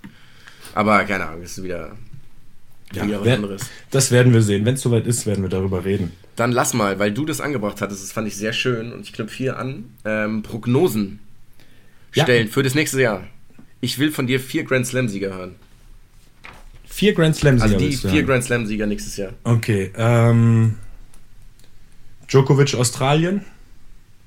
Aber 0.75 1.05
keine 1.05 1.27
Ahnung, 1.27 1.41
das 1.41 1.57
ist 1.57 1.63
wieder, 1.63 1.95
ja, 2.95 3.19
was 3.19 3.25
wer, 3.25 3.35
anderes. 3.35 3.69
Das 3.91 4.11
werden 4.11 4.33
wir 4.33 4.41
sehen. 4.41 4.65
Wenn 4.65 4.75
es 4.75 4.81
soweit 4.81 5.07
ist, 5.07 5.25
werden 5.25 5.43
wir 5.43 5.49
darüber 5.49 5.85
reden. 5.85 6.11
Dann 6.35 6.51
lass 6.51 6.73
mal, 6.73 6.99
weil 6.99 7.11
du 7.11 7.25
das 7.25 7.41
angebracht 7.41 7.81
hattest, 7.81 8.03
das 8.03 8.11
fand 8.11 8.27
ich 8.27 8.35
sehr 8.35 8.53
schön 8.53 8.91
und 8.91 9.01
ich 9.01 9.13
knüpfe 9.13 9.35
hier 9.35 9.57
an, 9.57 9.85
ähm, 10.05 10.43
Prognosen 10.43 11.19
stellen 12.11 12.47
ja. 12.47 12.53
für 12.53 12.63
das 12.63 12.75
nächste 12.75 13.01
Jahr. 13.01 13.27
Ich 13.81 13.99
will 13.99 14.11
von 14.11 14.27
dir 14.27 14.39
vier 14.39 14.63
Grand 14.63 14.87
Slam-Sieger 14.87 15.35
hören. 15.35 15.55
Vier 16.85 17.13
Grand 17.13 17.35
Slam-Sieger? 17.35 17.73
Also 17.73 17.77
die 17.77 17.95
vier 17.95 18.23
Grand 18.23 18.43
Slam-Sieger 18.43 18.85
nächstes 18.85 19.17
Jahr. 19.17 19.33
Okay, 19.43 19.91
ähm, 19.97 20.75
Djokovic, 22.27 22.75
Australien. 22.75 23.41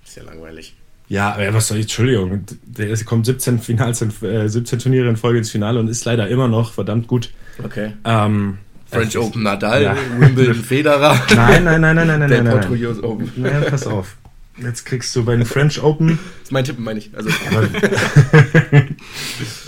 Ist 0.04 0.16
ja 0.16 0.24
langweilig. 0.24 0.74
Ja, 1.08 1.36
was 1.52 1.68
soll 1.68 1.78
ich, 1.78 1.84
Entschuldigung, 1.84 2.44
der 2.64 2.96
kommt 3.04 3.26
17, 3.26 3.60
Finals, 3.60 4.02
äh, 4.22 4.48
17 4.48 4.80
Turniere 4.80 5.08
in 5.08 5.16
Folge 5.16 5.38
ins 5.38 5.50
Finale 5.50 5.78
und 5.78 5.88
ist 5.88 6.04
leider 6.04 6.28
immer 6.28 6.48
noch 6.48 6.72
verdammt 6.72 7.06
gut. 7.06 7.30
Okay. 7.62 7.92
Ähm, 8.04 8.58
French 8.88 9.18
Open 9.18 9.42
Nadal, 9.42 9.82
ja. 9.82 9.96
Wimbledon 10.18 10.54
Federer. 10.64 11.20
Nein, 11.34 11.64
nein, 11.64 11.80
nein, 11.80 11.96
nein, 11.96 12.06
nein, 12.06 12.18
nein, 12.20 12.44
nein. 12.44 12.44
Nein. 12.44 13.04
Open. 13.04 13.32
Naja, 13.36 13.68
pass 13.68 13.86
auf. 13.86 14.16
Jetzt 14.58 14.86
kriegst 14.86 15.14
du 15.14 15.24
bei 15.24 15.36
den 15.36 15.44
French 15.44 15.82
Open. 15.82 16.08
Das 16.08 16.44
ist 16.44 16.52
mein 16.52 16.64
Tipp, 16.64 16.78
meine 16.78 16.98
ich. 16.98 17.10
Also. 17.14 17.28
Aber, 17.50 17.62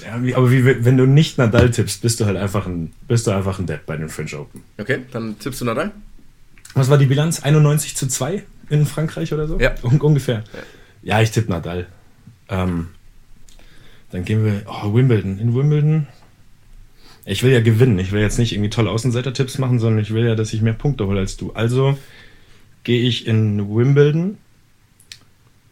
ja, 0.03 0.22
wie, 0.22 0.35
aber 0.35 0.51
wie, 0.51 0.85
wenn 0.85 0.96
du 0.96 1.05
nicht 1.05 1.37
Nadal 1.37 1.70
tippst, 1.70 2.01
bist 2.01 2.20
du 2.20 2.24
halt 2.24 2.38
einfach 2.38 2.66
ein, 2.66 2.92
bist 3.07 3.27
du 3.27 3.33
einfach 3.33 3.59
ein 3.59 3.66
Depp 3.66 3.85
bei 3.85 3.96
den 3.98 4.09
French 4.09 4.35
Open. 4.35 4.62
Okay, 4.79 5.01
dann 5.11 5.38
tippst 5.38 5.61
du 5.61 5.66
Nadal. 5.66 5.90
Was 6.74 6.88
war 6.88 6.96
die 6.96 7.07
Bilanz? 7.07 7.42
91 7.42 7.96
zu 7.96 8.09
2 8.09 8.44
in 8.70 8.87
Frankreich 8.87 9.35
oder 9.35 9.46
so? 9.46 9.59
Ja. 9.59 9.74
Un 9.83 10.01
ungefähr. 10.01 10.44
Ja, 11.03 11.16
ja 11.16 11.22
ich 11.22 11.33
tippe 11.33 11.51
Nadal. 11.51 11.87
Ähm, 12.48 12.88
dann 14.11 14.24
gehen 14.24 14.42
wir. 14.42 14.62
Oh, 14.66 14.94
Wimbledon. 14.94 15.38
In 15.38 15.55
Wimbledon 15.55 16.07
ich 17.29 17.43
will 17.43 17.53
ja 17.53 17.61
gewinnen. 17.61 17.99
Ich 17.99 18.11
will 18.12 18.23
jetzt 18.23 18.38
nicht 18.38 18.53
irgendwie 18.53 18.71
tolle 18.71 18.91
Außenseiter-Tipps 18.91 19.59
machen, 19.59 19.79
sondern 19.79 20.03
ich 20.03 20.12
will 20.12 20.27
ja, 20.27 20.35
dass 20.35 20.53
ich 20.53 20.62
mehr 20.62 20.73
Punkte 20.73 21.07
hole 21.07 21.21
als 21.21 21.37
du. 21.37 21.53
Also 21.53 21.99
gehe 22.85 23.07
ich 23.07 23.27
in 23.27 23.69
Wimbledon 23.69 24.38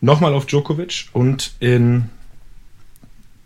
nochmal 0.02 0.34
auf 0.34 0.46
Djokovic 0.46 1.06
und 1.12 1.54
in 1.60 2.10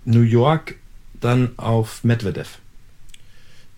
New 0.04 0.22
York 0.22 0.74
dann 1.20 1.52
auf 1.56 2.02
Medvedev. 2.02 2.58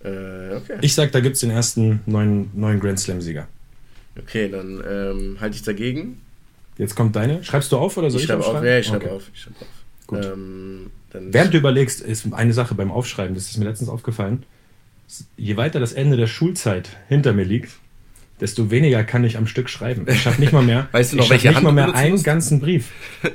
Äh, 0.03 0.57
okay. 0.57 0.79
Ich 0.81 0.95
sag, 0.95 1.13
da 1.13 1.21
gibt 1.21 1.35
es 1.35 1.41
den 1.41 1.51
ersten 1.51 2.01
neuen, 2.07 2.51
neuen 2.55 2.81
Grand 2.81 2.99
Slam-Sieger. 2.99 3.47
Okay, 4.19 4.49
dann 4.49 4.83
ähm, 4.89 5.37
halte 5.41 5.57
ich 5.57 5.63
dagegen. 5.63 6.21
Jetzt 6.79 6.97
kommt 6.97 7.17
deine. 7.17 7.45
Schreibst 7.45 7.71
du 7.71 7.77
auf 7.77 7.99
oder 7.99 8.11
soll 8.11 8.21
ich, 8.21 8.25
ich 8.25 8.31
schreibe 8.31 8.47
auf? 8.47 8.65
Ja, 8.65 8.79
ich 8.79 8.87
schreibe 8.87 9.05
okay. 9.05 9.15
auf. 9.15 9.31
Ich 9.35 9.41
schreib 9.41 9.61
auf. 9.61 9.69
Gut. 10.07 10.25
Ähm, 10.25 10.91
Während 11.13 11.55
du 11.55 11.59
überlegst, 11.59 12.01
ist 12.01 12.27
eine 12.33 12.53
Sache 12.53 12.75
beim 12.75 12.91
Aufschreiben, 12.91 13.35
das 13.35 13.47
ist 13.47 13.59
mir 13.59 13.65
letztens 13.65 13.91
aufgefallen. 13.91 14.45
Je 15.37 15.57
weiter 15.57 15.79
das 15.81 15.93
Ende 15.93 16.17
der 16.17 16.27
Schulzeit 16.27 16.97
hinter 17.09 17.33
mir 17.33 17.45
liegt, 17.45 17.73
desto 18.41 18.71
weniger 18.71 19.05
kann 19.05 19.25
ich 19.25 19.37
am 19.37 19.47
Stück 19.47 19.69
schreiben. 19.69 20.07
Ich 20.09 20.23
schaffe 20.23 20.41
nicht 20.41 20.53
mal 20.53 20.63
mehr, 20.63 20.89
weißt 20.93 21.13
du 21.13 21.17
noch, 21.17 21.25
ich 21.25 21.31
welche 21.31 21.49
nicht 21.49 21.57
Hand 21.57 21.65
mal 21.65 21.73
mehr 21.73 21.95
einen 21.95 22.13
musst? 22.13 22.25
ganzen 22.25 22.61
Brief. 22.61 22.91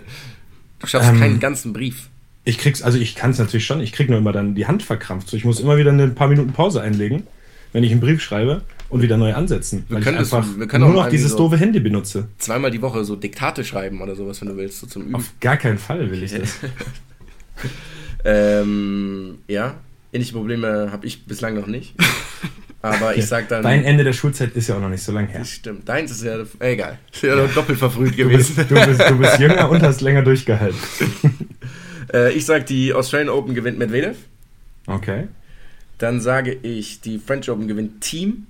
Du 0.80 0.86
schaffst 0.86 1.10
ähm, 1.10 1.20
keinen 1.20 1.40
ganzen 1.40 1.74
Brief. 1.74 2.08
Ich 2.44 2.60
krieg's, 2.60 2.84
also 2.84 3.00
ich 3.00 3.16
kann 3.16 3.32
es 3.32 3.40
natürlich 3.40 3.66
schon, 3.66 3.82
ich 3.82 3.94
krieg 3.94 4.10
nur 4.10 4.20
immer 4.20 4.32
dann 4.32 4.54
die 4.54 4.68
Hand 4.68 4.84
verkrampft. 4.84 5.28
So, 5.28 5.36
ich 5.36 5.44
muss 5.44 5.60
immer 5.60 5.78
wieder 5.78 5.92
ein 5.92 6.14
paar 6.14 6.28
Minuten 6.28 6.54
Pause 6.54 6.82
einlegen, 6.82 7.24
wenn 7.74 7.84
ich 7.84 7.92
einen 7.92 8.00
Brief 8.00 8.22
schreibe 8.22 8.62
und 8.90 9.02
wieder 9.02 9.18
neu 9.18 9.34
ansetzen. 9.34 9.86
Wir 9.88 9.96
weil 9.96 10.02
ich 10.04 10.20
einfach 10.20 10.46
das, 10.58 10.68
können 10.68 10.86
nur 10.86 10.94
noch 11.04 11.10
dieses 11.10 11.32
so 11.32 11.38
doofe 11.40 11.58
Handy 11.58 11.80
benutze. 11.80 12.28
Zweimal 12.38 12.70
die 12.70 12.82
Woche 12.82 13.04
so 13.04 13.16
Diktate 13.16 13.64
schreiben 13.64 14.02
oder 14.02 14.16
sowas, 14.16 14.40
wenn 14.42 14.50
du 14.50 14.58
willst, 14.58 14.80
so 14.80 14.86
zum 14.86 15.02
Üben. 15.02 15.16
Auf 15.16 15.32
gar 15.40 15.58
keinen 15.58 15.80
Fall 15.80 16.12
will 16.12 16.22
ich 16.22 16.32
das. 16.34 16.60
ähm, 18.26 19.40
ja, 19.48 19.76
ähnliche 20.12 20.34
Probleme 20.34 20.90
habe 20.92 21.06
ich 21.06 21.26
bislang 21.26 21.56
noch 21.56 21.68
nicht. 21.68 21.96
Aber 22.82 23.16
ich 23.16 23.26
sag 23.26 23.50
dann. 23.50 23.64
Dein 23.64 23.84
Ende 23.84 24.04
der 24.04 24.14
Schulzeit 24.14 24.56
ist 24.56 24.68
ja 24.68 24.76
auch 24.76 24.82
noch 24.82 24.90
nicht 24.90 25.04
so 25.04 25.12
lange 25.12 25.28
her. 25.28 25.40
Das 25.40 25.50
stimmt. 25.50 25.90
Deins 25.90 26.12
ist 26.12 26.24
ja. 26.24 26.38
Äh, 26.60 26.74
egal. 26.74 27.00
Ist 27.12 27.24
ja, 27.24 27.36
ja. 27.36 27.48
doppelt 27.48 27.80
verfrüht 27.80 28.16
gewesen. 28.16 28.56
Du 28.56 28.76
bist, 28.76 28.88
du, 28.88 28.88
bist, 28.88 29.10
du 29.10 29.18
bist 29.20 29.40
jünger 29.40 29.70
und 29.70 29.82
hast 29.82 30.02
länger 30.02 30.22
durchgehalten. 30.22 30.78
äh, 32.14 32.32
ich 32.34 32.46
sag, 32.46 32.66
die 32.68 32.94
Australian 32.94 33.30
Open 33.30 33.56
gewinnt 33.56 33.80
Medvedev. 33.80 34.18
Okay. 34.86 35.28
Dann 35.98 36.22
sage 36.22 36.54
ich, 36.54 37.02
die 37.02 37.18
French 37.18 37.50
Open 37.50 37.68
gewinnt 37.68 38.02
Team. 38.02 38.46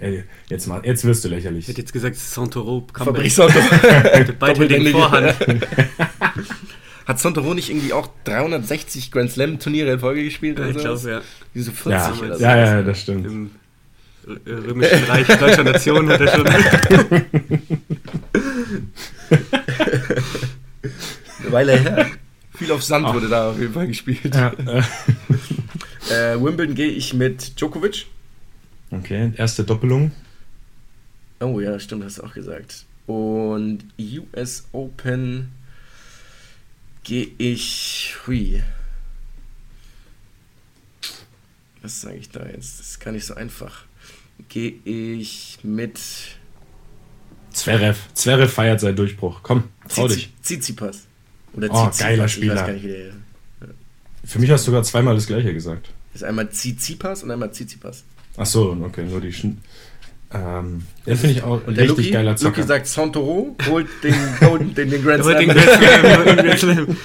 Ey, 0.00 0.24
jetzt, 0.48 0.66
mal, 0.66 0.80
jetzt 0.84 1.04
wirst 1.04 1.24
du 1.24 1.28
lächerlich. 1.28 1.64
Ich 1.64 1.68
hätte 1.68 1.80
jetzt 1.80 1.92
gesagt, 1.92 2.16
Santoro. 2.16 2.86
Fabrice 2.92 3.36
Santoro. 3.36 3.64
Beide 4.38 4.68
den 4.68 4.88
Vorhand. 4.88 5.34
Hat 7.08 7.18
Sontero 7.18 7.54
nicht 7.54 7.70
irgendwie 7.70 7.94
auch 7.94 8.10
360 8.24 9.10
Grand 9.10 9.32
Slam 9.32 9.58
Turniere 9.58 9.92
in 9.92 9.98
Folge 9.98 10.22
gespielt? 10.22 10.58
Ja, 10.58 10.68
ich 10.68 10.76
glaube, 10.76 11.10
ja. 11.10 11.22
Diese 11.54 11.72
40 11.72 11.90
ja, 11.90 12.12
oder 12.26 12.36
so. 12.36 12.42
Ja, 12.42 12.56
ja, 12.58 12.82
das 12.82 13.00
stimmt. 13.00 13.24
Im 13.24 13.50
Römischen 14.46 15.04
Reich 15.04 15.26
deutscher 15.26 15.64
Nation 15.64 16.06
hat 16.10 16.20
er 16.20 16.28
schon. 16.28 16.46
Eine 21.38 21.50
Weile 21.50 21.78
her. 21.80 22.08
Viel 22.54 22.72
auf 22.72 22.82
Sand 22.82 23.06
Ach. 23.06 23.14
wurde 23.14 23.28
da 23.30 23.52
auf 23.52 23.58
jeden 23.58 23.72
Fall 23.72 23.86
gespielt. 23.86 24.34
Ja. 24.34 24.52
äh, 26.10 26.38
Wimbledon 26.38 26.74
gehe 26.74 26.90
ich 26.90 27.14
mit 27.14 27.58
Djokovic. 27.58 28.04
Okay, 28.90 29.32
erste 29.34 29.64
Doppelung. 29.64 30.12
Oh 31.40 31.58
ja, 31.58 31.80
stimmt, 31.80 32.04
hast 32.04 32.18
du 32.18 32.24
auch 32.24 32.34
gesagt. 32.34 32.84
Und 33.06 33.78
US 33.98 34.68
Open 34.72 35.52
gehe 37.04 37.30
ich. 37.38 38.14
Hui. 38.26 38.62
Was 41.82 42.00
sage 42.00 42.16
ich 42.16 42.30
da 42.30 42.44
jetzt? 42.46 42.80
Das 42.80 42.86
ist 42.86 43.00
gar 43.00 43.12
nicht 43.12 43.24
so 43.24 43.34
einfach. 43.34 43.84
Gehe 44.48 44.74
ich 44.84 45.58
mit. 45.62 45.98
Zverev. 47.52 47.98
Zverev 48.14 48.52
feiert 48.52 48.80
seinen 48.80 48.96
Durchbruch. 48.96 49.40
Komm, 49.42 49.64
trau 49.88 50.06
Zizi 50.08 50.20
dich. 50.20 50.32
Tsitsipas. 50.42 51.06
Oder 51.54 51.68
oh, 51.70 51.90
geiler 51.98 52.28
Spieler. 52.28 52.70
Nicht, 52.70 52.84
der. 52.84 53.14
Für 54.24 54.38
mich 54.38 54.50
hast 54.50 54.66
du 54.66 54.70
sogar 54.70 54.82
zweimal 54.82 55.14
das 55.14 55.26
gleiche 55.26 55.54
gesagt. 55.54 55.90
Das 56.12 56.22
ist 56.22 56.28
einmal 56.28 56.50
Tsitsipas 56.50 57.22
und 57.22 57.30
einmal 57.30 57.50
Tsitsipas. 57.50 58.04
Ach 58.36 58.46
so, 58.46 58.72
okay, 58.82 59.04
nur 59.04 59.20
die. 59.20 59.34
Ähm, 60.30 60.82
den 61.06 61.16
finde 61.16 61.36
ich 61.36 61.42
auch 61.42 61.66
richtig 61.66 61.88
Luki, 61.88 62.10
geiler 62.10 62.36
Zocker. 62.36 62.56
Luki 62.58 62.68
sagt, 62.68 62.86
Santoro 62.86 63.56
holt 63.66 63.86
den, 64.02 64.14
Golden, 64.40 64.74
den, 64.74 64.90
den 64.90 65.02
Grand 65.02 65.24
Slam. 65.24 65.38
Den 65.38 65.48
Grand 65.48 66.58
Slam. 66.58 66.96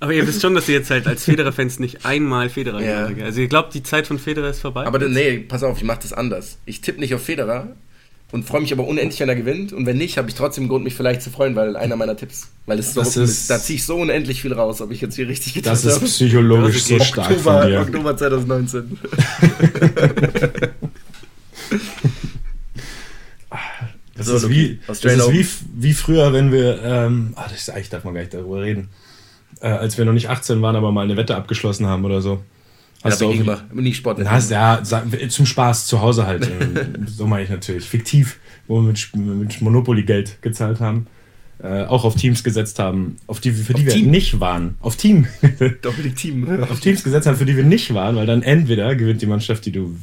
Aber 0.00 0.12
ihr 0.14 0.26
wisst 0.26 0.40
schon, 0.40 0.54
dass 0.54 0.66
ihr 0.66 0.76
jetzt 0.76 0.90
halt 0.90 1.06
als 1.06 1.24
Federer-Fans 1.24 1.78
nicht 1.78 2.06
einmal 2.06 2.48
Federer 2.48 2.80
ja. 2.80 3.08
Gemacht. 3.08 3.22
Also 3.24 3.42
ihr 3.42 3.48
glaubt, 3.48 3.74
die 3.74 3.82
Zeit 3.82 4.06
von 4.06 4.18
Federer 4.18 4.48
ist 4.48 4.60
vorbei? 4.60 4.86
Aber 4.86 4.98
jetzt? 4.98 5.10
nee, 5.10 5.38
pass 5.40 5.62
auf, 5.62 5.76
ich 5.76 5.84
mache 5.84 6.00
das 6.02 6.14
anders. 6.14 6.56
Ich 6.64 6.80
tippe 6.80 7.00
nicht 7.00 7.14
auf 7.14 7.22
Federer 7.22 7.76
und 8.32 8.44
freue 8.44 8.62
mich 8.62 8.72
aber 8.72 8.86
unendlich, 8.86 9.20
wenn 9.20 9.28
er 9.28 9.36
gewinnt. 9.36 9.74
Und 9.74 9.84
wenn 9.84 9.98
nicht, 9.98 10.16
habe 10.16 10.30
ich 10.30 10.34
trotzdem 10.34 10.66
Grund, 10.66 10.84
mich 10.84 10.94
vielleicht 10.94 11.20
zu 11.20 11.28
freuen, 11.28 11.56
weil 11.56 11.76
einer 11.76 11.96
meiner 11.96 12.16
Tipps. 12.16 12.48
Weil 12.64 12.78
es 12.78 12.94
so, 12.94 13.02
ist, 13.02 13.50
da 13.50 13.58
ziehe 13.58 13.76
ich 13.76 13.84
so 13.84 13.96
unendlich 13.96 14.40
viel 14.40 14.54
raus, 14.54 14.80
ob 14.80 14.90
ich 14.90 15.02
jetzt 15.02 15.16
hier 15.16 15.28
richtig 15.28 15.52
getippt 15.52 15.68
habe. 15.68 15.82
Das 15.82 16.02
ist 16.02 16.04
psychologisch 16.04 16.76
das 16.76 16.88
so 16.88 16.98
stark 17.00 17.30
Oktober, 17.30 17.60
von 17.60 17.68
dir. 17.68 17.80
Oktober 17.80 18.16
2019. 18.16 18.98
Das 24.20 24.28
so, 24.28 24.36
ist, 24.36 24.50
wie, 24.50 24.78
das 24.86 25.04
ist 25.04 25.32
wie, 25.32 25.46
wie 25.82 25.94
früher, 25.94 26.32
wenn 26.32 26.52
wir, 26.52 26.82
ähm, 26.82 27.32
ach, 27.36 27.50
das, 27.50 27.70
eigentlich 27.70 27.88
darf 27.88 28.04
man 28.04 28.14
gar 28.14 28.20
nicht 28.20 28.34
darüber 28.34 28.60
reden, 28.60 28.88
äh, 29.60 29.68
als 29.68 29.96
wir 29.96 30.04
noch 30.04 30.12
nicht 30.12 30.28
18 30.28 30.60
waren, 30.60 30.76
aber 30.76 30.92
mal 30.92 31.04
eine 31.04 31.16
Wette 31.16 31.36
abgeschlossen 31.36 31.86
haben 31.86 32.04
oder 32.04 32.20
so. 32.20 32.42
Hast 33.02 33.20
ja, 33.20 33.26
du 33.26 33.32
auch 33.32 33.40
immer, 33.40 33.64
nicht 33.72 33.96
Sport. 33.96 34.22
Hast, 34.28 34.50
ja, 34.50 34.82
zum 35.30 35.46
Spaß 35.46 35.86
zu 35.86 36.02
Hause 36.02 36.26
halt. 36.26 36.50
so 37.06 37.26
meine 37.26 37.44
ich 37.44 37.50
natürlich. 37.50 37.88
Fiktiv, 37.88 38.38
wo 38.68 38.82
wir 38.82 38.82
mit, 38.82 39.16
mit 39.16 39.60
Monopoly 39.62 40.02
Geld 40.02 40.42
gezahlt 40.42 40.80
haben. 40.80 41.06
Äh, 41.62 41.84
auch 41.84 42.04
auf 42.04 42.14
Teams 42.14 42.42
gesetzt 42.42 42.78
haben, 42.78 43.16
auf 43.26 43.40
die, 43.40 43.52
für 43.52 43.74
die 43.74 43.84
wir 43.84 43.92
Team. 43.92 44.10
nicht 44.10 44.40
waren. 44.40 44.76
Auf 44.80 44.96
Team. 44.96 45.26
Doppelt 45.82 46.16
Team. 46.16 46.62
auf 46.70 46.80
Teams 46.80 47.04
gesetzt 47.04 47.26
haben, 47.26 47.36
für 47.36 47.44
die 47.44 47.56
wir 47.56 47.64
nicht 47.64 47.92
waren, 47.92 48.16
weil 48.16 48.26
dann 48.26 48.42
entweder 48.42 48.94
gewinnt 48.96 49.20
die 49.20 49.26
Mannschaft, 49.26 49.66
die 49.66 49.72
du 49.72 49.94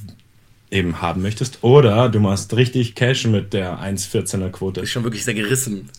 eben 0.72 1.02
haben 1.02 1.22
möchtest, 1.22 1.64
oder 1.64 2.10
du 2.10 2.20
machst 2.20 2.56
richtig 2.56 2.96
Cash 2.96 3.26
mit 3.28 3.54
der 3.54 3.80
1,14er 3.80 4.50
Quote. 4.50 4.82
Ist 4.82 4.92
schon 4.92 5.04
wirklich 5.04 5.24
sehr 5.24 5.34
gerissen. 5.34 5.90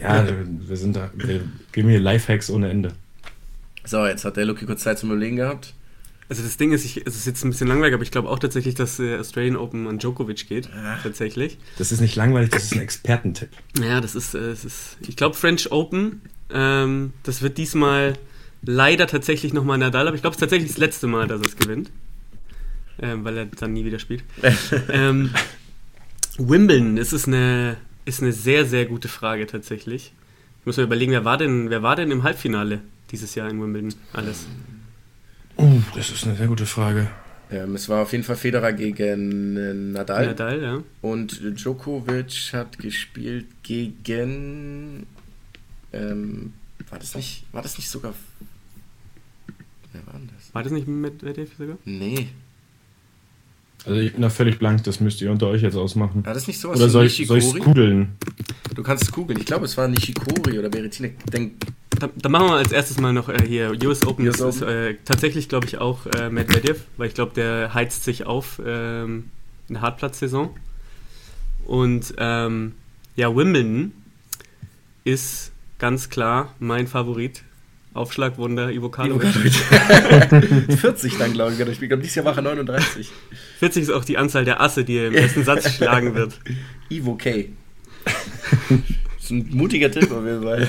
Ja, 0.00 0.26
wir 0.26 0.76
sind 0.76 0.96
da, 0.96 1.10
wir 1.14 1.42
geben 1.72 1.88
hier 1.88 2.00
Lifehacks 2.00 2.50
ohne 2.50 2.70
Ende. 2.70 2.92
So, 3.84 4.04
jetzt 4.04 4.24
hat 4.24 4.36
der 4.36 4.44
Lucky 4.44 4.66
kurz 4.66 4.82
Zeit 4.82 4.98
zum 4.98 5.10
Überlegen 5.10 5.36
gehabt. 5.36 5.74
Also 6.28 6.42
das 6.42 6.56
Ding 6.56 6.72
ist, 6.72 6.84
ich, 6.84 7.06
es 7.06 7.14
ist 7.14 7.26
jetzt 7.26 7.44
ein 7.44 7.50
bisschen 7.50 7.68
langweilig, 7.68 7.94
aber 7.94 8.02
ich 8.02 8.10
glaube 8.10 8.28
auch 8.28 8.40
tatsächlich, 8.40 8.74
dass 8.74 8.98
äh, 8.98 9.16
Australian 9.16 9.56
Open 9.56 9.86
an 9.86 9.98
Djokovic 9.98 10.48
geht. 10.48 10.66
Ja. 10.66 10.98
Tatsächlich. 11.02 11.56
Das 11.78 11.92
ist 11.92 12.00
nicht 12.00 12.16
langweilig, 12.16 12.50
das 12.50 12.64
ist 12.64 12.74
ein 12.74 12.80
Expertentipp. 12.80 13.50
Ja, 13.80 14.00
das 14.00 14.16
ist, 14.16 14.34
äh, 14.34 14.40
das 14.50 14.64
ist 14.64 14.96
ich 15.06 15.16
glaube 15.16 15.36
French 15.36 15.70
Open, 15.70 16.22
ähm, 16.50 17.12
das 17.22 17.42
wird 17.42 17.58
diesmal 17.58 18.14
leider 18.62 19.06
tatsächlich 19.06 19.52
nochmal 19.52 19.78
Nadal, 19.78 20.08
aber 20.08 20.16
ich 20.16 20.22
glaube 20.22 20.34
es 20.34 20.38
ist 20.38 20.40
tatsächlich 20.40 20.70
das 20.70 20.78
letzte 20.78 21.06
Mal, 21.06 21.28
dass 21.28 21.40
er 21.40 21.46
es 21.46 21.56
gewinnt. 21.56 21.92
Ähm, 23.00 23.24
weil 23.24 23.36
er 23.36 23.46
dann 23.46 23.72
nie 23.72 23.84
wieder 23.84 23.98
spielt. 23.98 24.24
ähm, 24.88 25.30
Wimbledon, 26.38 26.96
das 26.96 27.12
ist 27.12 27.26
eine, 27.26 27.76
ist 28.04 28.22
eine 28.22 28.32
sehr, 28.32 28.64
sehr 28.64 28.86
gute 28.86 29.08
Frage 29.08 29.46
tatsächlich. 29.46 30.12
Ich 30.60 30.66
muss 30.66 30.76
mir 30.76 30.84
überlegen, 30.84 31.12
wer 31.12 31.24
war 31.24 31.38
denn, 31.38 31.70
wer 31.70 31.82
war 31.82 31.96
denn 31.96 32.10
im 32.10 32.22
Halbfinale 32.22 32.80
dieses 33.10 33.34
Jahr 33.34 33.48
in 33.50 33.60
Wimbledon 33.60 33.94
alles? 34.12 34.46
Uh, 35.58 35.80
das 35.94 36.10
ist 36.10 36.24
eine 36.24 36.36
sehr 36.36 36.48
gute 36.48 36.66
Frage. 36.66 37.08
Ähm, 37.50 37.76
es 37.76 37.88
war 37.88 38.02
auf 38.02 38.12
jeden 38.12 38.24
Fall 38.24 38.36
Federer 38.36 38.72
gegen 38.72 39.56
äh, 39.56 39.72
Nadal. 39.72 40.26
Nadal, 40.26 40.62
ja. 40.62 40.82
Und 41.00 41.40
Djokovic 41.42 42.52
hat 42.52 42.78
gespielt 42.78 43.46
gegen. 43.62 45.06
Ähm, 45.92 46.52
war 46.90 46.98
das 46.98 47.14
nicht, 47.14 47.44
war 47.52 47.62
das 47.62 47.78
nicht 47.78 47.88
sogar. 47.88 48.14
Wer 49.92 50.06
war 50.06 50.14
denn 50.14 50.28
das? 50.36 50.54
War 50.54 50.62
das 50.62 50.72
nicht 50.72 50.88
mit 50.88 51.22
Medvedev 51.22 51.50
sogar? 51.56 51.78
Nee. 51.84 52.28
Also 53.86 54.00
ich 54.00 54.12
bin 54.12 54.22
da 54.22 54.30
völlig 54.30 54.58
blank, 54.58 54.82
das 54.82 54.98
müsst 54.98 55.22
ihr 55.22 55.30
unter 55.30 55.46
euch 55.46 55.62
jetzt 55.62 55.76
ausmachen. 55.76 56.24
Ja, 56.26 56.32
das 56.32 56.42
ist 56.42 56.48
nicht 56.48 56.60
so 56.60 56.70
Oder 56.70 56.88
soll 56.88 57.06
ich 57.06 57.20
es 57.20 57.54
googeln? 57.54 58.16
Du 58.74 58.82
kannst 58.82 59.04
es 59.04 59.12
googeln. 59.12 59.38
Ich 59.38 59.46
glaube, 59.46 59.64
es 59.64 59.76
war 59.76 59.86
Nishikori 59.86 60.58
oder 60.58 60.68
Berrettini. 60.68 61.14
Denk, 61.32 61.52
dann, 61.90 62.10
dann, 62.16 62.32
machen 62.32 62.48
wir 62.48 62.56
als 62.56 62.72
erstes 62.72 62.98
mal 62.98 63.12
noch 63.12 63.28
äh, 63.28 63.46
hier 63.46 63.72
US 63.84 64.04
Open. 64.04 64.26
US 64.26 64.38
das 64.38 64.60
Open. 64.60 64.68
ist 64.68 64.74
äh, 64.74 64.96
tatsächlich, 65.04 65.48
glaube 65.48 65.66
ich, 65.66 65.78
auch 65.78 66.04
äh, 66.06 66.30
Medvedev, 66.30 66.80
weil 66.96 67.06
ich 67.08 67.14
glaube, 67.14 67.32
der 67.36 67.74
heizt 67.74 68.02
sich 68.02 68.26
auf 68.26 68.60
ähm, 68.64 69.30
in 69.68 69.74
der 69.74 69.82
Hartplatzsaison. 69.82 70.50
Und 71.64 72.14
ähm, 72.18 72.72
ja, 73.14 73.34
Wimbledon 73.34 73.92
ist 75.04 75.52
ganz 75.78 76.10
klar 76.10 76.54
mein 76.58 76.88
Favorit. 76.88 77.44
Aufschlagwunder 77.96 78.70
Ivo 78.70 78.88
Karlovic. 78.88 79.52
40 80.78 81.18
dann, 81.18 81.32
glaube 81.32 81.52
ich, 81.52 81.60
Ich 81.60 81.78
glaube, 81.88 82.02
dieses 82.02 82.14
Jahr 82.14 82.24
war 82.24 82.36
er 82.36 82.42
39. 82.42 83.08
40 83.58 83.82
ist 83.82 83.90
auch 83.90 84.04
die 84.04 84.18
Anzahl 84.18 84.44
der 84.44 84.60
Asse, 84.60 84.84
die 84.84 84.96
er 84.96 85.08
im 85.08 85.14
ersten 85.14 85.44
Satz 85.44 85.70
schlagen 85.76 86.14
wird. 86.14 86.38
Ivo 86.88 87.14
K. 87.14 87.48
Das 88.04 89.24
ist 89.24 89.30
ein 89.30 89.48
mutiger 89.50 89.90
Tipp 89.90 90.10
auf 90.10 90.24
jeden 90.24 90.42
Fall. 90.42 90.68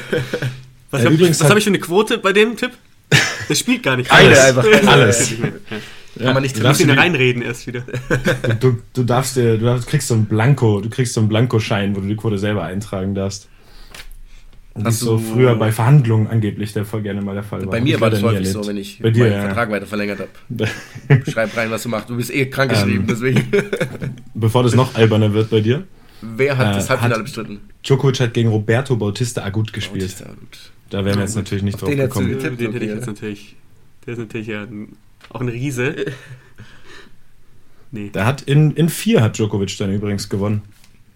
Was 0.92 1.04
ja, 1.04 1.10
habe 1.10 1.16
ich, 1.16 1.42
hab 1.42 1.58
ich 1.58 1.64
für 1.64 1.70
eine 1.70 1.80
Quote 1.80 2.18
bei 2.18 2.34
dem 2.34 2.56
Tipp? 2.58 2.72
Der 3.50 3.56
spielt 3.56 3.84
gar 3.84 3.96
nicht. 3.96 4.10
Keine 4.10 4.40
einfach. 4.40 4.66
Alles. 4.88 5.32
Ja. 5.32 6.26
Kann 6.26 6.34
man 6.34 6.44
nicht 6.44 6.58
du 6.58 6.84
ihn 6.84 6.90
reinreden 6.90 7.42
erst 7.42 7.68
wieder. 7.68 7.84
Du, 8.60 8.72
du, 8.72 8.82
du 8.94 9.04
darfst 9.04 9.36
dir, 9.36 9.58
du 9.58 9.80
kriegst 9.86 10.08
so 10.08 10.16
ein 10.16 10.26
Blanko, 10.26 10.82
du 10.82 10.90
kriegst 10.90 11.14
so 11.14 11.20
einen 11.22 11.30
Blankoschein, 11.30 11.96
wo 11.96 12.00
du 12.02 12.08
die 12.08 12.16
Quote 12.16 12.40
selber 12.40 12.64
eintragen 12.64 13.14
darfst. 13.14 13.48
Das 14.84 15.00
so 15.00 15.18
früher 15.18 15.56
bei 15.56 15.72
Verhandlungen 15.72 16.28
angeblich 16.28 16.74
der 16.74 16.86
voll 16.86 17.02
gerne 17.02 17.22
mal 17.22 17.34
der 17.34 17.44
Fall 17.44 17.62
war. 17.62 17.72
Bei 17.72 17.82
mir 17.82 18.00
war 18.00 18.10
das 18.10 18.22
häufig 18.22 18.50
so, 18.50 18.66
wenn 18.68 18.78
ich 18.78 19.00
bei 19.00 19.10
dir, 19.10 19.24
meinen 19.24 19.34
ja. 19.34 19.42
Vertrag 19.42 19.72
weiter 19.72 19.86
verlängert 19.86 20.20
habe. 20.20 20.68
Schreib 21.32 21.56
rein, 21.58 21.72
was 21.72 21.84
du 21.84 21.90
machst. 21.90 22.10
Du 22.10 22.16
bist 22.16 22.34
eh 22.34 22.46
krankgeschrieben, 22.46 23.02
ähm, 23.02 23.08
deswegen. 23.08 23.44
Bevor 24.34 24.64
das 24.64 24.76
noch 24.76 24.96
alberner 24.96 25.34
wird 25.34 25.50
bei 25.50 25.62
dir. 25.62 25.86
Wer 26.22 26.58
hat 26.58 26.74
äh, 26.74 26.76
das 26.76 26.90
Halbfinale 26.90 27.24
bestritten? 27.24 27.60
Djokovic 27.84 28.20
hat 28.20 28.34
gegen 28.34 28.50
Roberto 28.50 28.96
Bautista 28.96 29.44
Agut 29.44 29.74
gespielt. 29.74 30.04
Bautista 30.04 30.26
Agut. 30.26 30.72
Da 30.90 31.06
wären 31.06 31.16
wir 31.16 31.24
jetzt 31.24 31.36
natürlich 31.36 31.64
nicht 31.64 31.82
drauf 31.82 31.90
gekommen. 31.90 32.40
Den, 32.40 32.58
den 32.58 32.74
hätte 32.74 32.86
ich 32.86 32.92
jetzt 32.92 33.08
natürlich. 33.08 33.56
Der 34.06 34.14
ist 34.14 34.20
natürlich 34.20 34.48
ja 34.48 34.68
auch 35.30 35.42
ein 35.42 35.50
Riese. 35.50 36.06
nee. 37.92 38.10
Der 38.10 38.26
hat 38.26 38.42
in, 38.44 38.72
in 38.72 38.90
vier 38.90 39.22
hat 39.22 39.38
Djokovic 39.38 39.78
dann 39.78 39.94
übrigens 39.94 40.30
gewonnen. 40.30 40.62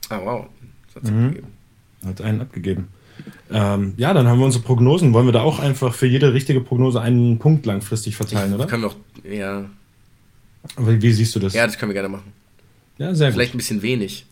Ah, 0.10 0.20
wow. 0.24 0.46
Das 0.94 1.04
hat, 1.04 1.12
mhm. 1.12 1.38
hat 2.06 2.22
einen 2.22 2.42
abgegeben. 2.42 2.90
Ähm, 3.52 3.94
ja, 3.98 4.14
dann 4.14 4.28
haben 4.28 4.40
wir 4.40 4.46
unsere 4.46 4.64
Prognosen. 4.64 5.14
Wollen 5.14 5.26
wir 5.26 5.34
da 5.34 5.42
auch 5.42 5.60
einfach 5.60 5.94
für 5.94 6.08
jede 6.08 6.34
richtige 6.34 6.62
Prognose 6.62 7.02
einen 7.02 7.40
Punkt 7.40 7.66
langfristig 7.66 8.16
verteilen, 8.16 8.52
ich, 8.52 8.56
oder? 8.56 8.68
Können 8.68 8.84
wir 8.84 8.90
auch, 8.90 8.96
ja. 9.30 9.66
Aber 10.76 11.02
wie 11.02 11.12
siehst 11.12 11.36
du 11.36 11.40
das? 11.40 11.54
Ja, 11.54 11.66
das 11.66 11.78
können 11.78 11.90
wir 11.90 11.94
gerne 11.94 12.10
machen. 12.10 12.34
Ja, 12.98 13.14
sehr 13.16 13.32
Vielleicht 13.32 13.52
gut. 13.52 13.56
ein 13.56 13.60
bisschen 13.60 13.82
wenig. 13.82 14.26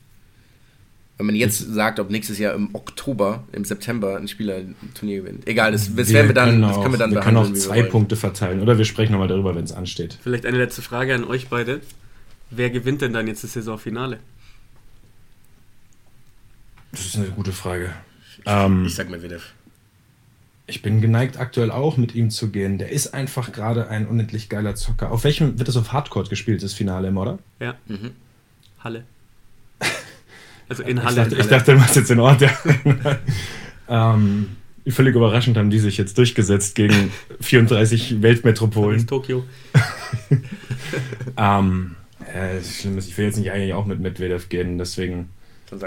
Wenn 1.17 1.25
man 1.25 1.36
jetzt 1.36 1.60
sagt, 1.60 1.99
ob 1.99 2.10
nächstes 2.12 2.39
Jahr 2.39 2.53
im 2.53 2.69
Oktober, 2.73 3.43
im 3.51 3.65
September 3.65 4.15
ein 4.15 4.29
Spieler 4.29 4.55
ein 4.55 4.75
Turnier 4.93 5.21
gewinnt. 5.21 5.47
Egal, 5.47 5.73
das, 5.73 5.93
das, 5.93 6.10
wir 6.10 6.34
dann, 6.34 6.62
das 6.62 6.79
können 6.79 6.93
wir 6.93 6.97
dann 6.97 7.12
wir 7.12 7.19
können 7.19 7.36
auch 7.36 7.51
zwei 7.53 7.84
Punkte 7.84 8.15
verteilen 8.15 8.62
oder 8.62 8.77
wir 8.77 8.86
sprechen 8.86 9.12
nochmal 9.12 9.27
darüber, 9.27 9.53
wenn 9.53 9.65
es 9.65 9.73
ansteht. 9.73 10.17
Vielleicht 10.23 10.45
eine 10.45 10.58
letzte 10.58 10.82
Frage 10.82 11.13
an 11.13 11.25
euch 11.25 11.49
beide. 11.49 11.82
Wer 12.51 12.69
gewinnt 12.69 13.01
denn 13.01 13.12
dann 13.12 13.27
jetzt 13.27 13.43
das 13.43 13.51
Saisonfinale? 13.53 14.19
Das 16.91 17.05
ist 17.05 17.17
eine 17.17 17.27
gute 17.27 17.51
Frage. 17.51 17.91
Ich, 18.39 18.52
ähm, 18.52 18.86
ich 18.86 18.95
sag 18.95 19.10
mal 19.10 19.21
wieder. 19.21 19.38
Ich 20.67 20.82
bin 20.84 21.02
geneigt, 21.02 21.39
aktuell 21.39 21.71
auch 21.71 21.97
mit 21.97 22.13
ihm 22.13 22.30
zu 22.30 22.49
gehen. 22.52 22.78
Der 22.78 22.91
ist 22.91 23.13
einfach 23.13 23.52
gerade 23.52 23.88
ein 23.88 24.08
unendlich 24.08 24.49
geiler 24.49 24.75
Zocker. 24.75 25.12
Auf 25.12 25.23
welchem 25.23 25.58
wird 25.58 25.67
das 25.67 25.78
auf 25.78 25.91
Hardcore 25.93 26.30
gespielt, 26.30 26.62
das 26.62 26.73
Finale 26.73 27.08
immer, 27.08 27.21
oder? 27.21 27.39
Ja. 27.60 27.75
Mhm. 27.88 28.12
Halle. 28.84 29.04
Also 30.71 30.84
in 30.84 31.04
Halle. 31.04 31.23
Ich 31.23 31.30
dachte, 31.30 31.41
ich 31.41 31.47
dachte 31.47 31.71
du 31.71 31.80
machst 31.80 31.95
jetzt 31.95 32.12
den 32.12 32.19
Ort, 32.19 32.41
ja. 32.41 32.52
ähm, 34.13 34.49
völlig 34.88 35.15
überraschend 35.15 35.58
haben 35.58 35.71
die 35.71 35.80
sich 35.80 35.97
jetzt 35.97 36.15
durchgesetzt 36.15 36.75
gegen 36.75 37.12
34 37.41 38.21
Weltmetropolen. 38.21 39.08
Tokio. 39.08 39.45
ähm, 41.38 41.95
äh, 42.32 42.60
ich 42.60 43.17
will 43.17 43.25
jetzt 43.25 43.38
nicht 43.38 43.52
eigentlich 43.52 43.73
auch 43.73 43.88
mit 43.88 43.99
Medvedev 43.99 44.49
gehen, 44.49 44.78
deswegen. 44.78 45.30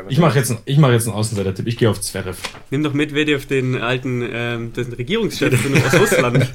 Ich 0.09 0.19
mache 0.19 0.39
jetzt, 0.39 0.55
mach 0.79 0.93
jetzt 0.93 1.09
einen 1.09 1.17
Außenseiter-Tipp. 1.17 1.67
Ich 1.67 1.77
gehe 1.77 1.91
auf 1.91 2.01
Zverev. 2.01 2.39
Nimm 2.71 2.83
doch 2.83 2.93
Medvedev, 2.93 3.47
den 3.47 3.81
alten 3.81 4.23
ähm, 4.31 4.73
den 4.73 4.93
Regierungschef 4.93 5.53
aus 5.87 5.95
Russland. 6.01 6.53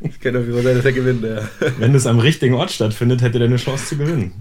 ich 0.00 0.20
kenne 0.20 0.40
auf 0.40 0.46
jeden 0.46 0.62
Fall, 0.62 0.74
dass 0.74 0.84
er 0.84 0.92
gewinnt, 0.92 1.22
ja. 1.24 1.48
Wenn 1.78 1.92
das 1.92 2.06
am 2.06 2.18
richtigen 2.18 2.54
Ort 2.54 2.72
stattfindet, 2.72 3.22
hätte 3.22 3.38
er 3.38 3.44
eine 3.44 3.56
Chance 3.56 3.86
zu 3.86 3.96
gewinnen. 3.96 4.32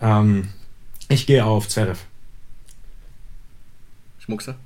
Ähm, 0.00 0.48
ich 1.08 1.26
gehe 1.26 1.44
auf 1.44 1.68
Zverev. 1.68 1.98
Schmuckser? 4.18 4.56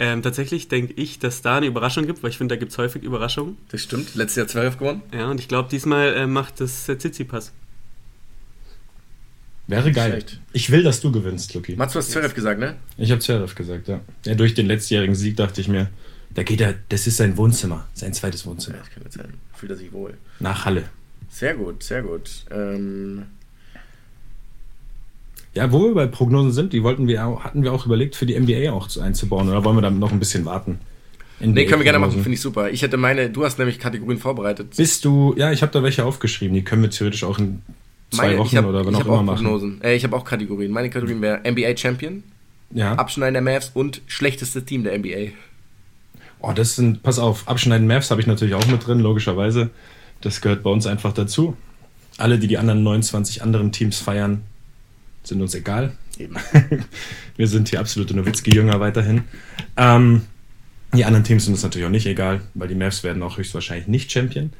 Ähm, 0.00 0.22
tatsächlich 0.22 0.68
denke 0.68 0.92
ich, 0.94 1.18
dass 1.18 1.42
da 1.42 1.56
eine 1.56 1.66
Überraschung 1.66 2.06
gibt, 2.06 2.22
weil 2.22 2.30
ich 2.30 2.38
finde, 2.38 2.54
da 2.54 2.58
gibt 2.58 2.72
es 2.72 2.78
häufig 2.78 3.02
Überraschungen. 3.02 3.56
Das 3.70 3.82
stimmt. 3.82 4.14
Letztes 4.14 4.36
Jahr 4.36 4.46
Zverev 4.46 4.78
gewonnen. 4.78 5.02
Ja, 5.12 5.30
und 5.30 5.40
ich 5.40 5.48
glaube, 5.48 5.68
diesmal 5.68 6.14
äh, 6.14 6.26
macht 6.26 6.60
das 6.60 6.88
äh, 6.88 6.96
Tsitsipas. 6.96 7.52
Wäre 9.68 9.92
geil. 9.92 10.12
Schlecht. 10.12 10.40
Ich 10.54 10.70
will, 10.70 10.82
dass 10.82 11.00
du 11.00 11.12
gewinnst, 11.12 11.52
Luki. 11.54 11.76
Mats, 11.76 11.92
du 11.92 11.98
hast 11.98 12.10
Zverev 12.10 12.34
gesagt, 12.34 12.58
ne? 12.58 12.76
Ich 12.96 13.10
habe 13.10 13.20
Zverev 13.20 13.54
gesagt, 13.54 13.86
ja. 13.86 14.00
ja. 14.24 14.34
Durch 14.34 14.54
den 14.54 14.66
letztjährigen 14.66 15.14
Sieg 15.14 15.36
dachte 15.36 15.60
ich 15.60 15.68
mir, 15.68 15.90
da 16.34 16.42
geht 16.42 16.62
er, 16.62 16.74
das 16.88 17.06
ist 17.06 17.18
sein 17.18 17.36
Wohnzimmer, 17.36 17.86
sein 17.92 18.14
zweites 18.14 18.46
Wohnzimmer. 18.46 18.78
Ja, 18.78 18.82
das 18.82 18.90
kann 18.94 19.02
gut 19.02 19.12
sein. 19.12 19.34
Fühlt 19.54 19.70
er 19.70 19.76
sich 19.76 19.92
wohl. 19.92 20.14
Nach 20.40 20.64
Halle. 20.64 20.84
Sehr 21.30 21.54
gut, 21.54 21.82
sehr 21.82 22.02
gut. 22.02 22.30
Ähm, 22.50 23.24
ja, 25.54 25.70
wo 25.70 25.84
wir 25.84 25.94
bei 25.94 26.06
Prognosen 26.06 26.52
sind, 26.52 26.72
die 26.72 26.82
wollten 26.82 27.06
wir 27.06 27.22
hatten 27.44 27.62
wir 27.62 27.72
auch 27.72 27.84
überlegt, 27.84 28.16
für 28.16 28.24
die 28.24 28.38
NBA 28.38 28.72
auch 28.72 28.88
einzubauen. 28.96 29.50
Oder 29.50 29.64
wollen 29.64 29.76
wir 29.76 29.82
dann 29.82 29.98
noch 29.98 30.12
ein 30.12 30.18
bisschen 30.18 30.46
warten? 30.46 30.78
NBA 31.40 31.52
nee, 31.52 31.66
können 31.66 31.80
wir 31.80 31.84
gerne 31.84 31.98
machen, 31.98 32.14
finde 32.14 32.32
ich 32.32 32.40
super. 32.40 32.70
Ich 32.70 32.82
hätte 32.82 32.96
meine, 32.96 33.28
du 33.28 33.44
hast 33.44 33.58
nämlich 33.58 33.78
Kategorien 33.78 34.18
vorbereitet. 34.18 34.74
Bist 34.76 35.04
du, 35.04 35.34
ja, 35.36 35.52
ich 35.52 35.60
habe 35.60 35.72
da 35.72 35.82
welche 35.82 36.04
aufgeschrieben, 36.04 36.54
die 36.54 36.64
können 36.64 36.82
wir 36.82 36.90
theoretisch 36.90 37.22
auch 37.22 37.38
in 37.38 37.62
zwei 38.10 38.28
meine, 38.28 38.38
Wochen 38.38 38.56
hab, 38.56 38.66
oder 38.66 38.86
wann 38.86 38.94
auch 38.94 39.04
immer 39.04 39.22
machen. 39.22 39.44
Prognosen. 39.44 39.82
Äh, 39.82 39.94
ich 39.94 40.04
habe 40.04 40.16
auch 40.16 40.24
Kategorien. 40.24 40.70
Meine 40.70 40.90
Kategorien 40.90 41.20
wäre 41.22 41.40
NBA 41.50 41.76
Champion, 41.76 42.22
ja. 42.72 42.94
Abschneiden 42.94 43.34
der 43.34 43.42
Mavs 43.42 43.70
und 43.74 44.02
schlechteste 44.06 44.64
Team 44.64 44.84
der 44.84 44.98
NBA. 44.98 45.32
Oh, 46.40 46.52
das 46.54 46.76
sind, 46.76 47.02
pass 47.02 47.18
auf, 47.18 47.48
Abschneiden 47.48 47.86
Mavs 47.86 48.10
habe 48.10 48.20
ich 48.20 48.26
natürlich 48.26 48.54
auch 48.54 48.66
mit 48.66 48.86
drin, 48.86 49.00
logischerweise. 49.00 49.70
Das 50.20 50.40
gehört 50.40 50.62
bei 50.62 50.70
uns 50.70 50.86
einfach 50.86 51.12
dazu. 51.12 51.56
Alle, 52.16 52.38
die 52.38 52.46
die 52.46 52.58
anderen 52.58 52.82
29 52.82 53.42
anderen 53.42 53.72
Teams 53.72 53.98
feiern, 53.98 54.42
sind 55.22 55.40
uns 55.40 55.54
egal. 55.54 55.92
Wir 57.36 57.46
sind 57.46 57.68
hier 57.68 57.80
absolute 57.80 58.14
Nowitzki-Jünger 58.14 58.80
weiterhin. 58.80 59.24
Ähm, 59.76 60.22
Die 60.94 61.04
anderen 61.04 61.24
Teams 61.24 61.44
sind 61.44 61.54
es 61.54 61.62
natürlich 61.62 61.86
auch 61.86 61.92
nicht 61.92 62.06
egal, 62.06 62.40
weil 62.54 62.68
die 62.68 62.74
Mavs 62.74 63.04
werden 63.04 63.22
auch 63.22 63.36
höchstwahrscheinlich 63.36 63.88
nicht 63.88 64.10
Champion. 64.10 64.52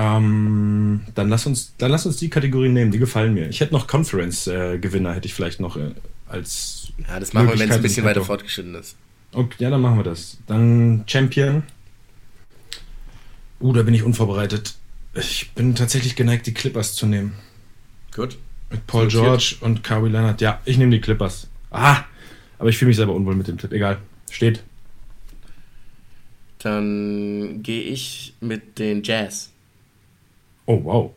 Ähm, 0.00 1.02
dann, 1.14 1.28
lass 1.28 1.44
uns, 1.44 1.74
dann 1.76 1.90
lass 1.90 2.06
uns 2.06 2.16
die 2.16 2.30
Kategorien 2.30 2.72
nehmen, 2.72 2.90
die 2.90 2.98
gefallen 2.98 3.34
mir. 3.34 3.50
Ich 3.50 3.60
hätte 3.60 3.74
noch 3.74 3.86
Conference-Gewinner, 3.86 5.10
äh, 5.10 5.14
hätte 5.14 5.26
ich 5.26 5.34
vielleicht 5.34 5.60
noch 5.60 5.76
äh, 5.76 5.90
als. 6.26 6.90
Ja, 7.06 7.20
das 7.20 7.34
machen 7.34 7.48
wir, 7.48 7.58
wenn 7.58 7.68
es 7.68 7.76
ein 7.76 7.82
bisschen 7.82 8.06
weiter 8.06 8.24
fortgeschritten 8.24 8.74
ist. 8.76 8.96
Okay, 9.32 9.56
ja, 9.58 9.68
dann 9.68 9.82
machen 9.82 9.98
wir 9.98 10.04
das. 10.04 10.38
Dann 10.46 11.04
Champion. 11.06 11.64
Uh, 13.60 13.74
da 13.74 13.82
bin 13.82 13.92
ich 13.92 14.02
unvorbereitet. 14.02 14.74
Ich 15.12 15.50
bin 15.50 15.74
tatsächlich 15.74 16.16
geneigt, 16.16 16.46
die 16.46 16.54
Clippers 16.54 16.94
zu 16.94 17.04
nehmen. 17.04 17.34
Gut. 18.14 18.38
Mit 18.70 18.86
Paul 18.86 19.08
George 19.08 19.56
und 19.60 19.84
Kawhi 19.84 20.08
Leonard. 20.08 20.40
Ja, 20.40 20.62
ich 20.64 20.78
nehme 20.78 20.92
die 20.92 21.00
Clippers. 21.02 21.46
Ah, 21.70 22.04
aber 22.58 22.70
ich 22.70 22.78
fühle 22.78 22.88
mich 22.88 22.96
selber 22.96 23.14
unwohl 23.14 23.34
mit 23.34 23.48
dem 23.48 23.58
Tipp. 23.58 23.72
Egal. 23.72 23.98
Steht. 24.30 24.62
Dann 26.60 27.62
gehe 27.62 27.82
ich 27.82 28.32
mit 28.40 28.78
den 28.78 29.02
Jazz. 29.02 29.50
Oh, 30.70 30.84
wow. 30.84 31.10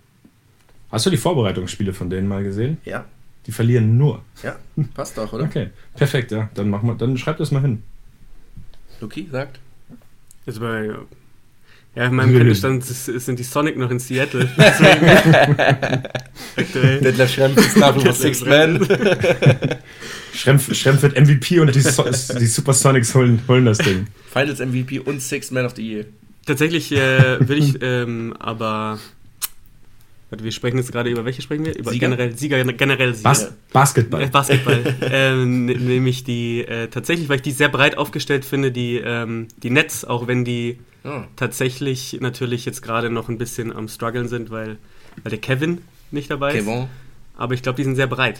Hast 0.91 1.05
du 1.05 1.11
die 1.11 1.17
Vorbereitungsspiele 1.17 1.93
von 1.93 2.09
denen 2.09 2.27
mal 2.27 2.43
gesehen? 2.43 2.79
Ja. 2.85 3.05
Die 3.45 3.51
verlieren 3.51 3.99
nur. 3.99 4.23
Ja, 4.41 4.55
passt 4.95 5.15
doch, 5.15 5.31
oder? 5.31 5.43
Okay, 5.43 5.69
perfekt, 5.95 6.31
ja. 6.31 6.49
Dann, 6.55 6.71
machen 6.71 6.89
wir, 6.89 6.95
dann 6.95 7.15
schreib 7.19 7.37
das 7.37 7.51
mal 7.51 7.61
hin. 7.61 7.83
Luki 8.99 9.27
sagt. 9.31 9.59
Jetzt 10.47 10.59
bei 10.59 10.89
ja, 11.95 12.05
in 12.05 12.15
meinem 12.15 12.35
Kenntnisstand 12.35 12.83
sind 12.83 13.37
die 13.37 13.43
Sonic 13.43 13.77
noch 13.77 13.91
in 13.91 13.99
Seattle. 13.99 14.45
Detlef 16.57 17.31
Schrempf 17.31 17.57
ist 17.57 17.77
nach 17.77 17.95
wie 17.95 18.11
Sixth 18.11 18.47
Man. 18.47 18.83
Schrempf, 20.33 20.73
Schrempf 20.73 21.03
wird 21.03 21.19
MVP 21.19 21.59
und 21.59 21.75
die, 21.75 21.81
so 21.81 22.03
die 22.03 22.47
Supersonics 22.47 23.13
holen, 23.13 23.43
holen 23.47 23.65
das 23.65 23.77
Ding. 23.77 24.07
Finals 24.31 24.59
MVP 24.59 24.97
und 24.99 25.21
Sixth 25.21 25.51
Man 25.51 25.67
of 25.67 25.75
the 25.75 25.87
Year. 25.87 26.05
Tatsächlich 26.47 26.91
äh, 26.91 27.47
will 27.47 27.59
ich 27.59 27.77
ähm, 27.83 28.33
aber 28.39 28.97
wir 30.41 30.51
sprechen 30.51 30.77
jetzt 30.77 30.91
gerade 30.91 31.09
über 31.09 31.25
welche 31.25 31.41
sprechen 31.41 31.65
wir? 31.65 31.77
Über 31.77 31.91
Sieger? 31.91 32.07
generell 32.07 32.37
Sieger, 32.37 32.63
generell 32.63 33.13
Sieger. 33.13 33.23
Bas 33.23 33.53
Basketball. 33.71 34.23
Äh, 34.23 34.27
Basketball. 34.27 34.95
ähm, 35.01 35.65
nämlich 35.65 36.23
die, 36.23 36.61
äh, 36.61 36.87
tatsächlich, 36.87 37.29
weil 37.29 37.37
ich 37.37 37.41
die 37.41 37.51
sehr 37.51 37.69
breit 37.69 37.97
aufgestellt 37.97 38.45
finde, 38.45 38.71
die, 38.71 38.97
ähm, 38.97 39.49
die 39.57 39.69
Nets, 39.69 40.05
auch 40.05 40.27
wenn 40.27 40.45
die 40.45 40.79
oh. 41.03 41.23
tatsächlich 41.35 42.17
natürlich 42.21 42.65
jetzt 42.65 42.81
gerade 42.81 43.09
noch 43.09 43.29
ein 43.29 43.37
bisschen 43.37 43.71
am 43.75 43.87
struggeln 43.89 44.29
sind, 44.29 44.49
weil, 44.49 44.77
weil 45.21 45.31
der 45.31 45.39
Kevin 45.39 45.81
nicht 46.11 46.31
dabei 46.31 46.53
Kevin. 46.53 46.83
ist. 46.83 46.87
Aber 47.35 47.53
ich 47.53 47.61
glaube, 47.61 47.75
die 47.75 47.83
sind 47.83 47.95
sehr 47.95 48.07
breit. 48.07 48.39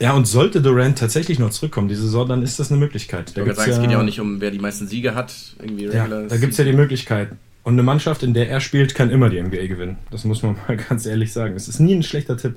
Ja, 0.00 0.12
und 0.12 0.26
sollte 0.26 0.62
Durant 0.62 0.98
tatsächlich 0.98 1.40
noch 1.40 1.50
zurückkommen, 1.50 1.88
diese 1.88 2.02
Saison, 2.02 2.28
dann 2.28 2.42
ist 2.42 2.60
das 2.60 2.70
eine 2.70 2.78
Möglichkeit. 2.78 3.36
Da 3.36 3.44
ich 3.44 3.54
sagen, 3.54 3.70
ja, 3.70 3.76
es 3.76 3.80
geht 3.82 3.90
ja 3.90 3.98
auch 3.98 4.04
nicht 4.04 4.20
um, 4.20 4.40
wer 4.40 4.52
die 4.52 4.60
meisten 4.60 4.86
Siege 4.86 5.14
hat. 5.14 5.34
Irgendwie 5.58 5.86
ja, 5.86 6.06
da 6.06 6.36
gibt 6.36 6.52
es 6.52 6.58
ja 6.58 6.64
die 6.64 6.72
Möglichkeit. 6.72 7.30
Und 7.68 7.74
eine 7.74 7.82
Mannschaft, 7.82 8.22
in 8.22 8.32
der 8.32 8.48
er 8.48 8.62
spielt, 8.62 8.94
kann 8.94 9.10
immer 9.10 9.28
die 9.28 9.42
NBA 9.42 9.66
gewinnen. 9.66 9.98
Das 10.10 10.24
muss 10.24 10.42
man 10.42 10.56
mal 10.68 10.78
ganz 10.78 11.04
ehrlich 11.04 11.34
sagen. 11.34 11.54
Es 11.54 11.68
ist 11.68 11.80
nie 11.80 11.94
ein 11.94 12.02
schlechter 12.02 12.38
Tipp. 12.38 12.56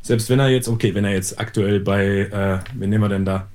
Selbst 0.00 0.30
wenn 0.30 0.38
er 0.38 0.48
jetzt, 0.48 0.68
okay, 0.68 0.94
wenn 0.94 1.04
er 1.04 1.12
jetzt 1.12 1.40
aktuell 1.40 1.80
bei, 1.80 2.04
äh, 2.04 2.60
wen 2.78 2.88
nehmen 2.88 3.02
wir 3.02 3.08
denn 3.08 3.24
da? 3.24 3.48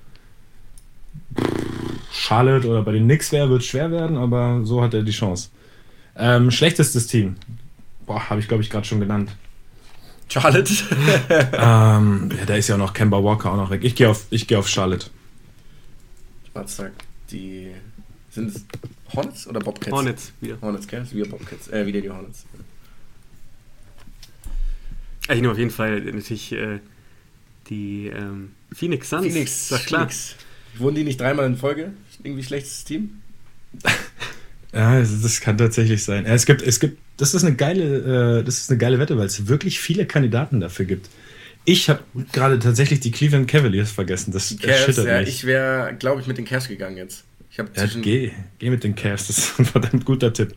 Charlotte 2.12 2.68
oder 2.68 2.82
bei 2.82 2.92
den 2.92 3.06
Knicks 3.06 3.32
wäre, 3.32 3.50
wird 3.50 3.62
es 3.62 3.68
schwer 3.68 3.92
werden, 3.92 4.18
aber 4.18 4.60
so 4.66 4.84
hat 4.84 4.94
er 4.94 5.04
die 5.04 5.14
Chance. 5.14 5.52
Ähm, 6.18 6.52
schlechtestes 6.52 7.08
Team. 7.08 7.38
Boah, 8.06 8.30
habe 8.30 8.42
ich 8.42 8.50
glaube 8.50 8.62
ich 8.62 8.70
gerade 8.70 8.86
schon 8.86 9.00
genannt. 9.00 9.34
Charlotte? 10.28 10.74
ähm, 11.54 12.30
ja, 12.38 12.46
da 12.46 12.56
ist 12.56 12.68
ja 12.68 12.76
auch 12.76 12.80
noch 12.80 12.92
Kemba 12.92 13.24
Walker 13.24 13.54
auch 13.54 13.58
noch 13.58 13.70
weg. 13.70 13.86
Ich 13.86 13.96
gehe 13.96 14.10
auf, 14.10 14.26
geh 14.30 14.58
auf 14.58 14.68
Charlotte. 14.68 15.06
Schwarztag. 16.52 16.92
Die 17.32 17.72
sind 18.36 18.56
es 18.56 18.66
Hornets 19.14 19.48
oder 19.48 19.60
Bobcats? 19.60 19.92
Hornets, 19.92 20.32
wieder. 20.42 20.58
Hornets, 20.62 20.88
Cats, 20.88 21.14
wieder 21.14 21.28
Bobcats. 21.28 21.70
Äh, 21.70 21.86
wieder 21.86 22.02
die 22.02 22.10
Hornets. 22.10 22.46
Ich 25.24 25.36
nehme 25.42 25.52
auf 25.52 25.58
jeden 25.58 25.72
Fall 25.72 26.02
natürlich 26.02 26.52
äh, 26.52 26.80
die 27.70 28.08
ähm, 28.08 28.52
Phoenix 28.72 29.10
Suns. 29.10 29.26
Phoenix, 29.26 29.70
sag 29.70 29.86
klar. 29.86 30.02
Phoenix. 30.02 30.36
Wurden 30.78 30.96
die 30.96 31.04
nicht 31.04 31.20
dreimal 31.20 31.46
in 31.48 31.56
Folge? 31.56 31.94
Irgendwie 32.24 32.44
schlechtes 32.44 32.84
Team? 32.84 33.22
ja, 34.74 35.00
das 35.00 35.42
kann 35.42 35.58
tatsächlich 35.58 36.04
sein. 36.04 36.26
Es 36.26 36.46
gibt, 36.46 36.62
es 36.62 36.80
gibt, 36.80 37.00
das 37.18 37.34
ist 37.34 37.44
eine 37.44 37.56
geile, 37.56 38.40
äh, 38.40 38.44
das 38.44 38.60
ist 38.60 38.70
eine 38.70 38.78
geile 38.78 39.00
Wette, 39.00 39.18
weil 39.18 39.26
es 39.26 39.48
wirklich 39.48 39.80
viele 39.80 40.06
Kandidaten 40.06 40.60
dafür 40.60 40.86
gibt. 40.86 41.10
Ich 41.64 41.90
habe 41.90 42.02
gerade 42.32 42.60
tatsächlich 42.60 43.00
die 43.00 43.12
Cleveland 43.12 43.48
Cavaliers 43.48 43.92
vergessen. 43.92 44.32
Das 44.32 44.50
Cavs, 44.50 44.64
erschüttert 44.66 45.08
ja, 45.08 45.20
mich. 45.22 45.30
Ich 45.30 45.46
wäre, 45.46 45.96
glaube 45.98 46.22
ich, 46.22 46.28
mit 46.28 46.38
den 46.38 46.46
Cavs 46.46 46.68
gegangen 46.68 46.98
jetzt. 46.98 47.24
Ich 47.58 47.78
ja, 47.78 48.02
geh, 48.02 48.32
geh 48.60 48.70
mit 48.70 48.84
den 48.84 48.96
Cavs, 48.96 49.28
das 49.28 49.38
ist 49.38 49.60
ein 49.60 49.66
verdammt 49.66 50.04
guter 50.06 50.34
Tipp. 50.34 50.54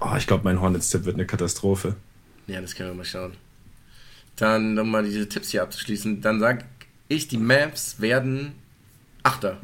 Oh, 0.00 0.14
ich 0.16 0.26
glaube, 0.26 0.44
mein 0.44 0.60
Hornets-Tipp 0.60 1.04
wird 1.04 1.16
eine 1.16 1.26
Katastrophe. 1.26 1.96
Ja, 2.46 2.60
das 2.60 2.74
können 2.74 2.90
wir 2.90 2.94
mal 2.94 3.04
schauen. 3.04 3.32
Dann, 4.36 4.78
um 4.78 4.90
mal 4.90 5.04
diese 5.04 5.28
Tipps 5.28 5.50
hier 5.50 5.62
abzuschließen, 5.62 6.22
dann 6.22 6.40
sage 6.40 6.64
ich, 7.08 7.28
die 7.28 7.36
Mavs 7.36 8.00
werden 8.00 8.52
Achter. 9.22 9.60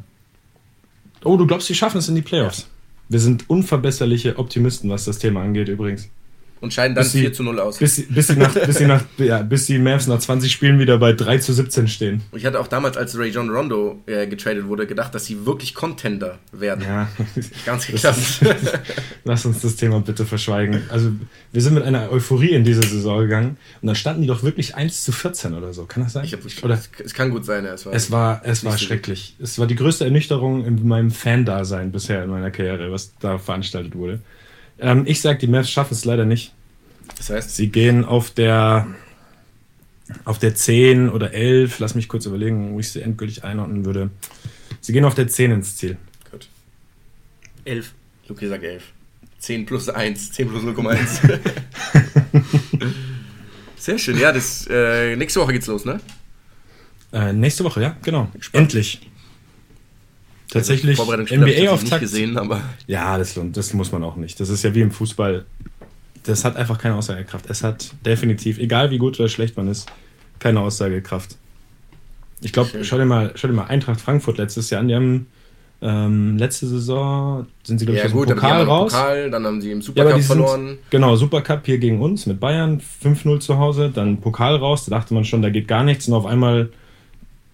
Oh, 1.23 1.35
du 1.35 1.47
glaubst, 1.47 1.67
die 1.67 1.73
schaffen 1.73 1.97
es 1.97 2.09
in 2.09 2.15
die 2.15 2.21
Playoffs? 2.21 2.59
Ja. 2.59 2.65
Wir 3.09 3.19
sind 3.19 3.49
unverbesserliche 3.49 4.37
Optimisten, 4.37 4.89
was 4.91 5.05
das 5.05 5.17
Thema 5.17 5.41
angeht, 5.41 5.69
übrigens 5.69 6.09
und 6.61 6.73
scheiden 6.73 6.95
dann 6.95 7.03
bis 7.03 7.13
4 7.13 7.33
zu 7.33 7.43
0 7.43 7.59
aus. 7.59 7.77
Bis, 7.77 8.03
bis, 8.07 8.27
sie 8.27 8.35
nach, 8.35 8.53
bis, 8.53 8.77
sie 8.77 8.85
nach, 8.85 9.03
ja, 9.17 9.41
bis 9.41 9.65
die 9.65 9.77
Mavs 9.77 10.07
nach 10.07 10.19
20 10.19 10.51
Spielen 10.51 10.79
wieder 10.79 10.97
bei 10.97 11.13
3 11.13 11.37
zu 11.37 11.53
17 11.53 11.87
stehen. 11.87 12.21
Und 12.31 12.39
ich 12.39 12.45
hatte 12.45 12.59
auch 12.59 12.67
damals, 12.67 12.97
als 12.97 13.17
Ray 13.17 13.29
John 13.29 13.49
Rondo 13.49 14.01
äh, 14.05 14.27
getradet 14.27 14.67
wurde, 14.67 14.87
gedacht, 14.87 15.13
dass 15.13 15.25
sie 15.25 15.45
wirklich 15.45 15.73
Contender 15.73 16.39
werden. 16.51 16.83
Ja. 16.83 17.07
Ganz 17.65 17.87
geklappt. 17.87 18.41
Lass 19.23 19.45
uns 19.45 19.61
das 19.61 19.75
Thema 19.75 19.99
bitte 20.01 20.25
verschweigen. 20.25 20.83
Also, 20.89 21.11
wir 21.51 21.61
sind 21.61 21.73
mit 21.73 21.83
einer 21.83 22.11
Euphorie 22.11 22.51
in 22.51 22.63
diese 22.63 22.81
Saison 22.81 23.19
gegangen 23.19 23.57
und 23.81 23.87
dann 23.87 23.95
standen 23.95 24.21
die 24.21 24.27
doch 24.27 24.43
wirklich 24.43 24.75
1 24.75 25.03
zu 25.03 25.11
14 25.11 25.53
oder 25.53 25.73
so. 25.73 25.85
Kann 25.85 26.03
das 26.03 26.13
sein? 26.13 26.25
Hab, 26.25 26.45
ich, 26.45 26.63
oder? 26.63 26.79
Es 27.03 27.13
kann 27.13 27.29
gut 27.29 27.45
sein, 27.45 27.65
ja. 27.65 27.73
Es 27.73 27.85
war, 27.85 27.93
es 27.93 28.11
war, 28.11 28.41
es 28.43 28.63
war 28.63 28.77
schrecklich. 28.77 29.35
Es 29.39 29.59
war 29.59 29.67
die 29.67 29.75
größte 29.75 30.05
Ernüchterung 30.05 30.65
in 30.65 30.87
meinem 30.87 31.11
Fan-Dasein 31.11 31.91
bisher 31.91 32.23
in 32.23 32.29
meiner 32.29 32.51
Karriere, 32.51 32.91
was 32.91 33.13
da 33.19 33.37
veranstaltet 33.37 33.95
wurde. 33.95 34.21
Ähm, 34.79 35.03
ich 35.05 35.21
sag, 35.21 35.39
die 35.39 35.47
Mavs 35.47 35.69
schaffen 35.69 35.93
es 35.93 36.05
leider 36.05 36.25
nicht. 36.25 36.53
Das 37.17 37.29
heißt? 37.29 37.55
Sie 37.55 37.69
gehen 37.69 38.05
auf 38.05 38.31
der, 38.31 38.87
auf 40.25 40.39
der 40.39 40.55
10 40.55 41.09
oder 41.09 41.33
11, 41.33 41.79
lass 41.79 41.95
mich 41.95 42.07
kurz 42.07 42.25
überlegen, 42.25 42.73
wo 42.73 42.79
ich 42.79 42.91
sie 42.91 43.01
endgültig 43.01 43.43
einordnen 43.43 43.85
würde. 43.85 44.09
Sie 44.81 44.93
gehen 44.93 45.05
auf 45.05 45.15
der 45.15 45.27
10 45.27 45.51
ins 45.51 45.77
Ziel. 45.77 45.97
Gut. 46.31 46.47
11. 47.65 47.93
Luki 48.27 48.47
sagt 48.47 48.63
11. 48.63 48.83
10 49.39 49.65
plus 49.65 49.89
1, 49.89 50.31
10 50.31 50.49
plus 50.49 50.63
0,1. 50.63 51.39
Sehr 53.77 53.97
schön, 53.97 54.19
ja, 54.19 54.31
das, 54.31 54.67
äh, 54.69 55.15
nächste 55.15 55.39
Woche 55.39 55.53
geht's 55.53 55.67
los, 55.67 55.85
ne? 55.85 55.99
Äh, 57.13 57.31
nächste 57.33 57.63
Woche, 57.63 57.81
ja, 57.81 57.95
genau. 58.03 58.29
Endlich. 58.51 59.01
Tatsächlich 60.49 60.99
also, 60.99 61.13
NBA-Auftakt. 61.13 62.01
gesehen, 62.01 62.37
aber. 62.37 62.61
Ja, 62.87 63.17
das, 63.17 63.37
das 63.51 63.73
muss 63.73 63.91
man 63.91 64.03
auch 64.03 64.15
nicht. 64.15 64.39
Das 64.39 64.49
ist 64.49 64.63
ja 64.63 64.73
wie 64.73 64.81
im 64.81 64.91
Fußball 64.91 65.45
das 66.27 66.45
hat 66.45 66.55
einfach 66.57 66.77
keine 66.77 66.95
Aussagekraft. 66.95 67.49
Es 67.49 67.63
hat 67.63 67.93
definitiv, 68.05 68.59
egal 68.59 68.91
wie 68.91 68.97
gut 68.97 69.19
oder 69.19 69.29
schlecht 69.29 69.57
man 69.57 69.67
ist, 69.67 69.89
keine 70.39 70.59
Aussagekraft. 70.59 71.35
Ich 72.41 72.53
glaube, 72.53 72.83
schau 72.83 72.97
dir 72.97 73.05
mal, 73.05 73.31
schau 73.35 73.47
dir 73.47 73.53
mal 73.53 73.65
Eintracht 73.65 73.99
Frankfurt 73.99 74.37
letztes 74.37 74.69
Jahr 74.69 74.81
an. 74.81 74.87
Die 74.87 74.95
haben 74.95 75.27
ähm, 75.79 76.37
letzte 76.37 76.67
Saison 76.67 77.45
sind 77.63 77.79
sie 77.79 77.85
glaube 77.85 77.97
ich 77.97 78.03
ja, 78.03 78.11
aus 78.11 78.25
dem 78.25 78.35
Pokal 78.35 78.63
raus. 78.63 78.93
Pokal, 78.93 79.31
dann 79.31 79.45
haben 79.45 79.61
sie 79.61 79.71
im 79.71 79.81
Supercup 79.81 80.17
ja, 80.17 80.19
verloren. 80.19 80.67
Sind, 80.67 80.79
genau, 80.89 81.15
Supercup 81.15 81.65
hier 81.65 81.77
gegen 81.77 82.01
uns 82.01 82.25
mit 82.25 82.39
Bayern 82.39 82.81
5-0 83.03 83.39
zu 83.39 83.57
Hause, 83.57 83.91
dann 83.93 84.19
Pokal 84.19 84.55
raus. 84.55 84.85
Da 84.85 84.97
dachte 84.97 85.13
man 85.13 85.23
schon, 85.23 85.41
da 85.41 85.49
geht 85.49 85.67
gar 85.67 85.83
nichts 85.83 86.07
und 86.07 86.13
auf 86.13 86.25
einmal 86.25 86.69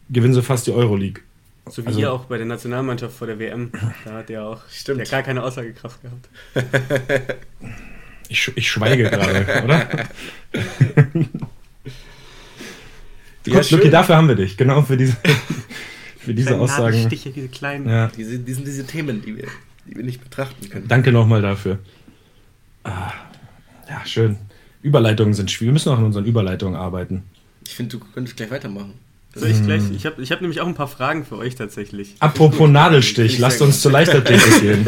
gewinnen 0.10 0.34
sie 0.34 0.42
fast 0.42 0.68
die 0.68 0.72
Euroleague. 0.72 1.22
So 1.70 1.84
wie 1.84 1.88
also, 1.88 2.00
hier 2.00 2.12
auch 2.12 2.26
bei 2.26 2.38
der 2.38 2.46
Nationalmannschaft 2.46 3.16
vor 3.16 3.28
der 3.28 3.40
WM. 3.40 3.72
Da 4.06 4.14
hat 4.14 4.30
er 4.30 4.46
auch 4.46 4.62
Stimmt. 4.70 5.00
Der 5.00 5.08
gar 5.08 5.24
keine 5.24 5.44
Aussagekraft 5.44 6.00
gehabt. 6.02 6.30
Ich, 8.30 8.52
ich 8.56 8.70
schweige 8.70 9.10
gerade, 9.10 9.64
oder? 9.64 9.88
ja, 13.46 13.60
Gut, 13.60 13.72
Lucky, 13.72 13.90
dafür 13.90 14.16
haben 14.18 14.28
wir 14.28 14.36
dich. 14.36 14.58
Genau 14.58 14.82
für 14.82 14.98
diese, 14.98 15.16
für 16.18 16.34
diese 16.34 16.60
Aussagen. 16.60 17.06
Stiche, 17.06 17.32
diese 17.32 17.50
kleinen. 17.50 17.88
Ja. 17.88 18.08
Diese, 18.08 18.40
diese, 18.40 18.62
diese 18.62 18.88
Themen, 18.88 19.22
die 19.22 19.38
wir, 19.38 19.48
die 19.86 19.96
wir 19.96 20.04
nicht 20.04 20.24
betrachten 20.24 20.70
können. 20.70 20.88
Danke 20.88 21.12
nochmal 21.12 21.42
dafür. 21.42 21.80
Ah, 22.84 23.14
ja, 23.90 24.06
schön. 24.06 24.38
Überleitungen 24.82 25.34
sind 25.34 25.52
schwierig. 25.52 25.70
Wir 25.70 25.74
müssen 25.74 25.90
auch 25.90 26.00
in 26.00 26.06
unseren 26.06 26.26
Überleitungen 26.26 26.76
arbeiten. 26.76 27.24
Ich 27.66 27.76
finde, 27.76 27.98
du 27.98 28.06
könntest 28.14 28.36
gleich 28.36 28.52
weitermachen. 28.52 28.96
Soll 29.36 29.50
ich 29.50 29.64
gleich? 29.64 29.82
Ich 29.96 30.06
habe 30.06 30.22
ich 30.22 30.32
hab 30.32 30.42
nämlich 30.42 30.62
auch 30.62 30.68
ein 30.68 30.76
paar 30.76 30.88
Fragen 30.88 31.26
für 31.26 31.38
euch 31.38 31.56
tatsächlich. 31.56 32.16
Apropos 32.20 32.70
Nadelstich, 32.70 33.40
lasst 33.40 33.62
uns 33.62 33.82
zur 33.82 33.92
Leichtathletik 33.92 34.62
gehen. 34.62 34.88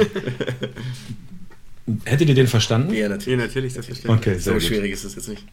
Hättet 2.03 2.29
ihr 2.29 2.35
den 2.35 2.47
verstanden? 2.47 2.93
Ja, 2.93 3.09
natürlich. 3.09 3.39
Ja, 3.39 3.45
natürlich, 3.45 3.73
selbstverständlich. 3.73 4.27
Okay, 4.27 4.39
so 4.39 4.53
gut. 4.53 4.63
schwierig 4.63 4.91
ist 4.91 5.05
das 5.05 5.15
jetzt 5.15 5.29
nicht. 5.29 5.43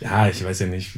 Ja, 0.00 0.28
ich 0.28 0.44
weiß 0.44 0.58
ja 0.60 0.66
nicht, 0.66 0.90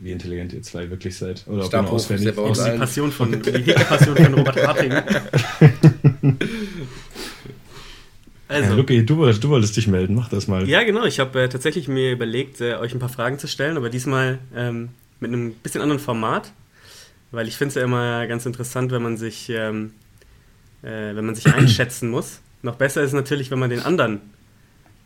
wie 0.00 0.12
intelligent 0.12 0.52
ihr 0.52 0.62
zwei 0.62 0.90
wirklich 0.90 1.16
seid. 1.16 1.44
Oder 1.46 1.64
Stab 1.64 1.86
ob 1.86 1.90
ihr 1.90 1.94
auswendig. 1.94 2.38
Auch 2.38 2.52
die 2.52 2.78
Passion 2.78 3.10
von, 3.10 3.32
die 3.32 3.72
Passion 3.72 4.16
von 4.16 4.34
Robert 4.34 4.66
Harting. 4.66 4.92
Also, 8.46 8.70
ja, 8.70 8.76
Luki, 8.76 9.06
du, 9.06 9.32
du, 9.32 9.48
wolltest 9.48 9.76
dich 9.76 9.88
melden, 9.88 10.14
mach 10.14 10.28
das 10.28 10.48
mal. 10.48 10.68
Ja, 10.68 10.82
genau. 10.82 11.04
Ich 11.06 11.18
habe 11.18 11.44
äh, 11.44 11.48
tatsächlich 11.48 11.88
mir 11.88 12.12
überlegt, 12.12 12.60
äh, 12.60 12.74
euch 12.74 12.92
ein 12.92 12.98
paar 12.98 13.08
Fragen 13.08 13.38
zu 13.38 13.48
stellen, 13.48 13.78
aber 13.78 13.88
diesmal 13.88 14.38
ähm, 14.54 14.90
mit 15.18 15.32
einem 15.32 15.54
bisschen 15.54 15.80
anderen 15.80 15.98
Format, 15.98 16.52
weil 17.34 17.48
ich 17.48 17.56
finde 17.56 17.70
es 17.70 17.74
ja 17.74 17.82
immer 17.82 18.26
ganz 18.26 18.46
interessant, 18.46 18.92
wenn 18.92 19.02
man 19.02 19.16
sich, 19.16 19.48
ähm, 19.50 19.92
äh, 20.82 21.14
wenn 21.14 21.24
man 21.24 21.34
sich 21.34 21.46
einschätzen 21.54 22.10
muss. 22.10 22.40
Noch 22.62 22.76
besser 22.76 23.02
ist 23.02 23.08
es 23.08 23.14
natürlich, 23.14 23.50
wenn 23.50 23.58
man 23.58 23.70
den 23.70 23.80
anderen 23.80 24.20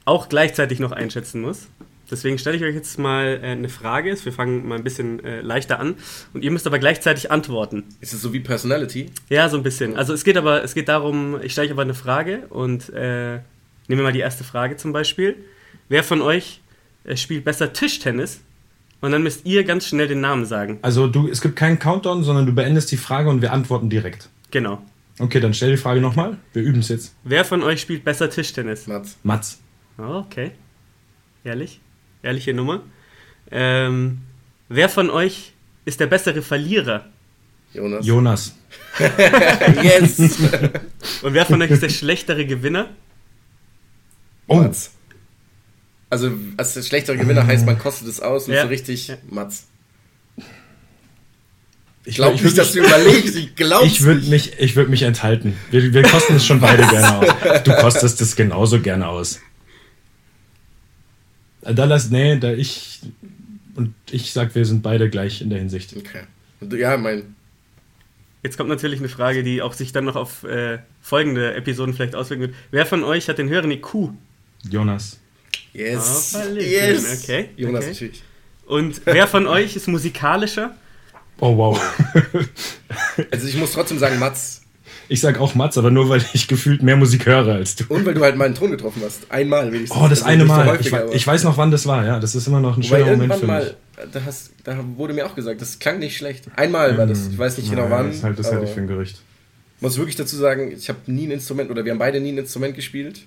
auch 0.05 0.29
gleichzeitig 0.29 0.79
noch 0.79 0.93
einschätzen 0.93 1.41
muss. 1.41 1.68
Deswegen 2.11 2.39
stelle 2.39 2.57
ich 2.57 2.62
euch 2.62 2.74
jetzt 2.74 2.99
mal 2.99 3.41
äh, 3.43 3.49
eine 3.49 3.68
Frage. 3.68 4.16
Wir 4.24 4.33
fangen 4.33 4.66
mal 4.66 4.76
ein 4.76 4.85
bisschen 4.85 5.22
äh, 5.24 5.41
leichter 5.43 5.79
an. 5.79 5.97
Und 6.33 6.43
ihr 6.43 6.51
müsst 6.51 6.66
aber 6.66 6.79
gleichzeitig 6.79 7.31
antworten. 7.31 7.85
Ist 8.01 8.14
es 8.14 8.22
so 8.22 8.33
wie 8.33 8.41
Personality? 8.41 9.11
Ja, 9.29 9.49
so 9.49 9.59
ein 9.59 9.62
bisschen. 9.62 9.97
Also 9.97 10.14
es 10.14 10.24
geht 10.24 10.37
aber, 10.37 10.64
es 10.64 10.74
geht 10.74 10.89
darum, 10.89 11.39
ich 11.43 11.53
stelle 11.53 11.66
euch 11.66 11.72
aber 11.72 11.83
eine 11.83 11.95
Frage 11.95 12.47
und 12.49 12.89
äh, 12.91 13.41
nehmen 13.89 14.01
wir 14.01 14.03
mal 14.03 14.12
die 14.12 14.20
erste 14.20 14.45
Frage 14.45 14.76
zum 14.76 14.93
Beispiel. 14.93 15.37
Wer 15.89 16.03
von 16.03 16.22
euch 16.22 16.61
äh, 17.05 17.16
spielt 17.16 17.45
besser 17.45 17.72
Tischtennis? 17.72 18.41
Und 19.01 19.12
dann 19.12 19.22
müsst 19.22 19.46
ihr 19.46 19.64
ganz 19.64 19.86
schnell 19.86 20.09
den 20.09 20.20
Namen 20.20 20.44
sagen. 20.44 20.78
Also 20.82 21.07
du, 21.07 21.28
es 21.28 21.40
gibt 21.40 21.57
keinen 21.57 21.78
Countdown, 21.78 22.24
sondern 22.24 22.46
du 22.46 22.53
beendest 22.53 22.90
die 22.90 22.96
Frage 22.96 23.30
und 23.30 23.42
wir 23.42 23.53
antworten 23.53 23.88
direkt. 23.88 24.28
Genau. 24.51 24.82
Okay, 25.20 25.40
dann 25.40 25.55
stell 25.55 25.70
die 25.70 25.76
Frage 25.76 26.01
nochmal. 26.01 26.38
Wir 26.53 26.62
üben 26.62 26.80
es 26.80 26.88
jetzt. 26.88 27.14
Wer 27.24 27.44
von 27.44 27.62
euch 27.62 27.80
spielt 27.80 28.05
besser 28.05 28.30
Tischtennis? 28.30 28.86
Mats. 28.86 29.16
Mats. 29.22 29.61
Oh, 29.99 30.24
okay. 30.26 30.53
Ehrlich? 31.44 31.80
Ehrliche 32.22 32.55
Nummer. 32.55 32.82
Ähm, 33.51 34.18
wer 34.68 34.88
von 34.88 35.11
euch 35.11 35.53
ist 35.84 36.01
der 36.01 36.07
bessere 36.07 36.42
Verlierer? 36.42 37.07
Jonas. 37.72 38.07
Jonas. 38.07 38.59
yes! 39.82 40.18
Und 41.22 41.34
wer 41.34 41.46
von 41.46 41.61
euch 41.62 41.70
ist 41.70 41.82
der 41.82 41.88
schlechtere 41.88 42.46
Gewinner? 42.46 42.88
Oh. 44.46 44.57
Mats. 44.57 44.92
Also, 46.11 46.33
als 46.57 46.87
schlechtere 46.87 47.17
Gewinner 47.19 47.47
heißt, 47.47 47.67
man 47.67 47.79
kostet 47.79 48.09
es 48.09 48.21
aus 48.21 48.49
und 48.49 48.55
ja. 48.55 48.63
so 48.63 48.69
richtig 48.69 49.09
ja. 49.09 49.17
Mats. 49.29 49.67
Ich 52.05 52.15
glaube 52.15 52.43
nicht, 52.43 52.57
dass 52.57 52.73
du 52.73 52.79
überlegst. 52.79 53.37
Ich 53.37 53.55
glaube 53.55 53.87
Ich 53.87 54.03
würde 54.03 54.27
mich, 54.31 54.59
ich 54.59 54.77
würd 54.77 54.89
mich 54.89 55.03
enthalten. 55.03 55.55
Wir, 55.71 55.93
wir 55.93 56.03
kosten 56.03 56.37
es 56.37 56.47
schon 56.47 56.59
beide 56.59 56.87
gerne 56.87 57.19
aus. 57.19 57.63
Du 57.65 57.75
kostest 57.75 58.21
es 58.23 58.35
genauso 58.35 58.81
gerne 58.81 59.09
aus. 59.09 59.41
Da 61.61 61.85
lass, 61.85 62.09
nee, 62.09 62.39
da 62.39 62.53
ich 62.53 63.01
und 63.79 63.95
ich 64.11 64.33
sag, 64.33 64.55
wir 64.57 64.65
sind 64.65 64.83
beide 64.83 65.09
gleich 65.09 65.41
in 65.41 65.51
der 65.51 65.61
Hinsicht. 65.61 65.95
Okay. 65.97 66.23
Ja, 66.77 66.97
mein. 66.97 67.37
Jetzt 68.43 68.57
kommt 68.57 68.71
natürlich 68.71 68.99
eine 68.99 69.09
Frage, 69.09 69.45
die 69.45 69.63
auch 69.63 69.73
sich 69.73 69.93
dann 69.93 70.05
noch 70.05 70.17
auf 70.17 70.43
äh, 70.45 70.79
folgende 71.01 71.55
Episoden 71.55 71.95
vielleicht 71.95 72.17
auswirken 72.17 72.41
wird. 72.41 72.55
Wer 72.71 72.87
von 72.87 73.05
euch 73.05 73.29
hat 73.29 73.39
den 73.39 73.49
höheren 73.49 73.71
IQ? 73.71 74.11
Jonas. 74.69 75.21
Yes. 75.79 76.37
Oh, 76.37 76.59
yes. 76.59 77.22
Okay. 77.22 77.51
Jonas 77.57 77.85
okay. 77.85 77.93
natürlich. 77.93 78.22
Und 78.66 79.01
wer 79.05 79.26
von 79.26 79.47
euch 79.47 79.76
ist 79.76 79.89
musikalischer? 79.89 80.76
Oh 81.41 81.57
wow. 81.57 81.81
also 83.31 83.47
ich 83.47 83.57
muss 83.57 83.72
trotzdem 83.72 83.99
sagen, 83.99 84.18
Mats 84.18 84.62
ich 85.11 85.22
sag 85.22 85.41
auch 85.41 85.55
Mats, 85.55 85.79
aber 85.79 85.91
nur 85.91 86.11
weil 86.11 86.22
ich 86.35 86.49
gefühlt 86.49 86.83
mehr 86.83 86.97
Musik 86.97 87.24
höre 87.24 87.55
als 87.55 87.76
du. 87.76 87.85
Und 87.89 88.05
weil 88.05 88.12
du 88.12 88.20
halt 88.20 88.37
mal 88.37 88.45
einen 88.45 88.55
Ton 88.55 88.70
getroffen 88.70 89.03
hast. 89.05 89.31
Einmal 89.31 89.72
wenigstens. 89.72 89.99
Oh, 89.99 90.07
das 90.07 90.22
also 90.22 90.24
eine 90.26 90.45
Mal. 90.45 90.66
Häufiger, 90.66 91.09
ich, 91.09 91.14
ich, 91.14 91.26
weiß 91.26 91.45
noch, 91.45 91.57
wann 91.57 91.70
das 91.70 91.87
war, 91.87 92.05
ja. 92.05 92.20
Das 92.20 92.35
ist 92.35 92.47
immer 92.47 92.61
noch 92.61 92.76
ein 92.76 92.83
schöner 92.83 93.07
Moment 93.07 93.35
für 93.37 93.47
mal, 93.47 93.64
mich. 93.64 93.74
Da, 94.12 94.20
hast, 94.26 94.51
da 94.64 94.79
wurde 94.97 95.14
mir 95.14 95.24
auch 95.24 95.35
gesagt, 95.35 95.62
das 95.62 95.79
klang 95.79 95.99
nicht 95.99 96.16
schlecht. 96.16 96.45
Einmal 96.57 96.99
war 96.99 97.07
das. 97.07 97.29
Ich 97.29 97.39
weiß 97.39 97.57
nicht 97.57 97.70
genau 97.70 97.89
wann. 97.89 98.09
Das 98.09 98.16
ist 98.16 98.24
halt 98.24 98.39
das 98.39 98.53
halte 98.53 98.66
ich 98.66 98.70
für 98.70 98.81
ein 98.81 98.87
Gerücht. 98.87 99.22
Ich 99.76 99.83
muss 99.83 99.97
wirklich 99.97 100.16
dazu 100.16 100.37
sagen, 100.37 100.72
ich 100.72 100.89
habe 100.89 100.99
nie 101.07 101.26
ein 101.26 101.31
Instrument, 101.31 101.70
oder 101.70 101.85
wir 101.85 101.93
haben 101.93 101.99
beide 101.99 102.20
nie 102.20 102.33
ein 102.33 102.39
Instrument 102.39 102.74
gespielt. 102.74 103.22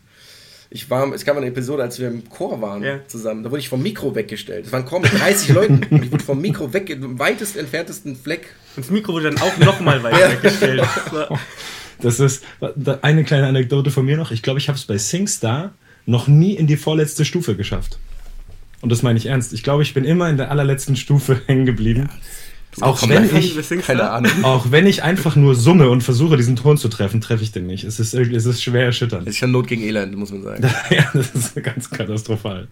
Ich 0.74 0.90
war, 0.90 1.12
es 1.14 1.26
gab 1.26 1.36
eine 1.36 1.48
Episode, 1.48 1.84
als 1.84 2.00
wir 2.00 2.08
im 2.08 2.30
Chor 2.30 2.62
waren 2.62 2.82
ja. 2.82 3.00
zusammen. 3.06 3.44
Da 3.44 3.52
wurde 3.52 3.60
ich 3.60 3.68
vom 3.68 3.84
Mikro 3.84 4.16
weggestellt. 4.16 4.68
Es 4.68 4.72
war 4.72 4.80
ein 4.80 4.86
Chor 4.86 5.02
mit 5.02 5.12
30 5.12 5.50
Leuten. 5.50 5.82
Und 5.90 6.06
ich 6.06 6.12
wurde 6.14 6.24
vom 6.24 6.40
Mikro 6.40 6.72
weg, 6.72 6.90
im 6.90 7.20
weitest 7.20 7.58
entferntesten 7.58 8.16
Fleck. 8.16 8.48
Und 8.78 8.86
das 8.86 8.90
Mikro 8.90 9.12
wurde 9.12 9.32
dann 9.32 9.42
auch 9.42 9.58
nochmal 9.58 10.02
weiter 10.02 10.22
ja. 10.22 10.32
weggestellt. 10.32 10.82
Das 12.00 12.20
ist 12.22 12.44
eine 13.02 13.24
kleine 13.26 13.48
Anekdote 13.48 13.92
von 13.92 14.06
mir 14.06 14.16
noch. 14.16 14.32
Ich 14.32 14.42
glaube, 14.42 14.60
ich 14.60 14.70
habe 14.70 14.78
es 14.78 14.86
bei 14.86 14.98
SingStar 14.98 15.74
noch 16.06 16.28
nie 16.28 16.56
in 16.56 16.68
die 16.68 16.78
vorletzte 16.78 17.26
Stufe 17.26 17.56
geschafft. 17.56 18.00
Und 18.82 18.92
das 18.92 19.04
meine 19.04 19.20
ich 19.20 19.28
ernst. 19.28 19.54
Ich 19.54 19.64
glaube, 19.64 19.84
ich 19.84 19.94
bin 19.94 20.06
immer 20.06 20.30
in 20.30 20.38
der 20.38 20.52
allerletzten 20.52 20.96
Stufe 20.96 21.42
hängen 21.48 21.66
geblieben. 21.66 22.10
Ja, 22.10 22.20
auch 22.80 23.08
wenn 23.10 23.36
ich, 23.36 23.58
keine 23.82 24.10
Ahnung. 24.10 24.32
auch 24.44 24.72
wenn 24.72 24.88
ich 24.88 25.04
einfach 25.04 25.36
nur 25.36 25.56
summe 25.56 25.90
und 25.90 26.02
versuche, 26.02 26.38
diesen 26.38 26.56
Ton 26.56 26.78
zu 26.78 26.88
treffen, 26.88 27.20
treffe 27.20 27.44
ich 27.44 27.52
den 27.52 27.68
nicht. 27.68 27.84
Es 27.84 28.00
ist, 28.00 28.14
es 28.14 28.46
ist 28.46 28.64
schwer 28.64 28.86
erschütternd. 28.86 29.28
Es 29.28 29.36
ist 29.36 29.42
ja 29.42 29.48
Not 29.48 29.68
gegen 29.68 29.82
Elend, 29.82 30.16
muss 30.16 30.32
man 30.32 30.42
sagen. 30.42 30.64
ja, 30.90 31.10
das 31.14 31.36
ist 31.36 31.56
ganz 31.64 31.90
katastrophal. 31.90 32.68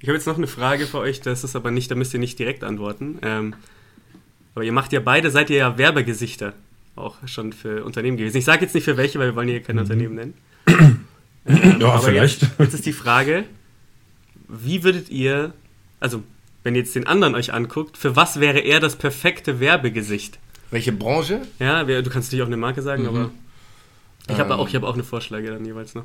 Ich 0.00 0.08
habe 0.08 0.16
jetzt 0.16 0.26
noch 0.26 0.36
eine 0.36 0.48
Frage 0.48 0.86
für 0.86 0.98
euch, 0.98 1.20
das 1.20 1.44
ist 1.44 1.54
aber 1.54 1.70
nicht, 1.70 1.90
da 1.90 1.94
müsst 1.94 2.12
ihr 2.12 2.20
nicht 2.20 2.38
direkt 2.38 2.64
antworten. 2.64 3.18
Ähm, 3.22 3.54
aber 4.54 4.64
ihr 4.64 4.72
macht 4.72 4.92
ja 4.92 5.00
beide, 5.00 5.30
seid 5.30 5.50
ihr 5.50 5.56
ja 5.58 5.78
Werbegesichter 5.78 6.52
auch 6.96 7.16
schon 7.26 7.52
für 7.52 7.84
Unternehmen 7.84 8.16
gewesen. 8.16 8.36
Ich 8.36 8.44
sage 8.44 8.62
jetzt 8.62 8.74
nicht 8.74 8.84
für 8.84 8.96
welche, 8.96 9.18
weil 9.18 9.28
wir 9.28 9.36
wollen 9.36 9.48
hier 9.48 9.62
kein 9.62 9.76
mhm. 9.76 9.82
Unternehmen 9.82 10.14
nennen. 10.14 10.34
ähm, 11.46 11.80
ja, 11.80 11.98
vielleicht. 11.98 12.42
Jetzt, 12.42 12.52
jetzt 12.58 12.74
ist 12.74 12.86
die 12.86 12.92
Frage, 12.92 13.44
wie 14.48 14.82
würdet 14.84 15.10
ihr, 15.10 15.52
also 16.00 16.22
wenn 16.64 16.74
ihr 16.74 16.80
jetzt 16.80 16.96
den 16.96 17.06
anderen 17.06 17.36
euch 17.36 17.52
anguckt, 17.52 17.96
für 17.96 18.16
was 18.16 18.40
wäre 18.40 18.58
er 18.58 18.80
das 18.80 18.96
perfekte 18.96 19.60
Werbegesicht? 19.60 20.40
Welche 20.70 20.92
Branche? 20.92 21.42
Ja, 21.60 21.84
du 21.84 22.10
kannst 22.10 22.28
natürlich 22.28 22.42
auch 22.42 22.48
eine 22.48 22.56
Marke 22.56 22.82
sagen, 22.82 23.02
mhm. 23.02 23.08
aber 23.08 23.30
ich 24.28 24.38
habe 24.38 24.54
ähm. 24.54 24.58
auch, 24.58 24.68
hab 24.68 24.82
auch 24.82 24.94
eine 24.94 25.04
Vorschläge 25.04 25.50
dann 25.50 25.64
jeweils 25.64 25.94
noch. 25.94 26.04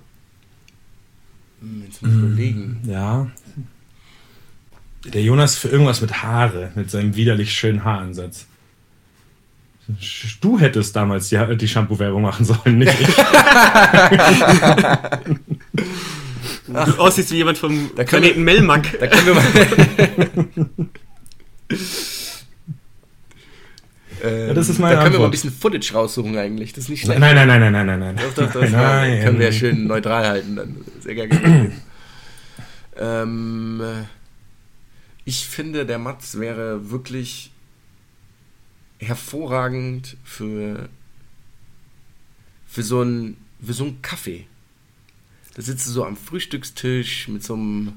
Hm, 1.61 1.83
jetzt 1.85 2.01
muss 2.01 2.11
ich 2.11 2.17
überlegen. 2.17 2.81
Ja. 2.85 3.31
Der 5.05 5.23
Jonas 5.23 5.55
für 5.55 5.69
irgendwas 5.69 6.01
mit 6.01 6.21
Haare, 6.21 6.73
mit 6.75 6.91
seinem 6.91 7.15
widerlich 7.15 7.53
schönen 7.53 7.85
Haaransatz. 7.85 8.45
Du 10.41 10.59
hättest 10.59 10.95
damals 10.95 11.29
die, 11.29 11.57
die 11.57 11.67
Shampoo-Werbung 11.67 12.21
machen 12.21 12.45
sollen, 12.45 12.77
nicht 12.77 12.93
ich. 12.99 13.07
du 16.73 16.99
aussiehst 16.99 17.31
wie 17.31 17.37
jemand 17.37 17.57
vom 17.57 17.91
da 17.95 18.03
Planeten 18.03 18.43
Melmac. 18.43 18.99
Da 18.99 19.07
können 19.07 19.27
wir 19.27 19.33
mal. 19.35 19.43
ja, 24.23 24.53
das 24.53 24.69
ist 24.69 24.79
meine 24.79 24.95
da 24.95 25.03
können 25.03 25.07
Antwort. 25.07 25.13
wir 25.13 25.19
mal 25.19 25.25
ein 25.25 25.31
bisschen 25.31 25.51
Footage 25.51 25.93
raussuchen 25.93 26.37
eigentlich. 26.37 26.73
Das 26.73 26.85
ist 26.85 26.89
nicht 26.89 27.01
schlecht. 27.01 27.19
Nein, 27.19 27.35
nein, 27.35 27.47
nein, 27.47 27.61
nein, 27.61 27.73
nein, 27.73 27.87
nein, 27.87 27.99
nein. 27.99 28.15
Doch, 28.17 28.33
doch, 28.33 28.51
doch, 28.51 28.69
nein. 28.69 29.23
Können 29.23 29.39
wir 29.39 29.47
ja 29.47 29.51
schön 29.51 29.87
neutral 29.87 30.27
halten 30.27 30.55
dann. 30.55 30.77
Sehr 30.99 31.15
gerne. 31.15 31.71
ähm, 32.97 33.81
ich 35.25 35.47
finde, 35.47 35.85
der 35.85 35.99
Mats 35.99 36.39
wäre 36.39 36.89
wirklich 36.89 37.51
hervorragend 38.99 40.17
für, 40.23 40.89
für, 42.67 42.83
so 42.83 43.01
einen, 43.01 43.37
für 43.63 43.73
so 43.73 43.85
einen 43.85 44.01
Kaffee. 44.01 44.45
Da 45.55 45.61
sitzt 45.61 45.87
du 45.87 45.91
so 45.91 46.05
am 46.05 46.15
Frühstückstisch 46.17 47.27
mit 47.27 47.43
so 47.43 47.55
einem. 47.55 47.93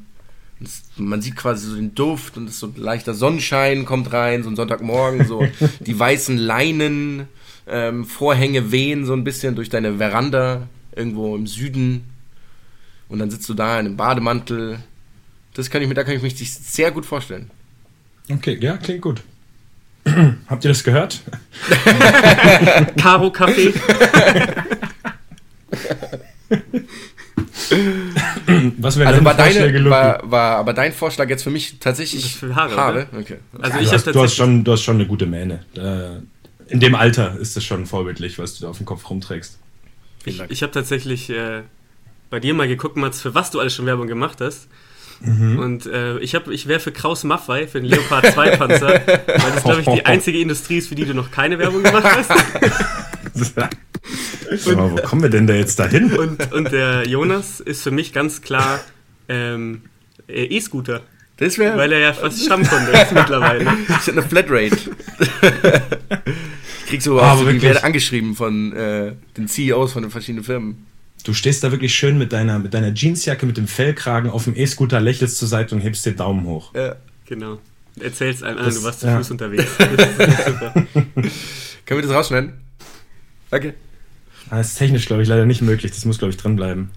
Man 0.97 1.21
sieht 1.21 1.35
quasi 1.35 1.67
so 1.67 1.75
den 1.75 1.95
Duft 1.95 2.37
und 2.37 2.45
es 2.45 2.55
ist 2.55 2.61
so 2.61 2.69
ein 2.69 2.77
leichter 2.77 3.15
Sonnenschein 3.15 3.85
kommt 3.85 4.13
rein, 4.13 4.45
so 4.45 4.51
ein 4.51 4.55
Sonntagmorgen, 4.55 5.27
so 5.27 5.45
die 5.81 5.99
weißen 5.99 6.37
Leinen, 6.37 7.27
ähm, 7.67 8.05
Vorhänge 8.05 8.71
wehen 8.71 9.05
so 9.05 9.13
ein 9.13 9.25
bisschen 9.25 9.57
durch 9.57 9.71
deine 9.71 9.97
Veranda 9.97 10.69
irgendwo 10.95 11.35
im 11.35 11.49
Süden. 11.49 12.05
Und 13.09 13.19
dann 13.19 13.31
sitzt 13.31 13.49
du 13.49 13.55
da 13.55 13.79
in 13.81 13.87
einem 13.87 13.97
Bademantel. 13.97 14.79
Das 15.55 15.69
kann 15.69 15.83
ich 15.83 15.89
mir, 15.89 15.95
da 15.95 16.05
kann 16.05 16.15
ich 16.15 16.23
mich 16.23 16.55
sehr 16.55 16.93
gut 16.93 17.05
vorstellen. 17.05 17.51
Okay, 18.31 18.57
ja, 18.61 18.77
klingt 18.77 19.03
gut. 19.03 19.23
Habt 20.47 20.65
ihr 20.65 20.69
das 20.69 20.83
gehört? 20.83 21.21
Karo 22.97 23.31
Kaffee. 23.31 23.73
Was 28.79 28.99
wäre 28.99 29.09
also 29.09 29.25
war, 29.25 29.35
deine, 29.35 29.91
war, 29.91 30.31
war 30.31 30.57
aber 30.57 30.73
dein 30.73 30.93
Vorschlag 30.93 31.29
jetzt 31.29 31.43
für 31.43 31.51
mich 31.51 31.79
tatsächlich 31.79 32.37
für 32.37 32.55
Haare. 32.55 32.77
Haare? 32.77 33.07
Okay. 33.19 33.39
Also 33.61 33.77
ja, 33.77 33.83
ich 33.83 33.89
du, 33.89 33.95
hast, 33.95 34.07
du, 34.07 34.23
hast 34.23 34.35
schon, 34.35 34.65
du 34.65 34.73
hast 34.73 34.83
schon 34.83 34.97
eine 34.97 35.07
gute 35.07 35.27
Mähne. 35.27 35.61
In 36.69 36.81
dem 36.81 36.95
Alter 36.95 37.37
ist 37.39 37.57
das 37.57 37.65
schon 37.65 37.87
vorbildlich, 37.87 38.39
was 38.39 38.57
du 38.57 38.65
da 38.65 38.71
auf 38.71 38.79
dem 38.79 38.87
Kopf 38.87 39.09
rumträgst. 39.09 39.59
Ich, 40.25 40.41
ich 40.49 40.63
habe 40.63 40.73
tatsächlich 40.73 41.31
äh, 41.31 41.63
bei 42.31 42.41
dir 42.41 42.55
mal 42.55 42.69
geguckt, 42.69 42.97
Mats, 42.97 43.21
für 43.21 43.35
was 43.35 43.51
du 43.51 43.61
alles 43.61 43.75
schon 43.75 43.87
Werbung 43.87 44.07
gemacht 44.07 44.41
hast. 44.41 44.69
Mhm. 45.21 45.59
Und 45.59 45.87
äh, 45.87 46.19
ich, 46.19 46.35
ich 46.35 46.67
wäre 46.67 46.81
für 46.81 46.93
Kraus 46.93 47.25
Maffei, 47.25 47.67
für 47.67 47.81
den 47.81 47.89
Leopard 47.89 48.27
2 48.27 48.57
Panzer, 48.57 48.89
weil 48.89 49.53
das, 49.55 49.63
glaube 49.63 49.81
ich, 49.83 49.87
die 49.87 50.07
einzige 50.07 50.39
Industrie 50.41 50.79
ist, 50.79 50.89
für 50.89 50.95
die 50.95 51.05
du 51.05 51.15
noch 51.15 51.31
keine 51.31 51.59
Werbung 51.59 51.83
gemacht 51.83 52.05
hast. 52.05 52.31
und, 54.67 54.77
mal, 54.77 54.91
wo 54.93 54.97
kommen 54.97 55.23
wir 55.23 55.31
denn 55.31 55.47
da 55.47 55.55
jetzt 55.55 55.79
dahin? 55.79 56.13
Und, 56.13 56.53
und 56.53 56.73
der 56.73 57.07
Jonas 57.07 57.61
ist 57.61 57.83
für 57.83 57.91
mich 57.91 58.13
ganz 58.13 58.43
klar 58.43 58.81
ähm, 59.29 59.83
äh, 60.29 60.45
E-Scooter. 60.45 61.03
Das 61.37 61.59
wäre. 61.59 61.77
Weil 61.77 61.93
er 61.93 61.99
ja 61.99 62.13
fast 62.13 62.45
Stammkunde 62.45 62.93
ist 62.93 63.13
mittlerweile. 63.13 63.63
Ich 63.89 64.07
habe 64.07 64.13
eine 64.13 64.23
Flatrate. 64.23 64.77
ich 66.85 66.87
krieg 66.87 67.03
so, 67.03 67.21
oh, 67.21 67.47
werde 67.47 67.85
angeschrieben 67.85 68.35
von 68.37 68.73
äh, 68.73 69.13
den 69.37 69.49
CEOs 69.49 69.93
von 69.93 70.03
den 70.03 70.11
verschiedenen 70.11 70.45
Firmen. 70.45 70.87
Du 71.25 71.35
stehst 71.35 71.63
da 71.63 71.71
wirklich 71.71 71.95
schön 71.95 72.19
mit 72.19 72.33
deiner, 72.33 72.59
mit 72.59 72.75
deiner 72.75 72.93
Jeansjacke, 72.93 73.47
mit 73.47 73.57
dem 73.57 73.69
Fellkragen 73.69 74.31
auf 74.31 74.45
dem 74.45 74.57
E-Scooter, 74.57 75.01
lächelst 75.01 75.39
zur 75.39 75.49
Seite 75.49 75.75
und 75.75 75.81
hebst 75.81 76.05
den 76.05 76.17
Daumen 76.17 76.45
hoch. 76.47 76.75
Ja, 76.75 76.97
genau. 77.27 77.59
Erzählst 78.01 78.43
allen 78.43 78.59
anderen, 78.59 78.75
du 78.75 78.83
warst 78.83 79.01
zu 79.01 79.07
ja. 79.07 79.19
Fuß 79.19 79.31
unterwegs. 79.31 79.67
Können 79.79 81.11
wir 81.87 82.03
das 82.03 82.11
rausschneiden? 82.11 82.55
Okay. 83.51 83.75
Das 84.59 84.69
ist 84.69 84.79
technisch, 84.79 85.07
glaube 85.07 85.23
ich, 85.23 85.29
leider 85.29 85.47
nicht 85.47 85.63
möglich. 85.63 85.93
Das 85.93 86.05
muss, 86.05 86.19
glaube 86.19 86.31
ich, 86.31 86.37
drin 86.37 86.57
bleiben. 86.57 86.91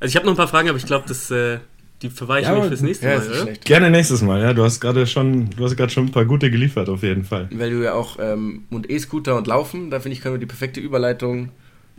Also 0.00 0.10
ich 0.10 0.16
habe 0.16 0.26
noch 0.26 0.32
ein 0.32 0.36
paar 0.36 0.48
Fragen, 0.48 0.68
aber 0.68 0.78
ich 0.78 0.86
glaube, 0.86 1.04
das 1.06 1.30
äh, 1.30 1.58
die 2.02 2.10
verweichen 2.10 2.52
ja, 2.52 2.62
fürs 2.62 2.80
nächste 2.80 3.06
ja, 3.06 3.18
Mal, 3.18 3.42
oder? 3.42 3.52
Gerne 3.64 3.90
nächstes 3.90 4.22
Mal, 4.22 4.42
ja. 4.42 4.52
Du 4.52 4.64
hast 4.64 4.80
gerade 4.80 5.06
schon, 5.06 5.50
du 5.50 5.64
hast 5.64 5.76
gerade 5.76 5.92
schon 5.92 6.06
ein 6.06 6.10
paar 6.10 6.24
gute 6.24 6.50
geliefert, 6.50 6.88
auf 6.88 7.04
jeden 7.04 7.24
Fall. 7.24 7.48
Weil 7.52 7.70
du 7.70 7.84
ja 7.84 7.94
auch 7.94 8.18
ähm, 8.20 8.64
und 8.70 8.90
E-Scooter 8.90 9.36
und 9.36 9.46
Laufen, 9.46 9.90
da 9.90 10.00
finde 10.00 10.16
ich, 10.16 10.22
können 10.22 10.34
wir 10.34 10.40
die 10.40 10.46
perfekte 10.46 10.80
Überleitung 10.80 11.50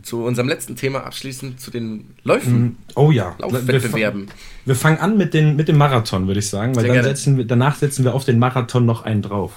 zu 0.02 0.22
unserem 0.22 0.48
letzten 0.48 0.76
Thema 0.76 1.04
abschließen, 1.04 1.56
zu 1.56 1.70
den 1.70 2.10
Läufen. 2.24 2.62
Mm, 2.62 2.76
oh 2.96 3.10
ja. 3.10 3.34
Laufwettbewerben. 3.38 4.26
Wir, 4.26 4.34
wir, 4.66 4.74
fangen 4.74 4.98
an 4.98 5.16
mit, 5.16 5.32
den, 5.32 5.56
mit 5.56 5.68
dem 5.68 5.78
Marathon, 5.78 6.26
würde 6.26 6.40
ich 6.40 6.50
sagen, 6.50 6.76
weil 6.76 6.86
dann 6.86 7.02
setzen 7.02 7.38
wir, 7.38 7.46
danach 7.46 7.76
setzen 7.76 8.04
wir 8.04 8.14
auf 8.14 8.26
den 8.26 8.38
Marathon 8.38 8.84
noch 8.84 9.04
einen 9.04 9.22
drauf. 9.22 9.52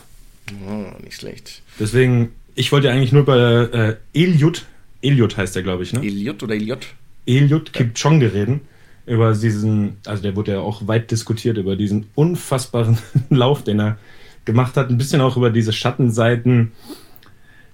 Oh, 0.65 1.03
nicht 1.03 1.17
schlecht. 1.17 1.61
Deswegen, 1.77 2.29
ich 2.55 2.71
wollte 2.71 2.88
ja 2.88 2.93
eigentlich 2.93 3.11
nur 3.11 3.25
bei 3.25 3.38
äh, 3.38 3.95
Eliud, 4.13 4.65
Eliud 5.02 5.38
heißt 5.38 5.56
der, 5.56 5.64
glaube 5.64 5.84
ich, 5.84 5.93
ne? 5.93 6.02
Eliud 6.02 6.41
oder 6.43 6.56
Eliud? 6.56 6.88
Eliud 7.26 7.74
Kipchoge 7.74 8.34
reden 8.34 8.62
über 9.06 9.34
diesen, 9.34 9.98
also 10.06 10.22
der 10.22 10.36
wurde 10.36 10.54
ja 10.54 10.60
auch 10.60 10.88
weit 10.88 11.12
diskutiert, 11.12 11.58
über 11.58 11.76
diesen 11.76 12.08
unfassbaren 12.14 12.98
Lauf, 13.30 13.64
den 13.64 13.80
er 13.80 13.98
gemacht 14.45 14.76
hat. 14.76 14.89
Ein 14.89 14.98
bisschen 14.98 15.22
auch 15.22 15.38
über 15.38 15.50
diese 15.50 15.72
Schattenseiten. 15.72 16.74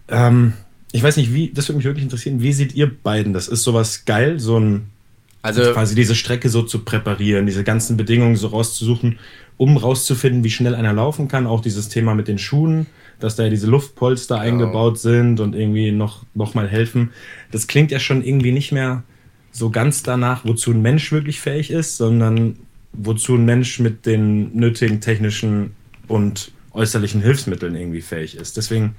Ähm, 0.07 0.53
ich 0.91 1.01
weiß 1.01 1.17
nicht, 1.17 1.33
wie, 1.33 1.49
das 1.51 1.67
würde 1.67 1.77
mich 1.77 1.85
wirklich 1.85 2.03
interessieren, 2.03 2.41
wie 2.41 2.53
seht 2.53 2.75
ihr 2.75 2.89
beiden? 2.95 3.33
Das 3.33 3.47
ist 3.47 3.63
sowas 3.63 4.05
geil, 4.05 4.39
so 4.39 4.59
ein, 4.59 4.89
also 5.43 5.73
quasi 5.73 5.93
diese 5.93 6.15
Strecke 6.15 6.49
so 6.49 6.63
zu 6.63 6.79
präparieren, 6.79 7.45
diese 7.45 7.63
ganzen 7.63 7.97
Bedingungen 7.97 8.37
so 8.37 8.47
rauszusuchen, 8.47 9.19
um 9.57 9.77
rauszufinden, 9.77 10.43
wie 10.43 10.49
schnell 10.49 10.73
einer 10.73 10.93
laufen 10.93 11.27
kann. 11.27 11.45
Auch 11.45 11.61
dieses 11.61 11.89
Thema 11.89 12.15
mit 12.15 12.27
den 12.29 12.39
Schuhen, 12.39 12.87
dass 13.19 13.35
da 13.35 13.43
ja 13.43 13.49
diese 13.49 13.67
Luftpolster 13.67 14.35
genau. 14.35 14.47
eingebaut 14.47 14.99
sind 14.99 15.41
und 15.41 15.53
irgendwie 15.53 15.91
noch, 15.91 16.25
noch 16.33 16.53
mal 16.53 16.67
helfen. 16.67 17.11
Das 17.51 17.67
klingt 17.67 17.91
ja 17.91 17.99
schon 17.99 18.23
irgendwie 18.23 18.53
nicht 18.53 18.71
mehr 18.71 19.03
so 19.51 19.69
ganz 19.69 20.01
danach, 20.01 20.45
wozu 20.45 20.71
ein 20.71 20.81
Mensch 20.81 21.11
wirklich 21.11 21.41
fähig 21.41 21.71
ist, 21.71 21.97
sondern 21.97 22.57
wozu 22.93 23.35
ein 23.35 23.45
Mensch 23.45 23.79
mit 23.79 24.05
den 24.05 24.55
nötigen 24.55 25.01
technischen 25.01 25.71
und 26.07 26.51
äußerlichen 26.71 27.21
Hilfsmitteln 27.21 27.75
irgendwie 27.75 28.01
fähig 28.01 28.37
ist. 28.37 28.55
Deswegen 28.55 28.95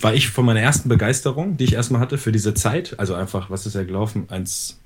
war 0.00 0.14
ich 0.14 0.28
von 0.30 0.44
meiner 0.44 0.60
ersten 0.60 0.88
Begeisterung, 0.88 1.56
die 1.56 1.64
ich 1.64 1.74
erstmal 1.74 2.00
hatte 2.00 2.18
für 2.18 2.32
diese 2.32 2.54
Zeit, 2.54 2.98
also 2.98 3.14
einfach, 3.14 3.50
was 3.50 3.66
ist 3.66 3.74
ja 3.74 3.84
gelaufen? 3.84 4.26
1, 4.28 4.77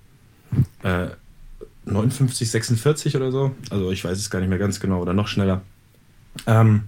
äh, 0.83 1.09
59, 1.85 2.51
46 2.51 3.17
oder 3.17 3.33
so. 3.33 3.53
Also 3.71 3.91
ich 3.91 4.05
weiß 4.05 4.17
es 4.17 4.31
gar 4.31 4.41
nicht 4.41 4.49
mehr 4.49 4.59
ganz 4.59 4.81
genau 4.81 5.01
oder 5.01 5.15
noch 5.15 5.29
schneller. 5.29 5.63
Ähm, 6.47 6.83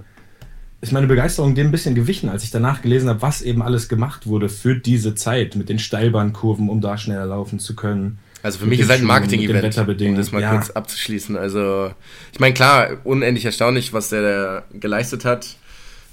ist 0.81 0.93
meine 0.93 1.07
Begeisterung 1.07 1.55
dem 1.55 1.69
ein 1.69 1.71
bisschen 1.71 1.95
gewichen, 1.95 2.29
als 2.29 2.45
ich 2.45 2.51
danach 2.51 2.83
gelesen 2.83 3.09
habe, 3.09 3.23
was 3.23 3.43
eben 3.43 3.63
alles 3.63 3.89
gemacht 3.89 4.27
wurde 4.27 4.49
für 4.49 4.77
diese 4.77 5.15
Zeit 5.15 5.57
mit 5.57 5.69
den 5.69 5.79
Steilbahnkurven, 5.79 6.69
um 6.69 6.81
da 6.81 6.99
schneller 6.99 7.27
laufen 7.27 7.59
zu 7.59 7.75
können. 7.75 8.19
Also 8.43 8.59
für 8.59 8.67
mich 8.67 8.81
ist 8.81 8.91
halt 8.91 9.01
ein 9.01 9.07
Marketing-Event, 9.07 9.79
um 9.79 10.17
das 10.17 10.31
mal 10.31 10.43
ja. 10.43 10.51
kurz 10.51 10.71
abzuschließen. 10.71 11.37
Also 11.37 11.91
ich 12.33 12.41
meine, 12.41 12.53
klar, 12.53 12.99
unendlich 13.05 13.47
erstaunlich, 13.47 13.95
was 13.95 14.11
der 14.11 14.23
da 14.23 14.65
geleistet 14.79 15.25
hat. 15.25 15.57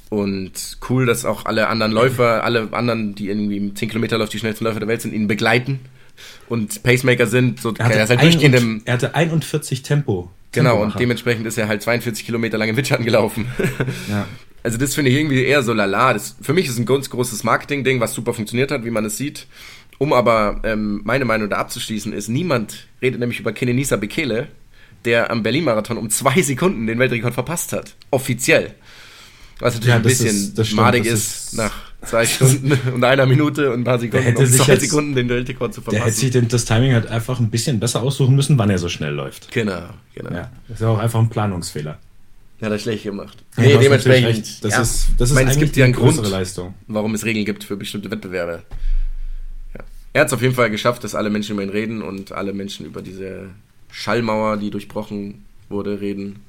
Und 0.09 0.77
cool, 0.89 1.05
dass 1.05 1.23
auch 1.23 1.45
alle 1.45 1.67
anderen 1.67 1.91
Läufer, 1.91 2.43
alle 2.43 2.69
anderen, 2.71 3.15
die 3.15 3.29
irgendwie 3.29 3.73
10 3.73 3.89
Kilometer 3.89 4.17
läuft, 4.17 4.33
die 4.33 4.39
schnellsten 4.39 4.65
Läufer 4.65 4.79
der 4.79 4.87
Welt 4.87 5.01
sind, 5.01 5.13
ihn 5.13 5.27
begleiten 5.27 5.79
und 6.49 6.83
Pacemaker 6.83 7.27
sind. 7.27 7.61
So, 7.61 7.73
er, 7.77 7.85
hatte 7.85 7.99
er, 7.99 8.07
halt 8.07 8.21
durchgehend 8.21 8.55
im, 8.55 8.81
er 8.85 8.93
hatte 8.95 9.15
41 9.15 9.83
Tempo. 9.83 10.29
Genau, 10.51 10.81
und 10.81 10.99
dementsprechend 10.99 11.47
ist 11.47 11.57
er 11.57 11.67
halt 11.67 11.81
42 11.81 12.25
Kilometer 12.25 12.57
lang 12.57 12.69
im 12.69 12.77
Windschatten 12.77 13.05
gelaufen. 13.05 13.47
Ja. 14.09 14.27
Also 14.63 14.77
das 14.77 14.93
finde 14.93 15.09
ich 15.09 15.17
irgendwie 15.17 15.43
eher 15.43 15.63
so 15.63 15.73
lala. 15.73 16.13
Das, 16.13 16.35
für 16.39 16.53
mich 16.53 16.67
ist 16.67 16.77
ein 16.77 16.85
ganz 16.85 17.09
großes 17.09 17.43
Marketing-Ding, 17.43 17.99
was 17.99 18.13
super 18.13 18.31
funktioniert 18.33 18.69
hat, 18.69 18.85
wie 18.85 18.91
man 18.91 19.05
es 19.05 19.17
sieht. 19.17 19.47
Um 19.97 20.13
aber 20.13 20.61
ähm, 20.63 21.01
meine 21.03 21.25
Meinung 21.25 21.49
da 21.49 21.57
abzuschließen, 21.57 22.13
ist, 22.13 22.27
niemand 22.27 22.87
redet 23.01 23.19
nämlich 23.19 23.39
über 23.39 23.53
Kenenisa 23.53 23.95
Bekele, 23.95 24.49
der 25.05 25.31
am 25.31 25.41
Berlin-Marathon 25.41 25.97
um 25.97 26.11
zwei 26.11 26.41
Sekunden 26.43 26.85
den 26.85 26.99
Weltrekord 26.99 27.33
verpasst 27.33 27.73
hat. 27.73 27.95
Offiziell. 28.11 28.75
Was 29.59 29.75
natürlich 29.75 29.89
ja, 29.89 29.95
ein 29.95 30.01
bisschen 30.01 30.53
ist, 30.57 30.73
madig 30.73 31.05
ist, 31.05 31.13
ist, 31.13 31.53
nach 31.53 31.90
zwei 32.05 32.25
Stunden 32.25 32.73
und 32.93 33.03
einer 33.03 33.25
Minute 33.25 33.71
und 33.71 33.81
ein 33.81 33.83
paar 33.83 33.99
Sekunden, 33.99 34.35
um 34.35 34.45
zwei 34.45 34.73
jetzt, 34.73 34.81
Sekunden 34.81 35.15
den 35.15 35.29
Weltrekord 35.29 35.73
zu 35.73 35.81
verpassen. 35.81 35.97
Der 35.97 36.05
hätte 36.05 36.17
sich 36.17 36.31
den, 36.31 36.47
das 36.47 36.65
Timing 36.65 36.93
halt 36.93 37.07
einfach 37.07 37.39
ein 37.39 37.49
bisschen 37.49 37.79
besser 37.79 38.01
aussuchen 38.01 38.35
müssen, 38.35 38.57
wann 38.57 38.69
er 38.69 38.77
so 38.77 38.89
schnell 38.89 39.13
läuft. 39.13 39.51
Genau, 39.51 39.81
genau. 40.15 40.31
Ja, 40.31 40.51
das 40.67 40.77
ist 40.77 40.81
ja 40.81 40.89
auch 40.89 40.99
einfach 40.99 41.19
ein 41.19 41.29
Planungsfehler. 41.29 41.97
Ja, 42.59 42.69
das 42.69 42.83
schlecht 42.83 43.03
gemacht. 43.03 43.43
Ja, 43.57 43.63
nee, 43.63 43.77
dementsprechend. 43.77 44.63
Das 44.63 44.71
ja, 44.73 44.81
ist, 44.81 45.07
das 45.17 45.29
ist 45.29 45.31
ich 45.31 45.35
meine, 45.35 45.51
es 45.51 45.57
gibt 45.57 45.75
ja 45.75 45.85
einen 45.85 45.95
Grund, 45.95 46.23
Leistung. 46.27 46.75
warum 46.87 47.15
es 47.15 47.25
Regeln 47.25 47.43
gibt 47.43 47.63
für 47.63 47.75
bestimmte 47.75 48.11
Wettbewerbe. 48.11 48.61
Ja. 49.73 49.83
Er 50.13 50.21
hat 50.21 50.27
es 50.27 50.33
auf 50.33 50.43
jeden 50.43 50.53
Fall 50.53 50.69
geschafft, 50.69 51.03
dass 51.03 51.15
alle 51.15 51.31
Menschen 51.31 51.53
über 51.53 51.63
ihn 51.63 51.69
reden 51.69 52.03
und 52.03 52.31
alle 52.31 52.53
Menschen 52.53 52.85
über 52.85 53.01
diese 53.01 53.49
Schallmauer, 53.91 54.57
die 54.57 54.69
durchbrochen 54.69 55.45
wurde, 55.69 56.01
reden. 56.01 56.41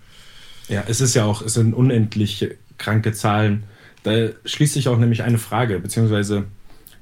Ja, 0.68 0.84
es 0.86 1.00
ist 1.00 1.14
ja 1.14 1.24
auch, 1.24 1.40
es 1.40 1.54
sind 1.54 1.72
unendlich 1.72 2.46
kranke 2.76 3.12
Zahlen. 3.12 3.64
Da 4.02 4.28
schließt 4.44 4.74
sich 4.74 4.88
auch 4.88 4.98
nämlich 4.98 5.22
eine 5.22 5.38
Frage, 5.38 5.78
beziehungsweise, 5.78 6.44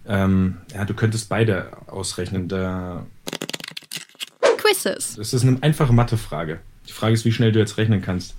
ähm, 0.07 0.59
ja, 0.75 0.85
du 0.85 0.95
könntest 0.95 1.29
beide 1.29 1.69
ausrechnen. 1.87 2.49
Da 2.49 3.07
Quizzes. 4.59 5.17
Das 5.17 5.33
ist 5.33 5.43
eine 5.43 5.63
einfache 5.63 5.93
Mathefrage. 5.93 6.61
Die 6.89 6.93
Frage 6.93 7.15
ist, 7.15 7.25
wie 7.25 7.33
schnell 7.33 7.53
du 7.53 7.59
jetzt 7.59 7.79
rechnen 7.79 8.03
kannst 8.03 8.35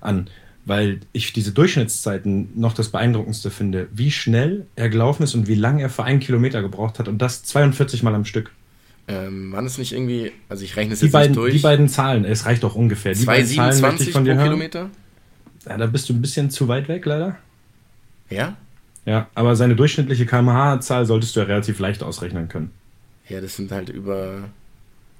an, 0.00 0.28
weil 0.64 1.00
ich 1.12 1.32
diese 1.32 1.52
Durchschnittszeiten 1.52 2.50
noch 2.54 2.74
das 2.74 2.88
Beeindruckendste 2.90 3.50
finde, 3.50 3.88
wie 3.92 4.10
schnell 4.10 4.66
er 4.76 4.88
gelaufen 4.88 5.22
ist 5.22 5.34
und 5.34 5.48
wie 5.48 5.54
lange 5.54 5.82
er 5.82 5.90
für 5.90 6.04
einen 6.04 6.20
Kilometer 6.20 6.62
gebraucht 6.62 6.98
hat 6.98 7.08
und 7.08 7.18
das 7.18 7.42
42 7.44 8.02
Mal 8.02 8.14
am 8.14 8.24
Stück. 8.24 8.52
Ähm, 9.08 9.52
waren 9.52 9.66
es 9.66 9.78
nicht 9.78 9.92
irgendwie, 9.92 10.32
also 10.48 10.64
ich 10.64 10.76
rechne 10.76 10.94
es 10.94 11.00
die 11.00 11.06
jetzt 11.06 11.12
beiden, 11.12 11.30
nicht 11.30 11.38
durch. 11.38 11.54
Die 11.54 11.60
beiden 11.60 11.88
Zahlen, 11.88 12.24
es 12.24 12.44
reicht 12.44 12.64
doch 12.64 12.74
ungefähr. 12.74 13.14
Die 13.14 13.24
2,27 13.24 14.12
pro 14.12 14.24
hören. 14.24 14.38
Kilometer? 14.38 14.90
Ja, 15.68 15.76
da 15.76 15.86
bist 15.86 16.08
du 16.08 16.14
ein 16.14 16.20
bisschen 16.20 16.50
zu 16.50 16.66
weit 16.66 16.88
weg, 16.88 17.06
leider. 17.06 17.36
Ja? 18.30 18.56
Ja, 19.04 19.28
aber 19.34 19.54
seine 19.54 19.76
durchschnittliche 19.76 20.26
kmh-Zahl 20.26 21.06
solltest 21.06 21.36
du 21.36 21.40
ja 21.40 21.46
relativ 21.46 21.78
leicht 21.78 22.02
ausrechnen 22.02 22.48
können. 22.48 22.72
Ja, 23.28 23.40
das 23.40 23.56
sind 23.56 23.70
halt 23.70 23.88
über, 23.88 24.48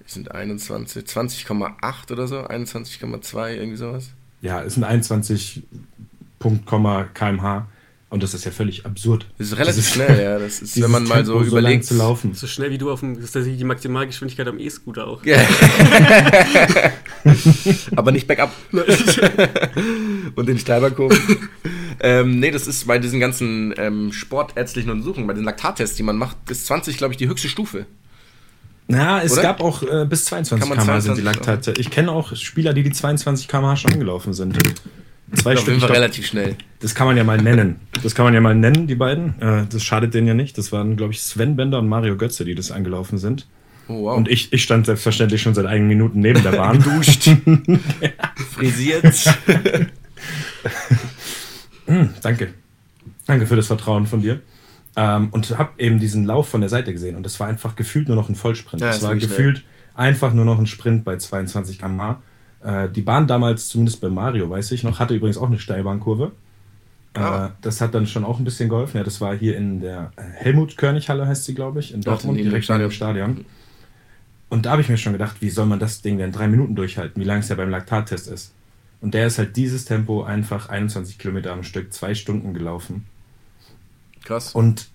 das 0.03 0.15
sind 0.15 0.33
21, 0.33 1.05
20,8 1.05 2.13
oder 2.13 2.27
so, 2.27 2.41
21,2, 2.41 3.55
irgendwie 3.55 3.77
sowas 3.77 4.11
ja, 4.41 4.63
es 4.63 4.75
sind 4.75 4.85
21 4.85 5.63
Punkt, 6.39 6.67
kmh. 6.67 7.67
Und 8.09 8.23
das 8.23 8.35
ist 8.35 8.45
ja 8.45 8.53
völlig 8.53 8.87
absurd. 8.87 9.27
Das 9.37 9.49
ist 9.49 9.59
relativ 9.59 9.77
dieses, 9.77 9.93
schnell, 9.93 10.23
ja. 10.23 10.39
Das 10.39 10.63
ist, 10.63 10.81
wenn 10.81 10.91
man 10.91 11.05
mal 11.05 11.25
so 11.27 11.33
Tempo 11.35 11.49
überlegt. 11.49 11.85
So 11.85 11.95
zu 11.95 11.99
laufen. 11.99 12.35
So 12.35 12.47
schnell 12.47 12.71
wie 12.71 12.79
du 12.79 12.91
auf 12.91 13.01
dem, 13.01 13.17
das 13.17 13.25
ist 13.25 13.33
tatsächlich 13.33 13.59
die 13.59 13.65
Maximalgeschwindigkeit 13.65 14.47
am 14.47 14.61
E-Scooter 14.61 15.09
auch. 15.09 15.25
Ja. 15.25 15.39
Aber 17.97 18.13
nicht 18.13 18.29
bergab. 18.29 18.53
Und 20.37 20.49
den 20.49 20.59
Steilbahnkurven. 20.59 21.49
Ähm, 22.01 22.41
nee, 22.41 22.51
das 22.51 22.67
ist 22.67 22.87
bei 22.87 22.99
diesen 22.99 23.21
ganzen 23.21 23.75
ähm, 23.77 24.13
sportärztlichen 24.13 24.91
Untersuchungen, 24.91 25.27
bei 25.27 25.35
den 25.35 25.45
Laktattests, 25.45 25.97
die 25.97 26.03
man 26.03 26.17
macht, 26.17 26.37
ist 26.51 26.67
20, 26.67 26.97
glaube 26.97 27.13
ich, 27.13 27.19
die 27.19 27.29
höchste 27.29 27.49
Stufe. 27.49 27.87
Na, 28.89 29.23
es 29.23 29.33
Oder? 29.33 29.43
gab 29.43 29.61
auch 29.61 29.83
äh, 29.83 30.07
bis 30.09 30.27
22 30.27 30.69
km/h 30.69 31.01
sind 31.01 31.19
die 31.19 31.23
Laktate. 31.23 31.75
Ich 31.77 31.91
kenne 31.91 32.13
auch 32.13 32.37
Spieler, 32.37 32.73
die 32.73 32.85
die 32.85 32.93
22 32.93 33.49
km/h 33.49 33.77
schon 33.77 33.93
angelaufen 33.93 34.33
sind. 34.33 34.57
Zwei 35.35 35.57
Stück. 35.57 35.63
Auf 35.63 35.69
jeden 35.69 35.81
Fall 35.81 35.91
relativ 35.91 36.27
schnell. 36.27 36.57
Das 36.79 36.95
kann 36.95 37.09
man 37.09 37.17
ja 37.17 37.25
mal 37.25 37.39
nennen. 37.39 37.81
Das 38.03 38.15
kann 38.15 38.25
man 38.25 38.35
ja 38.35 38.41
mal 38.41 38.55
nennen, 38.55 38.87
die 38.87 38.95
beiden. 38.95 39.41
Äh, 39.41 39.65
das 39.69 39.83
schadet 39.83 40.15
denen 40.15 40.29
ja 40.29 40.35
nicht. 40.35 40.57
Das 40.57 40.71
waren, 40.71 40.97
glaube 40.97 41.15
ich, 41.15 41.23
Sven 41.23 41.57
Bender 41.57 41.81
und 41.81 41.89
Mario 41.89 42.17
Götze, 42.17 42.45
die 42.45 42.55
das 42.55 42.71
angelaufen 42.71 43.19
sind. 43.19 43.49
Oh, 43.89 44.05
wow. 44.05 44.17
Und 44.17 44.29
ich, 44.29 44.53
ich 44.53 44.63
stand 44.63 44.87
selbstverständlich 44.87 45.43
schon 45.43 45.55
seit 45.55 45.67
einigen 45.67 45.89
Minuten 45.89 46.21
neben 46.21 46.43
der 46.45 46.53
Bahn. 46.53 46.81
Duscht. 46.83 47.29
Frisiert. 48.55 49.05
hm, 51.87 52.11
danke. 52.23 52.55
Danke 53.27 53.47
für 53.47 53.57
das 53.57 53.67
Vertrauen 53.67 54.07
von 54.07 54.23
dir. 54.23 54.41
Ähm, 54.97 55.29
und 55.31 55.59
habe 55.59 55.71
eben 55.79 55.99
diesen 55.99 56.25
Lauf 56.25 56.49
von 56.49 56.61
der 56.61 56.71
Seite 56.71 56.93
gesehen 56.93 57.17
und 57.17 57.23
das 57.23 57.39
war 57.39 57.49
einfach 57.49 57.77
gefühlt 57.77 58.09
nur 58.09 58.17
noch 58.17 58.29
ein 58.31 58.35
Vollsprint. 58.35 58.81
Ja, 58.81 58.89
das 58.89 59.03
war 59.03 59.15
gefühlt 59.15 59.59
schnell. 59.59 59.71
einfach 59.95 60.33
nur 60.33 60.47
noch 60.47 60.59
ein 60.59 60.67
Sprint 60.67 61.05
bei 61.05 61.17
22 61.17 61.79
km/h. 61.79 62.23
Äh, 62.65 62.89
die 62.89 63.03
Bahn 63.03 63.27
damals, 63.27 63.69
zumindest 63.69 64.01
bei 64.01 64.09
Mario, 64.09 64.49
weiß 64.49 64.73
ich 64.73 64.85
noch, 64.85 64.99
hatte 64.99 65.15
übrigens 65.15 65.37
auch 65.37 65.49
eine 65.49 65.59
Steilbahnkurve. 65.59 66.33
Äh, 67.13 67.19
ah. 67.19 67.47
Äh, 67.47 67.51
das 67.61 67.83
hat 67.83 67.95
dann 67.95 68.07
schon 68.07 68.25
auch 68.25 68.39
ein 68.39 68.45
bisschen 68.45 68.71
geholfen. 68.71 68.97
Ja, 68.97 69.05
das 69.05 69.21
war 69.21 69.37
hier 69.37 69.57
in 69.57 69.81
der 69.81 70.13
äh, 70.17 70.23
Helmut-Körnig-Halle, 70.23 71.27
heißt 71.27 71.45
sie, 71.45 71.55
glaube 71.55 71.81
ich, 71.81 71.93
in 71.93 72.01
Dortmund, 72.01 72.39
direkt 72.39 72.69
neben 72.69 72.81
dem 72.81 72.91
Stadion. 72.91 73.45
Und 74.49 74.65
da 74.65 74.73
habe 74.73 74.83
ich 74.83 74.89
mir 74.89 74.97
schon 74.97 75.13
gedacht, 75.13 75.37
wie 75.41 75.51
soll 75.51 75.67
man 75.67 75.79
das 75.79 76.03
Ding 76.03 76.19
denn 76.19 76.33
drei 76.33 76.49
Minuten 76.49 76.75
durchhalten, 76.75 77.21
wie 77.21 77.27
lang 77.27 77.41
es 77.41 77.49
ja 77.49 77.57
beim 77.57 77.69
Laktattest 77.69 78.29
ist. 78.29 78.55
Und 79.01 79.15
der 79.15 79.27
ist 79.27 79.39
halt 79.39 79.57
dieses 79.57 79.85
Tempo 79.85 80.25
einfach 80.25 80.69
21 80.69 81.19
Kilometer 81.19 81.53
am 81.53 81.63
Stück, 81.63 81.93
zwei 81.93 82.15
Stunden 82.15 82.55
gelaufen. 82.55 83.07
Krass. 84.25 84.55
Und 84.55 84.89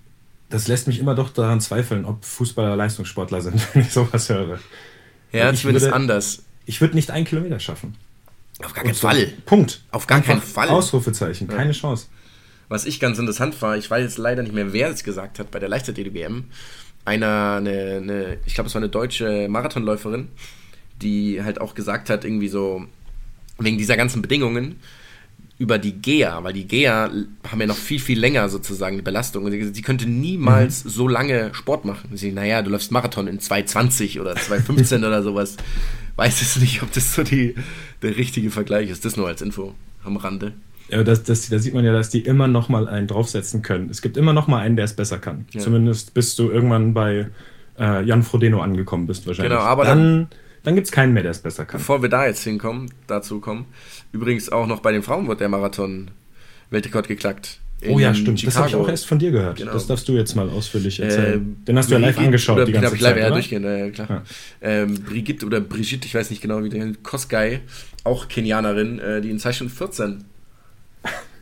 das 0.49 0.67
lässt 0.67 0.87
mich 0.87 0.99
immer 0.99 1.15
doch 1.15 1.29
daran 1.29 1.61
zweifeln, 1.61 2.05
ob 2.05 2.25
Fußballer 2.25 2.75
Leistungssportler 2.75 3.41
sind, 3.41 3.61
wenn 3.73 3.83
ich 3.83 3.91
sowas 3.91 4.29
höre. 4.29 4.59
Ja, 5.31 5.53
zumindest 5.53 5.85
würde, 5.85 5.95
anders. 5.95 6.43
Ich 6.65 6.81
würde 6.81 6.95
nicht 6.95 7.11
einen 7.11 7.25
Kilometer 7.25 7.59
schaffen. 7.59 7.95
Auf 8.63 8.73
gar 8.73 8.83
keinen 8.83 8.93
so, 8.93 9.07
Fall. 9.07 9.27
Punkt. 9.45 9.81
Auf 9.91 10.07
gar 10.07 10.17
Einfach 10.17 10.33
keinen 10.33 10.41
Fall. 10.41 10.69
Ausrufezeichen, 10.69 11.47
keine 11.47 11.71
ja. 11.71 11.71
Chance. 11.71 12.07
Was 12.67 12.85
ich 12.85 12.99
ganz 12.99 13.17
interessant 13.17 13.61
war, 13.61 13.75
ich 13.77 13.89
weiß 13.89 14.03
jetzt 14.03 14.17
leider 14.17 14.43
nicht 14.43 14.53
mehr, 14.53 14.71
wer 14.73 14.89
es 14.89 15.03
gesagt 15.03 15.39
hat 15.39 15.51
bei 15.51 15.59
der 15.59 15.69
Leichtathletik-WM. 15.69 16.45
Einer, 17.03 17.55
eine, 17.57 17.97
eine, 17.97 18.37
ich 18.45 18.53
glaube, 18.53 18.67
es 18.67 18.75
war 18.75 18.81
eine 18.81 18.89
deutsche 18.89 19.47
Marathonläuferin, 19.49 20.29
die 21.01 21.43
halt 21.43 21.59
auch 21.59 21.73
gesagt 21.73 22.09
hat, 22.09 22.23
irgendwie 22.23 22.47
so, 22.47 22.85
wegen 23.63 23.77
dieser 23.77 23.97
ganzen 23.97 24.21
Bedingungen, 24.21 24.75
über 25.61 25.77
die 25.77 25.93
GEA, 25.93 26.43
weil 26.43 26.53
die 26.53 26.67
GEA 26.67 27.11
haben 27.47 27.61
ja 27.61 27.67
noch 27.67 27.75
viel, 27.75 27.99
viel 27.99 28.19
länger 28.19 28.49
sozusagen 28.49 28.95
die 28.95 29.03
Belastung. 29.03 29.45
Und 29.45 29.51
sie, 29.51 29.81
könnte 29.83 30.09
niemals 30.09 30.83
mhm. 30.83 30.89
so 30.89 31.07
lange 31.07 31.53
Sport 31.53 31.85
machen. 31.85 32.09
Sie, 32.17 32.31
naja, 32.31 32.63
du 32.63 32.71
läufst 32.71 32.91
Marathon 32.91 33.27
in 33.27 33.37
2,20 33.37 34.19
oder 34.19 34.33
2,15 34.33 34.97
oder 35.07 35.21
sowas. 35.21 35.57
Weiß 36.15 36.41
es 36.41 36.59
nicht, 36.59 36.81
ob 36.81 36.91
das 36.93 37.13
so 37.13 37.21
die, 37.21 37.53
der 38.01 38.17
richtige 38.17 38.49
Vergleich 38.49 38.89
ist. 38.89 39.05
Das 39.05 39.17
nur 39.17 39.27
als 39.27 39.43
Info 39.43 39.75
am 40.03 40.17
Rande. 40.17 40.53
Ja, 40.89 41.03
das, 41.03 41.21
das, 41.21 41.47
da 41.49 41.59
sieht 41.59 41.75
man 41.75 41.85
ja, 41.85 41.93
dass 41.93 42.09
die 42.09 42.21
immer 42.21 42.47
noch 42.47 42.67
mal 42.67 42.87
einen 42.89 43.05
draufsetzen 43.05 43.61
können. 43.61 43.91
Es 43.91 44.01
gibt 44.01 44.17
immer 44.17 44.33
noch 44.33 44.47
mal 44.47 44.61
einen, 44.61 44.75
der 44.75 44.85
es 44.85 44.95
besser 44.95 45.19
kann. 45.19 45.45
Ja. 45.51 45.61
Zumindest 45.61 46.15
bis 46.15 46.35
du 46.35 46.49
irgendwann 46.49 46.95
bei 46.95 47.27
äh, 47.79 48.03
Jan 48.03 48.23
Frodeno 48.23 48.61
angekommen 48.61 49.05
bist 49.05 49.27
wahrscheinlich. 49.27 49.51
Genau, 49.51 49.63
aber 49.63 49.85
dann, 49.85 49.99
dann, 49.99 50.27
dann 50.63 50.75
gibt 50.75 50.87
es 50.87 50.91
keinen 50.91 51.13
mehr, 51.13 51.23
der 51.23 51.31
es 51.31 51.39
besser 51.39 51.65
kann. 51.65 51.79
Bevor 51.79 52.01
wir 52.01 52.09
da 52.09 52.25
jetzt 52.25 52.43
hinkommen, 52.43 52.91
dazu 53.07 53.39
kommen, 53.39 53.65
Übrigens 54.11 54.51
auch 54.51 54.67
noch 54.67 54.81
bei 54.81 54.91
den 54.91 55.03
Frauen 55.03 55.27
wird 55.27 55.39
der 55.39 55.49
Marathon 55.49 56.11
Weltrekord 56.69 57.07
geklackt. 57.07 57.59
Oh 57.87 57.97
ja, 57.97 58.13
stimmt. 58.13 58.39
Chicago. 58.39 58.45
Das 58.45 58.57
habe 58.57 58.69
ich 58.69 58.75
auch 58.75 58.89
erst 58.89 59.07
von 59.07 59.17
dir 59.17 59.31
gehört. 59.31 59.57
Genau. 59.57 59.71
Das 59.71 59.87
darfst 59.87 60.07
du 60.07 60.13
jetzt 60.13 60.35
mal 60.35 60.49
ausführlich 60.49 60.99
erzählen. 60.99 61.57
Äh, 61.61 61.65
Den 61.65 61.77
hast 61.77 61.89
du 61.89 61.95
ja 61.95 61.99
live 61.99 62.17
angeschaut 62.19 62.57
oder, 62.57 62.65
die 62.65 62.73
ganze 62.73 62.95
ich 62.95 63.01
Zeit, 63.01 63.15
live, 63.15 63.23
ja, 63.23 63.29
durchgehen, 63.31 63.63
ja, 63.63 63.89
klar. 63.89 64.07
Ja. 64.09 64.23
Ähm, 64.61 65.01
Brigitte 65.01 65.45
oder 65.47 65.61
Brigitte, 65.61 66.05
ich 66.05 66.13
weiß 66.13 66.29
nicht 66.29 66.41
genau, 66.43 66.63
wie 66.63 66.69
der 66.69 66.91
Kosgei, 67.01 67.61
auch 68.03 68.27
Kenianerin, 68.27 68.99
äh, 68.99 69.21
die 69.21 69.31
in 69.31 69.39
2 69.39 69.53
Stunden 69.53 69.73
14 69.73 70.25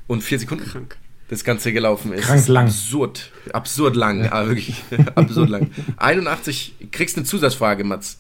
und 0.08 0.24
4 0.24 0.40
Sekunden 0.40 0.64
Krank. 0.64 0.96
das 1.28 1.44
Ganze 1.44 1.74
gelaufen 1.74 2.14
ist. 2.14 2.24
Krank 2.24 2.48
lang. 2.48 2.68
Absurd. 2.68 3.32
Absurd 3.52 3.98
lang, 3.98 4.24
ja. 4.24 4.32
ah, 4.32 4.48
wirklich. 4.48 4.82
absurd 5.16 5.50
lang. 5.50 5.72
81, 5.98 6.76
kriegst 6.92 7.18
eine 7.18 7.26
Zusatzfrage, 7.26 7.84
Mats. 7.84 8.20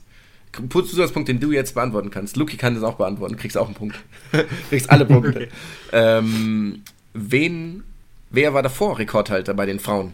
Zusatzpunkt, 0.51 1.29
den 1.29 1.39
du 1.39 1.51
jetzt 1.51 1.75
beantworten 1.75 2.09
kannst. 2.09 2.37
Luki 2.37 2.57
kann 2.57 2.75
das 2.75 2.83
auch 2.83 2.95
beantworten, 2.95 3.37
kriegst 3.37 3.57
auch 3.57 3.67
einen 3.67 3.75
Punkt. 3.75 3.95
kriegst 4.69 4.89
alle 4.89 5.05
Punkte. 5.05 5.29
Okay. 5.29 5.47
Ähm, 5.91 6.81
wen, 7.13 7.83
wer 8.29 8.53
war 8.53 8.63
davor 8.63 8.99
Rekordhalter 8.99 9.53
bei 9.53 9.65
den 9.65 9.79
Frauen? 9.79 10.13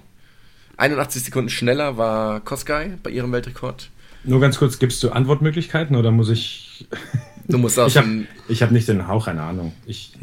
81 0.77 1.23
Sekunden 1.23 1.49
schneller 1.49 1.97
war 1.97 2.41
Koskai 2.41 2.97
bei 3.01 3.09
ihrem 3.09 3.31
Weltrekord. 3.31 3.89
Nur 4.23 4.41
ganz 4.41 4.57
kurz, 4.57 4.79
gibst 4.79 5.03
du 5.03 5.11
Antwortmöglichkeiten 5.11 5.95
oder 5.95 6.11
muss 6.11 6.29
ich. 6.29 6.87
Du 7.47 7.57
musst 7.57 7.79
auch. 7.79 7.87
ich 7.87 7.97
habe 7.97 8.25
hab 8.49 8.71
nicht 8.71 8.87
den 8.87 9.07
Hauch 9.07 9.27
eine 9.27 9.41
Ahnung. 9.41 9.73
Ich, 9.85 10.13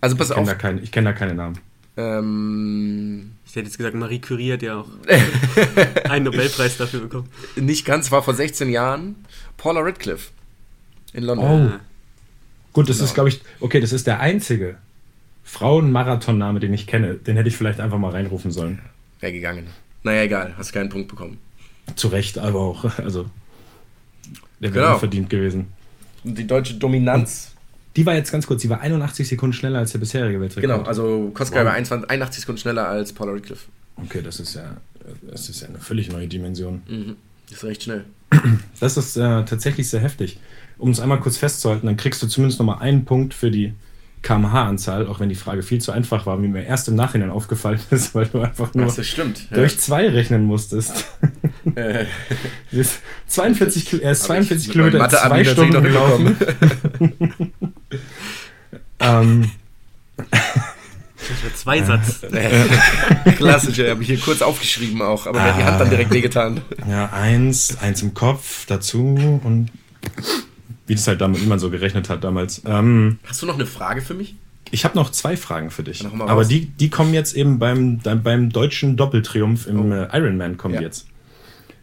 also 0.00 0.16
pass 0.16 0.30
ich 0.30 0.36
auf. 0.36 0.46
Da 0.46 0.54
kein, 0.54 0.82
ich 0.82 0.92
kenne 0.92 1.10
da 1.10 1.12
keine 1.12 1.34
Namen. 1.34 1.58
Ähm, 1.96 3.32
ich 3.46 3.56
hätte 3.56 3.66
jetzt 3.66 3.78
gesagt, 3.78 3.94
Marie 3.94 4.20
Curie 4.20 4.52
hat 4.52 4.62
ja 4.62 4.80
auch 4.80 4.88
einen 6.10 6.26
Nobelpreis 6.26 6.76
dafür 6.76 7.00
bekommen. 7.00 7.28
Nicht 7.56 7.86
ganz, 7.86 8.12
war 8.12 8.22
vor 8.22 8.34
16 8.34 8.68
Jahren 8.68 9.16
Paula 9.56 9.80
Radcliffe 9.80 10.30
in 11.12 11.24
London. 11.24 11.72
Oh. 11.74 11.80
Gut, 12.74 12.90
das 12.90 12.98
genau. 12.98 13.06
ist, 13.06 13.14
glaube 13.14 13.28
ich, 13.30 13.40
okay, 13.60 13.80
das 13.80 13.92
ist 13.92 14.06
der 14.06 14.20
einzige 14.20 14.76
Frauenmarathonname, 15.44 16.60
den 16.60 16.74
ich 16.74 16.86
kenne. 16.86 17.14
Den 17.14 17.36
hätte 17.36 17.48
ich 17.48 17.56
vielleicht 17.56 17.80
einfach 17.80 17.98
mal 17.98 18.10
reinrufen 18.10 18.50
sollen. 18.50 18.80
Wäre 19.20 19.32
gegangen. 19.32 19.68
Naja, 20.02 20.22
egal, 20.22 20.54
hast 20.58 20.72
keinen 20.72 20.90
Punkt 20.90 21.08
bekommen. 21.08 21.38
Zu 21.94 22.08
Recht, 22.08 22.38
aber 22.38 22.60
auch, 22.60 22.84
also, 22.98 23.26
der 24.60 24.74
wäre 24.74 24.86
genau. 24.86 24.98
verdient 24.98 25.30
gewesen. 25.30 25.72
Die 26.24 26.46
deutsche 26.46 26.74
Dominanz. 26.74 27.55
Die 27.96 28.04
war 28.04 28.14
jetzt 28.14 28.30
ganz 28.30 28.46
kurz, 28.46 28.62
die 28.62 28.68
war 28.68 28.80
81 28.80 29.26
Sekunden 29.26 29.54
schneller 29.54 29.78
als 29.78 29.92
der 29.92 29.98
bisherige 29.98 30.40
Weltrekord. 30.40 30.62
Genau, 30.70 30.82
also 30.86 31.30
Koska 31.32 31.60
wow. 31.60 31.66
war 31.66 31.72
81 31.72 32.42
Sekunden 32.42 32.60
schneller 32.60 32.86
als 32.88 33.12
Paula 33.12 33.32
Radcliffe. 33.32 33.68
Okay, 33.96 34.20
das 34.22 34.38
ist 34.38 34.54
ja, 34.54 34.76
das 35.22 35.48
ist 35.48 35.62
ja 35.62 35.68
eine 35.68 35.78
völlig 35.78 36.12
neue 36.12 36.28
Dimension. 36.28 36.82
Mhm. 36.86 37.16
Das 37.48 37.58
ist 37.58 37.64
recht 37.64 37.82
schnell. 37.82 38.04
Das 38.80 38.98
ist 38.98 39.16
äh, 39.16 39.44
tatsächlich 39.44 39.88
sehr 39.88 40.00
heftig. 40.00 40.38
Um 40.76 40.90
es 40.90 41.00
einmal 41.00 41.20
kurz 41.20 41.38
festzuhalten, 41.38 41.86
dann 41.86 41.96
kriegst 41.96 42.22
du 42.22 42.26
zumindest 42.26 42.58
nochmal 42.58 42.80
einen 42.80 43.06
Punkt 43.06 43.32
für 43.32 43.50
die 43.50 43.72
kmh-Anzahl, 44.22 45.06
auch 45.06 45.20
wenn 45.20 45.28
die 45.28 45.36
Frage 45.36 45.62
viel 45.62 45.80
zu 45.80 45.92
einfach 45.92 46.26
war, 46.26 46.42
wie 46.42 46.48
mir 46.48 46.64
erst 46.64 46.88
im 46.88 46.96
Nachhinein 46.96 47.30
aufgefallen 47.30 47.80
ist, 47.90 48.14
weil 48.14 48.26
du 48.26 48.40
einfach 48.40 48.74
nur 48.74 48.90
stimmt, 48.90 49.46
durch 49.50 49.72
ja. 49.72 49.78
zwei 49.78 50.08
rechnen 50.08 50.44
musstest. 50.44 51.06
Äh. 51.74 52.06
42, 53.26 54.04
er 54.04 54.12
ist 54.12 54.22
42 54.22 54.70
Kilometer 54.70 55.02
in 55.02 55.10
zwei 55.10 55.44
Stunden 55.44 55.82
gelaufen. 55.82 56.36
ähm, 59.00 59.50
zwei 61.54 61.82
Satz. 61.82 62.20
Klassisch, 63.36 63.78
ich 63.78 63.88
habe 63.88 64.02
hier 64.02 64.18
kurz 64.18 64.42
aufgeschrieben 64.42 65.02
auch, 65.02 65.26
aber 65.26 65.42
hat 65.42 65.58
die 65.58 65.64
Hand 65.64 65.80
dann 65.80 65.90
direkt 65.90 66.10
wehgetan. 66.10 66.60
Ja, 66.88 67.06
eins, 67.12 67.78
eins 67.80 68.02
im 68.02 68.14
Kopf 68.14 68.66
dazu 68.66 69.40
und 69.42 69.70
wie 70.86 70.94
das 70.94 71.06
halt 71.08 71.20
damals, 71.20 71.42
wie 71.42 71.46
man 71.46 71.58
so 71.58 71.70
gerechnet 71.70 72.08
hat 72.08 72.22
damals. 72.22 72.62
Ähm, 72.64 73.18
Hast 73.26 73.42
du 73.42 73.46
noch 73.46 73.54
eine 73.54 73.66
Frage 73.66 74.02
für 74.02 74.14
mich? 74.14 74.36
Ich 74.70 74.84
habe 74.84 74.96
noch 74.96 75.10
zwei 75.10 75.36
Fragen 75.36 75.70
für 75.70 75.82
dich. 75.82 76.04
Aber 76.06 76.44
die, 76.44 76.66
die 76.66 76.90
kommen 76.90 77.14
jetzt 77.14 77.34
eben 77.36 77.58
beim, 77.58 77.98
beim 77.98 78.50
deutschen 78.50 78.96
Doppeltriumph 78.96 79.66
im 79.66 79.92
oh. 79.92 79.94
äh, 79.94 80.08
Ironman 80.16 80.56
kommen 80.56 80.74
ja. 80.74 80.80
jetzt. 80.80 81.06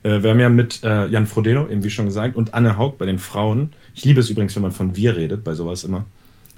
Äh, 0.04 0.22
wir 0.22 0.32
haben 0.32 0.40
ja 0.40 0.50
mit 0.50 0.84
äh, 0.84 1.08
Jan 1.08 1.28
Frodeno, 1.28 1.68
eben 1.68 1.84
wie 1.84 1.90
schon 1.90 2.06
gesagt, 2.06 2.36
und 2.36 2.54
Anne 2.54 2.78
Haug 2.78 2.98
bei 2.98 3.06
den 3.06 3.20
Frauen. 3.20 3.74
Ich 3.96 4.06
liebe 4.06 4.20
es 4.20 4.30
übrigens, 4.30 4.56
wenn 4.56 4.64
man 4.64 4.72
von 4.72 4.96
wir 4.96 5.16
redet, 5.16 5.44
bei 5.44 5.54
sowas 5.54 5.84
immer. 5.84 6.06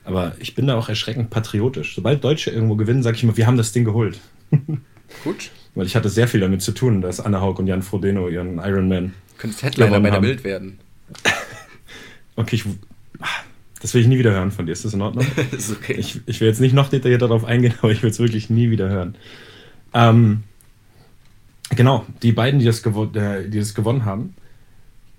Aber 0.04 0.36
ich 0.40 0.56
bin 0.56 0.68
da 0.68 0.78
auch 0.78 0.88
erschreckend 0.88 1.30
patriotisch. 1.32 1.96
Sobald 1.96 2.24
Deutsche 2.24 2.52
irgendwo 2.52 2.76
gewinnen, 2.76 3.04
sage 3.04 3.18
ich 3.18 3.24
immer, 3.24 3.36
wir 3.36 3.48
haben 3.48 3.58
das 3.58 3.72
Ding 3.72 3.84
geholt. 3.84 4.20
Gut. 5.24 5.52
Weil 5.74 5.86
ich 5.86 5.96
hatte 5.96 6.10
sehr 6.10 6.28
viel 6.28 6.40
damit 6.40 6.62
zu 6.62 6.72
tun, 6.72 7.02
dass 7.02 7.20
Anna 7.20 7.42
Haug 7.42 7.60
und 7.60 7.68
Jan 7.68 7.82
Frodeno 7.82 8.30
ihren 8.30 8.60
Ironman. 8.60 9.14
Könntest 9.38 9.64
Headliner 9.64 10.00
bei 10.00 10.12
der 10.12 10.22
Bild 10.22 10.44
werden. 10.44 10.80
okay, 12.36 12.56
ich, 12.56 12.66
das 13.82 13.94
will 13.94 14.02
ich 14.02 14.08
nie 14.08 14.18
wieder 14.18 14.32
hören 14.32 14.52
von 14.52 14.66
dir. 14.66 14.72
Ist 14.72 14.86
das 14.86 14.94
in 14.94 15.02
Ordnung? 15.02 15.26
ist 15.52 15.72
okay. 15.72 15.94
Ich, 15.94 16.22
ich 16.26 16.40
will 16.40 16.48
jetzt 16.48 16.62
nicht 16.62 16.74
noch 16.74 16.90
detaillierter 16.90 17.28
darauf 17.28 17.44
eingehen, 17.44 17.74
aber 17.82 17.92
ich 17.92 18.02
will 18.04 18.10
es 18.10 18.20
wirklich 18.20 18.50
nie 18.50 18.70
wieder 18.70 18.90
hören. 18.90 19.16
Ähm, 19.94 20.44
genau, 21.72 22.06
die 22.22 22.32
beiden, 22.32 22.60
die 22.60 22.66
das, 22.66 22.86
äh, 22.86 23.50
die 23.50 23.60
das 23.60 23.74
gewonnen 23.74 24.06
haben, 24.06 24.36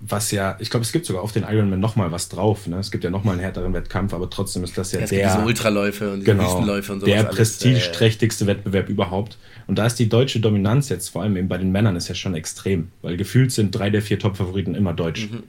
was 0.01 0.30
ja, 0.30 0.57
ich 0.61 0.70
glaube, 0.70 0.84
es 0.84 0.92
gibt 0.92 1.07
sogar 1.07 1.22
auf 1.22 1.32
den 1.32 1.44
Ironman 1.44 1.80
nochmal 1.80 2.12
was 2.12 2.28
drauf. 2.28 2.66
Ne? 2.66 2.78
Es 2.78 2.90
gibt 2.90 3.05
ja 3.05 3.11
nochmal 3.11 3.34
einen 3.34 3.42
härteren 3.42 3.72
Wettkampf, 3.72 4.12
aber 4.12 4.28
trotzdem 4.28 4.62
ist 4.62 4.76
das 4.76 4.92
ja, 4.92 5.01
ja 5.01 5.07
der. 5.07 5.34
Diese 5.34 5.47
Ultraläufe 5.47 6.12
und 6.12 6.24
genau, 6.24 6.44
Wüstenläufe 6.44 6.92
und 6.92 7.01
so. 7.01 7.07
Der 7.07 7.24
prestigeträchtigste 7.24 8.44
äh, 8.44 8.49
Wettbewerb 8.49 8.88
überhaupt. 8.88 9.38
Und 9.66 9.78
da 9.78 9.86
ist 9.86 9.99
die 9.99 10.09
deutsche 10.09 10.40
Dominanz 10.40 10.90
jetzt, 10.90 11.09
vor 11.09 11.22
allem 11.22 11.36
eben 11.36 11.49
bei 11.49 11.59
den 11.59 11.72
Männern, 11.72 11.97
ist 11.97 12.09
ja 12.09 12.14
schon 12.14 12.34
extrem, 12.34 12.88
weil 13.03 13.16
gefühlt 13.16 13.53
sind 13.53 13.74
drei 13.74 13.90
der 13.90 14.03
vier 14.03 14.18
Top-Favoriten 14.18 14.74
immer 14.74 14.92
deutsch. 14.92 15.30
Mhm. 15.30 15.42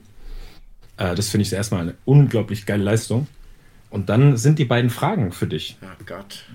Äh, 0.95 1.13
das 1.13 1.29
finde 1.29 1.43
ich 1.45 1.51
erstmal 1.51 1.81
eine 1.81 1.95
unglaublich 2.05 2.65
geile 2.65 2.83
Leistung. 2.83 3.27
Und 3.89 4.09
dann 4.09 4.37
sind 4.37 4.59
die 4.59 4.65
beiden 4.65 4.89
Fragen 4.89 5.31
für 5.31 5.47
dich. 5.47 5.77
Oh 5.81 6.03
Gott. 6.05 6.45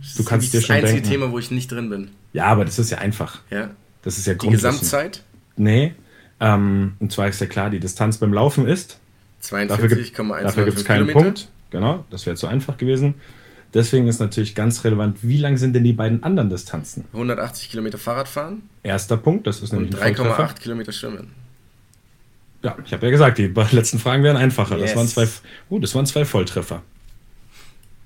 Das 0.00 0.14
du 0.14 0.24
kannst 0.24 0.52
dir 0.52 0.60
schon 0.60 0.76
das 0.80 0.90
einzige 0.90 1.08
Thema, 1.08 1.30
wo 1.30 1.38
ich 1.38 1.50
nicht 1.50 1.70
drin 1.70 1.90
bin. 1.90 2.10
Ja, 2.32 2.46
aber 2.46 2.64
das 2.64 2.78
ist 2.78 2.90
ja 2.90 2.98
einfach. 2.98 3.40
Ja. 3.50 3.70
Das 4.02 4.18
ist 4.18 4.26
ja 4.26 4.34
Die 4.34 4.48
Gesamtzeit? 4.48 5.22
Nee, 5.56 5.94
ähm, 6.42 6.94
und 6.98 7.12
zwar 7.12 7.28
ist 7.28 7.40
ja 7.40 7.46
klar, 7.46 7.70
die 7.70 7.78
Distanz 7.78 8.18
beim 8.18 8.32
Laufen 8.32 8.66
ist. 8.66 8.98
42,1 9.42 9.66
Dafür 9.68 9.88
gibt 10.64 10.78
es 10.78 10.84
keinen 10.84 11.06
Kilometer. 11.06 11.20
Punkt. 11.20 11.48
Genau, 11.70 12.04
das 12.10 12.26
wäre 12.26 12.36
zu 12.36 12.48
einfach 12.48 12.76
gewesen. 12.76 13.14
Deswegen 13.72 14.06
ist 14.08 14.18
natürlich 14.18 14.54
ganz 14.54 14.84
relevant, 14.84 15.18
wie 15.22 15.38
lang 15.38 15.56
sind 15.56 15.74
denn 15.74 15.84
die 15.84 15.94
beiden 15.94 16.22
anderen 16.22 16.50
Distanzen? 16.50 17.04
180 17.12 17.70
Kilometer 17.70 17.96
Fahrradfahren. 17.96 18.62
Erster 18.82 19.16
Punkt, 19.16 19.46
das 19.46 19.62
ist 19.62 19.72
nämlich 19.72 19.94
3,8 19.94 20.60
Kilometer 20.60 20.92
Schwimmen. 20.92 21.30
Ja, 22.62 22.76
ich 22.84 22.92
habe 22.92 23.06
ja 23.06 23.10
gesagt, 23.10 23.38
die 23.38 23.46
letzten 23.70 23.98
Fragen 23.98 24.22
wären 24.22 24.36
einfacher. 24.36 24.76
Yes. 24.76 24.90
Das, 24.90 24.96
waren 24.96 25.08
zwei, 25.08 25.28
oh, 25.70 25.78
das 25.78 25.94
waren 25.94 26.06
zwei 26.06 26.24
Volltreffer. 26.24 26.82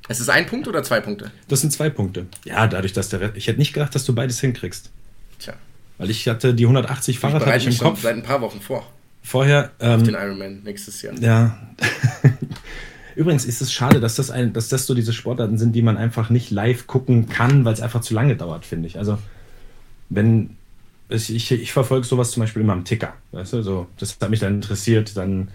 Es 0.09 0.21
ist 0.21 0.29
ein 0.29 0.47
Punkt 0.47 0.69
oder 0.69 0.83
zwei 0.83 1.01
Punkte? 1.01 1.33
Das 1.49 1.63
sind 1.63 1.73
zwei 1.73 1.91
Punkte. 1.91 2.27
Ja, 2.45 2.67
dadurch, 2.67 2.93
dass 2.93 3.09
der. 3.09 3.35
Ich 3.35 3.49
hätte 3.49 3.59
nicht 3.59 3.73
gedacht, 3.73 3.95
dass 3.95 4.05
du 4.05 4.15
beides 4.15 4.41
hinkriegst. 4.41 4.91
Tja. 5.39 5.55
Weil 5.99 6.11
ich 6.11 6.29
hatte 6.29 6.55
die 6.55 6.65
180 6.65 7.19
Fahrrad 7.19 7.43
ich 7.43 7.49
hatte 7.49 7.69
ich 7.69 7.81
im 7.81 7.87
Kopf. 7.87 8.03
Seit 8.03 8.17
ein 8.17 8.23
paar 8.23 8.41
Wochen 8.41 8.61
vor. 8.61 8.87
Vorher. 9.23 9.73
Ähm, 9.81 10.01
Auf 10.01 10.03
den 10.03 10.15
Ironman 10.15 10.63
nächstes 10.63 11.03
Jahr. 11.03 11.15
Ja. 11.19 11.59
Übrigens 13.17 13.47
ist 13.47 13.63
es 13.63 13.73
schade, 13.73 13.99
dass 13.99 14.17
das, 14.17 14.31
ein, 14.31 14.53
dass 14.53 14.69
das 14.69 14.87
so 14.87 14.95
diese 14.95 15.15
Sportarten 15.15 15.57
sind, 15.57 15.73
die 15.73 15.81
man 15.81 15.97
einfach 15.97 16.29
nicht 16.29 16.51
live 16.51 16.87
gucken 16.87 17.29
kann, 17.29 17.65
weil 17.65 17.73
es 17.73 17.81
einfach 17.81 18.03
zu 18.03 18.13
lange 18.13 18.37
dauert, 18.37 18.65
finde 18.67 18.87
ich. 18.89 18.99
Also, 18.99 19.19
wenn. 20.11 20.51
Ich, 21.09 21.33
ich, 21.33 21.53
ich 21.53 21.73
verfolge 21.73 22.05
sowas 22.05 22.33
zum 22.33 22.41
Beispiel 22.41 22.63
immer 22.63 22.73
am 22.73 22.85
Ticker. 22.85 23.15
Weißt 23.31 23.53
du, 23.53 23.63
so, 23.63 23.87
das 23.97 24.19
hat 24.21 24.29
mich 24.29 24.41
dann 24.41 24.57
interessiert, 24.57 25.17
dann, 25.17 25.49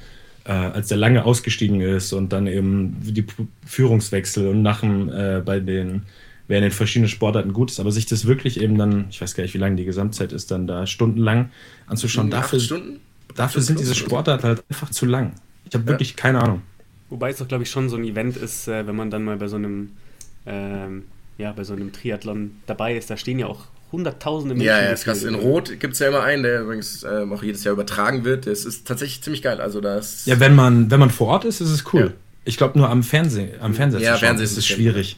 äh, 0.46 0.54
als 0.54 0.88
der 0.88 0.98
lange 0.98 1.26
ausgestiegen 1.26 1.82
ist 1.82 2.14
und 2.14 2.32
dann 2.32 2.48
eben 2.48 2.96
die 3.02 3.26
Führungswechsel 3.66 4.48
und 4.48 4.62
nach 4.62 4.80
dem, 4.80 5.10
äh, 5.10 5.42
bei 5.44 5.60
den 5.60 6.04
wer 6.52 6.58
in 6.58 6.64
den 6.64 6.72
verschiedenen 6.72 7.08
Sportarten 7.08 7.54
gut 7.54 7.72
ist, 7.72 7.80
aber 7.80 7.94
sich 7.94 8.06
das 8.06 8.28
wirklich 8.28 8.60
eben 8.60 8.78
dann, 8.78 9.06
ich 9.10 9.22
weiß 9.22 9.36
gar 9.36 9.44
nicht, 9.44 9.54
wie 9.54 9.58
lange 9.58 9.78
die 9.78 9.86
Gesamtzeit 9.86 10.34
ist, 10.34 10.52
dann 10.52 10.68
da 10.68 10.86
stundenlang 10.86 11.50
anzuschauen, 11.88 12.30
dafür, 12.30 12.60
dafür 13.34 13.62
sind 13.62 13.80
diese 13.80 13.96
Sportarten 13.96 14.44
halt 14.44 14.64
einfach 14.70 14.90
zu 14.90 15.06
lang. 15.06 15.32
Ich 15.66 15.74
habe 15.74 15.86
ja. 15.86 15.92
wirklich 15.92 16.18
keine 16.18 16.44
Ahnung. 16.44 16.62
Wobei 17.10 17.30
es 17.30 17.38
doch, 17.38 17.48
glaube 17.48 17.64
ich, 17.64 17.72
schon 17.72 17.88
so 17.88 17.96
ein 17.96 18.04
Event 18.04 18.36
ist, 18.36 18.68
äh, 18.68 18.86
wenn 18.86 18.98
man 18.98 19.10
dann 19.10 19.24
mal 19.24 19.38
bei 19.38 19.48
so 19.48 19.56
einem, 19.56 19.92
ähm, 20.46 21.04
ja, 21.38 21.54
bei 21.54 21.64
so 21.64 21.74
einem 21.74 21.94
Triathlon 21.94 22.52
dabei 22.66 22.98
ist, 22.98 23.10
da 23.10 23.16
stehen 23.16 23.40
ja 23.40 23.48
auch 23.48 23.68
hunderttausende 23.94 24.54
Menschen. 24.54 24.68
Ja, 24.68 24.82
ja, 24.82 24.92
das 24.92 25.06
krass. 25.06 25.24
In 25.24 25.36
Rot 25.36 25.80
gibt 25.80 25.94
es 25.94 26.00
ja 26.00 26.10
immer 26.10 26.24
einen, 26.24 26.44
der 26.44 26.64
übrigens 26.64 27.04
äh, 27.04 27.26
auch 27.32 27.44
jedes 27.44 27.64
Jahr 27.64 27.74
übertragen 27.74 28.26
wird. 28.26 28.46
Das 28.46 28.66
ist 28.66 28.86
tatsächlich 28.86 29.24
ziemlich 29.24 29.42
geil. 29.42 29.62
Also 29.62 29.80
das 29.80 30.26
ja, 30.26 30.42
wenn 30.42 30.54
man, 30.54 30.92
wenn 30.92 31.00
man 31.00 31.10
vor 31.10 31.28
Ort 31.28 31.46
ist, 31.46 31.62
ist 31.62 31.70
es 31.70 31.94
cool. 31.94 32.08
Ja. 32.08 32.14
Ich 32.44 32.58
glaube, 32.58 32.78
nur 32.78 32.90
am 32.90 33.04
Fernsehen, 33.04 33.52
am 33.62 33.74
Fernseher 33.74 34.02
ja, 34.02 34.14
zu 34.16 34.26
schauen, 34.26 34.40
ist 34.40 34.58
es 34.58 34.66
schwierig. 34.66 35.16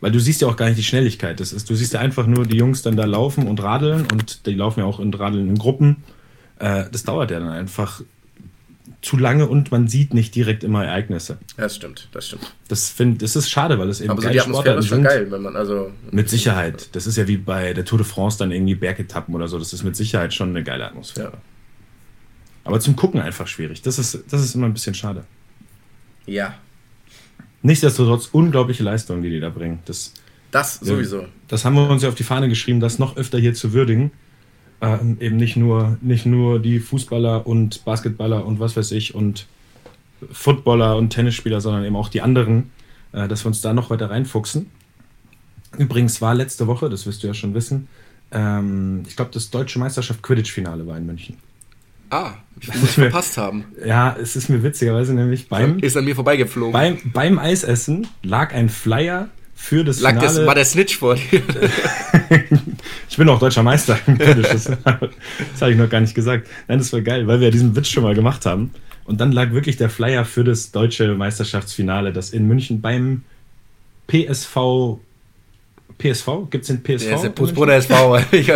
Weil 0.00 0.12
du 0.12 0.18
siehst 0.18 0.40
ja 0.40 0.48
auch 0.48 0.56
gar 0.56 0.66
nicht 0.66 0.78
die 0.78 0.84
Schnelligkeit. 0.84 1.40
Das 1.40 1.52
ist, 1.52 1.68
du 1.68 1.74
siehst 1.74 1.92
ja 1.92 2.00
einfach 2.00 2.26
nur 2.26 2.46
die 2.46 2.56
Jungs 2.56 2.82
dann 2.82 2.96
da 2.96 3.04
laufen 3.04 3.46
und 3.46 3.62
radeln 3.62 4.06
und 4.10 4.46
die 4.46 4.54
laufen 4.54 4.80
ja 4.80 4.86
auch 4.86 4.98
in 5.00 5.12
Radeln 5.12 5.48
in 5.48 5.58
Gruppen. 5.58 6.04
Äh, 6.58 6.84
das 6.90 7.04
dauert 7.04 7.30
ja 7.30 7.38
dann 7.38 7.50
einfach 7.50 8.02
zu 9.02 9.16
lange 9.16 9.46
und 9.46 9.70
man 9.70 9.88
sieht 9.88 10.12
nicht 10.12 10.34
direkt 10.34 10.62
immer 10.62 10.84
Ereignisse. 10.84 11.38
Ja, 11.56 11.64
das 11.64 11.76
stimmt, 11.76 12.08
das 12.12 12.26
stimmt. 12.26 12.54
Das, 12.68 12.90
find, 12.90 13.22
das 13.22 13.34
ist 13.34 13.50
schade, 13.50 13.78
weil 13.78 13.88
es 13.88 14.00
eben 14.00 14.10
Aber 14.10 14.22
so 14.22 14.28
die 14.28 14.40
Atmosphäre 14.40 14.78
ist 14.78 14.88
schon 14.88 15.02
geil, 15.02 15.30
wenn 15.30 15.42
man 15.42 15.56
also... 15.56 15.90
Mit 16.10 16.28
Sicherheit. 16.28 16.88
Das 16.92 17.06
ist 17.06 17.16
ja 17.16 17.26
wie 17.26 17.38
bei 17.38 17.72
der 17.72 17.84
Tour 17.84 17.98
de 17.98 18.06
France 18.06 18.38
dann 18.38 18.52
irgendwie 18.52 18.74
Bergetappen 18.74 19.34
oder 19.34 19.48
so. 19.48 19.58
Das 19.58 19.72
ist 19.72 19.84
mit 19.84 19.96
Sicherheit 19.96 20.34
schon 20.34 20.50
eine 20.50 20.62
geile 20.62 20.84
Atmosphäre. 20.86 21.32
Ja. 21.32 21.38
Aber 22.64 22.78
zum 22.80 22.94
Gucken 22.94 23.20
einfach 23.20 23.46
schwierig. 23.46 23.80
Das 23.82 23.98
ist, 23.98 24.24
das 24.30 24.42
ist 24.42 24.54
immer 24.54 24.66
ein 24.66 24.74
bisschen 24.74 24.94
schade. 24.94 25.24
Ja. 26.26 26.54
Nichtsdestotrotz 27.62 28.28
unglaubliche 28.32 28.82
Leistungen, 28.82 29.22
die 29.22 29.30
die 29.30 29.40
da 29.40 29.50
bringen. 29.50 29.80
Das, 29.84 30.14
das 30.50 30.76
sowieso. 30.76 31.26
Das 31.48 31.64
haben 31.64 31.74
wir 31.74 31.88
uns 31.88 32.02
ja 32.02 32.08
auf 32.08 32.14
die 32.14 32.24
Fahne 32.24 32.48
geschrieben, 32.48 32.80
das 32.80 32.98
noch 32.98 33.16
öfter 33.16 33.38
hier 33.38 33.54
zu 33.54 33.72
würdigen 33.72 34.12
ähm, 34.80 35.18
eben 35.20 35.36
nicht 35.36 35.56
nur, 35.56 35.98
nicht 36.00 36.26
nur 36.26 36.58
die 36.58 36.80
Fußballer 36.80 37.46
und 37.46 37.84
Basketballer 37.84 38.44
und 38.44 38.60
was 38.60 38.76
weiß 38.76 38.92
ich 38.92 39.14
und 39.14 39.46
Footballer 40.32 40.96
und 40.96 41.10
Tennisspieler, 41.10 41.60
sondern 41.60 41.84
eben 41.84 41.96
auch 41.96 42.08
die 42.08 42.22
anderen, 42.22 42.70
äh, 43.12 43.28
dass 43.28 43.44
wir 43.44 43.48
uns 43.48 43.60
da 43.60 43.72
noch 43.72 43.90
weiter 43.90 44.10
reinfuchsen. 44.10 44.70
Übrigens 45.78 46.20
war 46.20 46.34
letzte 46.34 46.66
Woche, 46.66 46.88
das 46.88 47.06
wirst 47.06 47.22
du 47.22 47.26
ja 47.26 47.34
schon 47.34 47.54
wissen, 47.54 47.88
ähm, 48.32 49.02
ich 49.06 49.16
glaube, 49.16 49.30
das 49.32 49.50
deutsche 49.50 49.78
Meisterschaft 49.78 50.22
Quidditch-Finale 50.22 50.86
war 50.86 50.96
in 50.96 51.06
München. 51.06 51.36
Ah, 52.10 52.34
ich 52.60 52.68
muss 52.68 52.82
es 52.82 52.94
verpasst 52.94 53.38
haben. 53.38 53.64
Ja, 53.84 54.16
es 54.20 54.36
ist 54.36 54.48
mir 54.48 54.62
witzigerweise 54.62 55.14
nämlich 55.14 55.48
beim. 55.48 55.78
Ist 55.78 55.96
an 55.96 56.04
mir 56.04 56.14
vorbeigeflogen. 56.14 56.72
Beim, 56.72 56.98
beim 57.12 57.38
Eisessen 57.38 58.08
lag 58.22 58.52
ein 58.52 58.68
Flyer 58.68 59.28
für 59.54 59.84
das 59.84 60.00
Lag 60.00 60.14
Finale. 60.14 60.34
Das, 60.38 60.46
war 60.46 60.54
der 60.54 60.64
Snitch 60.64 60.96
vor 60.96 61.14
dir? 61.14 61.42
ich 63.08 63.16
bin 63.16 63.28
auch 63.28 63.38
deutscher 63.38 63.62
Meister 63.62 63.98
im 64.06 64.18
das, 64.18 64.64
das 64.64 64.78
habe 64.82 65.70
ich 65.70 65.76
noch 65.76 65.88
gar 65.88 66.00
nicht 66.00 66.14
gesagt. 66.14 66.48
Nein, 66.66 66.78
das 66.78 66.92
war 66.92 67.00
geil, 67.02 67.26
weil 67.26 67.40
wir 67.40 67.50
diesen 67.50 67.76
Witz 67.76 67.88
schon 67.88 68.02
mal 68.02 68.14
gemacht 68.14 68.46
haben. 68.46 68.72
Und 69.04 69.20
dann 69.20 69.32
lag 69.32 69.52
wirklich 69.52 69.76
der 69.76 69.90
Flyer 69.90 70.24
für 70.24 70.44
das 70.44 70.72
deutsche 70.72 71.14
Meisterschaftsfinale, 71.14 72.12
das 72.12 72.30
in 72.30 72.48
München 72.48 72.80
beim 72.80 73.22
PSV. 74.08 74.98
PSV? 76.00 76.50
Gibt 76.50 76.62
es 76.62 76.68
den 76.68 76.82
PSV? 76.82 77.08
Ja, 77.08 77.16
ist 77.16 77.22
der 77.22 77.30
Postbruder 77.30 77.74
SV. 77.74 78.18
ich 78.32 78.46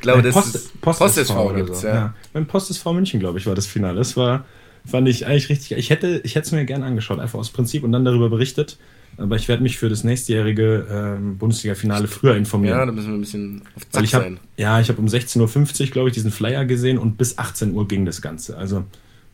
glaube, 0.00 0.22
das 0.22 0.34
Post, 0.34 0.54
ist 0.54 0.80
Post, 0.80 0.98
Post 0.98 1.18
SV, 1.18 1.32
SV 1.32 1.54
gibt 1.54 1.70
es, 1.70 1.82
ja. 1.82 1.94
ja. 1.94 2.14
Beim 2.32 2.46
Post 2.46 2.70
SV 2.70 2.92
München, 2.92 3.20
glaube 3.20 3.38
ich, 3.38 3.46
war 3.46 3.54
das 3.54 3.66
Finale. 3.66 3.98
Das 3.98 4.16
war, 4.16 4.44
fand 4.84 5.08
ich 5.08 5.26
eigentlich 5.26 5.48
richtig. 5.48 5.72
Ich 5.72 5.90
hätte 5.90 6.20
ich 6.24 6.36
es 6.36 6.52
mir 6.52 6.64
gerne 6.64 6.84
angeschaut, 6.84 7.18
einfach 7.18 7.38
aus 7.38 7.50
Prinzip 7.50 7.84
und 7.84 7.92
dann 7.92 8.04
darüber 8.04 8.28
berichtet. 8.28 8.78
Aber 9.16 9.36
ich 9.36 9.48
werde 9.48 9.62
mich 9.62 9.76
für 9.76 9.88
das 9.88 10.04
nächstjährige 10.04 10.86
ähm, 10.90 11.36
Bundesliga-Finale 11.36 12.08
früher 12.08 12.36
informieren. 12.36 12.78
Ja, 12.78 12.86
da 12.86 12.92
müssen 12.92 13.08
wir 13.08 13.14
ein 13.14 13.20
bisschen 13.20 13.62
auf 13.76 13.88
Zack 13.90 14.04
ich 14.04 14.14
hab, 14.14 14.22
sein. 14.22 14.38
Ja, 14.56 14.80
ich 14.80 14.88
habe 14.88 15.00
um 15.00 15.06
16.50 15.06 15.80
Uhr, 15.80 15.86
glaube 15.88 16.08
ich, 16.08 16.14
diesen 16.14 16.30
Flyer 16.30 16.64
gesehen 16.64 16.96
und 16.96 17.18
bis 17.18 17.36
18 17.36 17.74
Uhr 17.74 17.86
ging 17.86 18.06
das 18.06 18.22
Ganze. 18.22 18.56
Also 18.56 18.84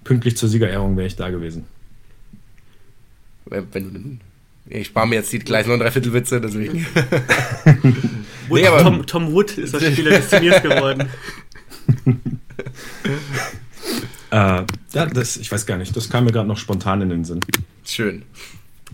pünktlich 0.02 0.36
zur 0.36 0.48
Siegerehrung 0.48 0.96
wäre 0.96 1.06
ich 1.06 1.16
da 1.16 1.30
gewesen. 1.30 1.66
Wenn, 3.44 3.72
wenn 3.72 4.20
ich 4.68 4.88
spare 4.88 5.06
mir 5.06 5.16
jetzt 5.16 5.32
die 5.32 5.38
gleich 5.38 5.66
noch 5.66 5.78
drei 5.78 5.94
Witze, 5.94 6.40
deswegen. 6.40 6.86
Wood, 8.48 8.60
nee, 8.60 8.82
Tom, 8.82 9.06
Tom, 9.06 9.32
Wood 9.32 9.58
ist 9.58 9.74
das 9.74 9.84
Spieler 9.92 10.10
des 10.10 10.28
Turniers 10.28 10.62
geworden. 10.62 11.08
äh, 14.30 14.62
ja, 14.92 15.06
das, 15.06 15.36
ich 15.36 15.50
weiß 15.50 15.66
gar 15.66 15.78
nicht, 15.78 15.96
das 15.96 16.08
kam 16.08 16.24
mir 16.24 16.32
gerade 16.32 16.48
noch 16.48 16.58
spontan 16.58 17.02
in 17.02 17.10
den 17.10 17.24
Sinn. 17.24 17.40
Schön. 17.84 18.22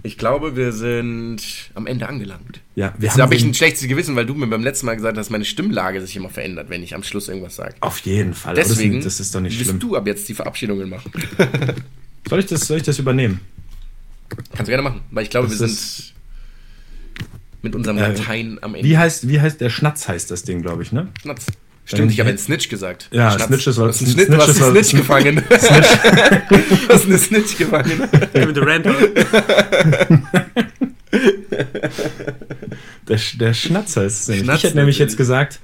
Ich 0.05 0.19
glaube, 0.19 0.57
wir 0.57 0.73
sind 0.73 1.41
am 1.75 1.87
Ende 1.87 2.09
angelangt. 2.09 2.61
Ja, 2.75 2.93
wir 2.99 3.09
Jetzt 3.09 3.21
habe 3.21 3.35
ich 3.37 3.45
ein 3.45 3.55
schlechtes 3.55 3.87
Gewissen, 3.87 4.17
weil 4.17 4.27
du 4.27 4.35
mir 4.35 4.49
beim 4.49 4.65
letzten 4.65 4.87
Mal 4.87 4.97
gesagt 4.97 5.17
hast, 5.17 5.31
meine 5.31 5.45
Stimmlage 5.45 6.01
sich 6.01 6.17
immer 6.17 6.29
verändert, 6.29 6.71
wenn 6.71 6.83
ich 6.83 6.95
am 6.95 7.05
Schluss 7.05 7.29
irgendwas 7.29 7.55
sage. 7.55 7.75
Auf 7.81 8.01
jeden 8.01 8.35
Fall. 8.35 8.57
Deswegen 8.57 8.97
das, 8.97 9.05
das 9.05 9.21
ist 9.21 9.35
doch 9.35 9.41
nicht 9.41 9.61
schlimm. 9.61 9.79
du 9.79 9.95
ab 9.95 10.07
jetzt 10.07 10.29
die 10.29 10.35
Verabschiedungen 10.35 10.89
machen. 10.89 11.13
soll, 12.29 12.41
ich 12.41 12.47
das, 12.47 12.67
soll 12.67 12.79
ich 12.79 12.83
das 12.83 12.99
übernehmen? 12.99 13.41
Kannst 14.55 14.69
du 14.69 14.73
gerne 14.73 14.83
machen, 14.83 15.01
weil 15.11 15.25
ich 15.25 15.31
glaube, 15.31 15.49
das 15.49 15.61
wir 15.61 15.69
sind 15.69 16.13
mit 17.63 17.75
unserem 17.75 17.99
äh, 17.99 18.09
Latein 18.09 18.59
am 18.61 18.75
Ende. 18.75 18.89
Wie 18.89 18.99
heißt, 18.99 19.29
wie 19.29 19.41
heißt 19.41 19.61
der 19.61 19.71
Schnatz 19.71 20.09
heißt 20.09 20.31
das 20.31 20.43
Ding, 20.43 20.63
glaube 20.63 20.83
ich, 20.83 20.93
ne? 20.93 21.09
Schnatz. 21.21 21.47
Stimmt, 21.85 22.13
ich 22.13 22.21
habe 22.21 22.29
einen 22.29 22.39
Snitch 22.39 22.69
gesagt. 22.69 23.09
Ja, 23.11 23.33
Schnatz. 23.33 23.49
Snitch 23.49 23.67
ist 23.67 23.79
was. 23.79 23.99
Snitch, 23.99 24.29
du 24.29 24.37
hast 24.37 24.63
einen 24.63 24.71
Snitch 24.85 24.97
gefangen. 24.97 25.43
Snitch. 25.59 25.89
du 26.49 26.89
hast 26.89 27.05
einen 27.07 27.19
Snitch 27.19 27.59
gefangen. 27.59 28.01
Mit 28.35 28.57
der 28.57 28.67
Rand. 28.67 28.87
der, 33.09 33.21
der 33.35 33.55
Schnatz 33.55 33.97
heißt 33.97 34.29
es 34.29 34.37
Ich 34.41 34.63
hätte 34.63 34.77
nämlich 34.77 34.99
jetzt 34.99 35.17
gesagt, 35.17 35.59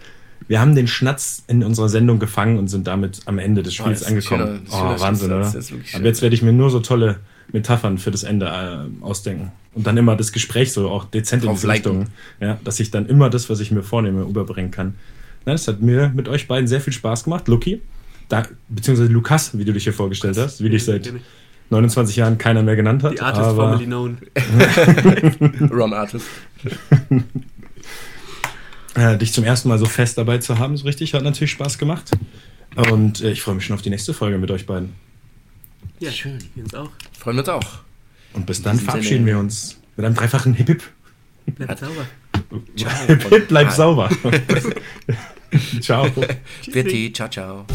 wir 0.49 0.61
haben 0.61 0.75
den 0.75 0.89
Schnatz 0.89 1.45
in 1.47 1.63
unserer 1.63 1.89
Sendung 1.89 2.19
gefangen 2.19 2.59
und 2.59 2.69
sind 2.69 2.87
damit 2.87 3.21
am 3.27 3.39
Ende 3.39 3.63
des 3.63 3.75
Spiels 3.75 4.03
oh, 4.03 4.09
angekommen. 4.09 4.67
Schöner, 4.69 4.97
oh, 4.97 5.01
Wahnsinn, 5.01 5.33
oder? 5.33 5.53
Aber 5.93 6.05
jetzt 6.05 6.23
werde 6.23 6.35
ich 6.35 6.43
mir 6.43 6.53
nur 6.53 6.71
so 6.71 6.81
tolle 6.81 7.21
Metaphern 7.53 7.99
für 7.99 8.11
das 8.11 8.23
Ende 8.23 8.47
äh, 8.47 9.05
ausdenken. 9.05 9.53
Und 9.75 9.87
dann 9.87 9.97
immer 9.97 10.17
das 10.17 10.33
Gespräch 10.33 10.73
so 10.73 10.89
auch 10.89 11.05
dezent 11.05 11.45
in 11.45 11.51
diese 11.51 11.69
Richtung. 11.69 12.07
Ja, 12.41 12.59
dass 12.65 12.81
ich 12.81 12.91
dann 12.91 13.07
immer 13.07 13.31
das, 13.31 13.49
was 13.49 13.61
ich 13.61 13.71
mir 13.71 13.83
vornehme, 13.83 14.23
überbringen 14.23 14.71
kann. 14.71 14.95
Nein, 15.47 15.55
es 15.55 15.69
hat 15.69 15.81
mir 15.81 16.13
mit 16.15 16.29
euch 16.29 16.49
beiden 16.49 16.67
sehr 16.67 16.81
viel 16.81 16.93
Spaß 16.93 17.25
gemacht. 17.25 17.49
Lucky, 17.49 17.81
da, 18.29 18.45
beziehungsweise 18.69 19.11
Lukas, 19.11 19.57
wie 19.57 19.65
du 19.65 19.73
dich 19.73 19.85
hier 19.85 19.93
vorgestellt 19.93 20.37
hast, 20.37 20.63
wie 20.63 20.69
dich 20.69 20.85
seit 20.85 21.13
29 21.71 22.17
Jahren 22.17 22.39
keiner 22.39 22.63
mehr 22.63 22.77
genannt 22.77 23.03
hat. 23.03 23.13
Die 23.13 23.21
Artist 23.21 23.45
aber 23.45 23.55
formerly 23.55 23.87
known. 23.87 24.19
Ron 25.71 25.93
Artist. 25.93 26.27
dich 29.21 29.33
zum 29.33 29.45
ersten 29.45 29.69
Mal 29.69 29.79
so 29.79 29.87
fest 29.87 30.19
dabei 30.19 30.39
zu 30.39 30.59
haben, 30.59 30.77
so 30.77 30.85
richtig, 30.85 31.15
hat 31.15 31.23
natürlich 31.23 31.53
Spaß 31.53 31.79
gemacht. 31.79 32.11
Und 32.91 33.23
äh, 33.23 33.31
ich 33.31 33.43
freue 33.43 33.55
mich 33.55 33.65
schon 33.65 33.75
auf 33.75 33.83
die 33.83 33.91
nächste 33.91 34.13
Folge 34.13 34.39
mit 34.39 34.51
euch 34.51 34.67
beiden. 34.67 34.95
Ja, 36.01 36.11
schön. 36.11 36.39
Wir 36.55 36.65
uns 36.65 36.75
auch. 36.75 36.91
Freuen 37.19 37.37
wir 37.37 37.41
uns 37.41 37.49
auch. 37.49 37.79
Und 38.33 38.47
bis 38.47 38.63
dann 38.63 38.79
verabschieden 38.79 39.27
wir 39.27 39.39
uns 39.39 39.81
mit 39.97 40.07
einem 40.07 40.15
dreifachen 40.15 40.55
Hip-Hip. 40.55 40.83
Bleibt 41.47 41.81
sauber. 41.81 42.07
Hip-Hip, 43.09 43.49
bleib 43.49 43.73
sauber. 43.73 44.09
ciao. 45.81 46.09
Bitte, 46.73 47.13
ciao, 47.13 47.29
ciao. 47.29 47.67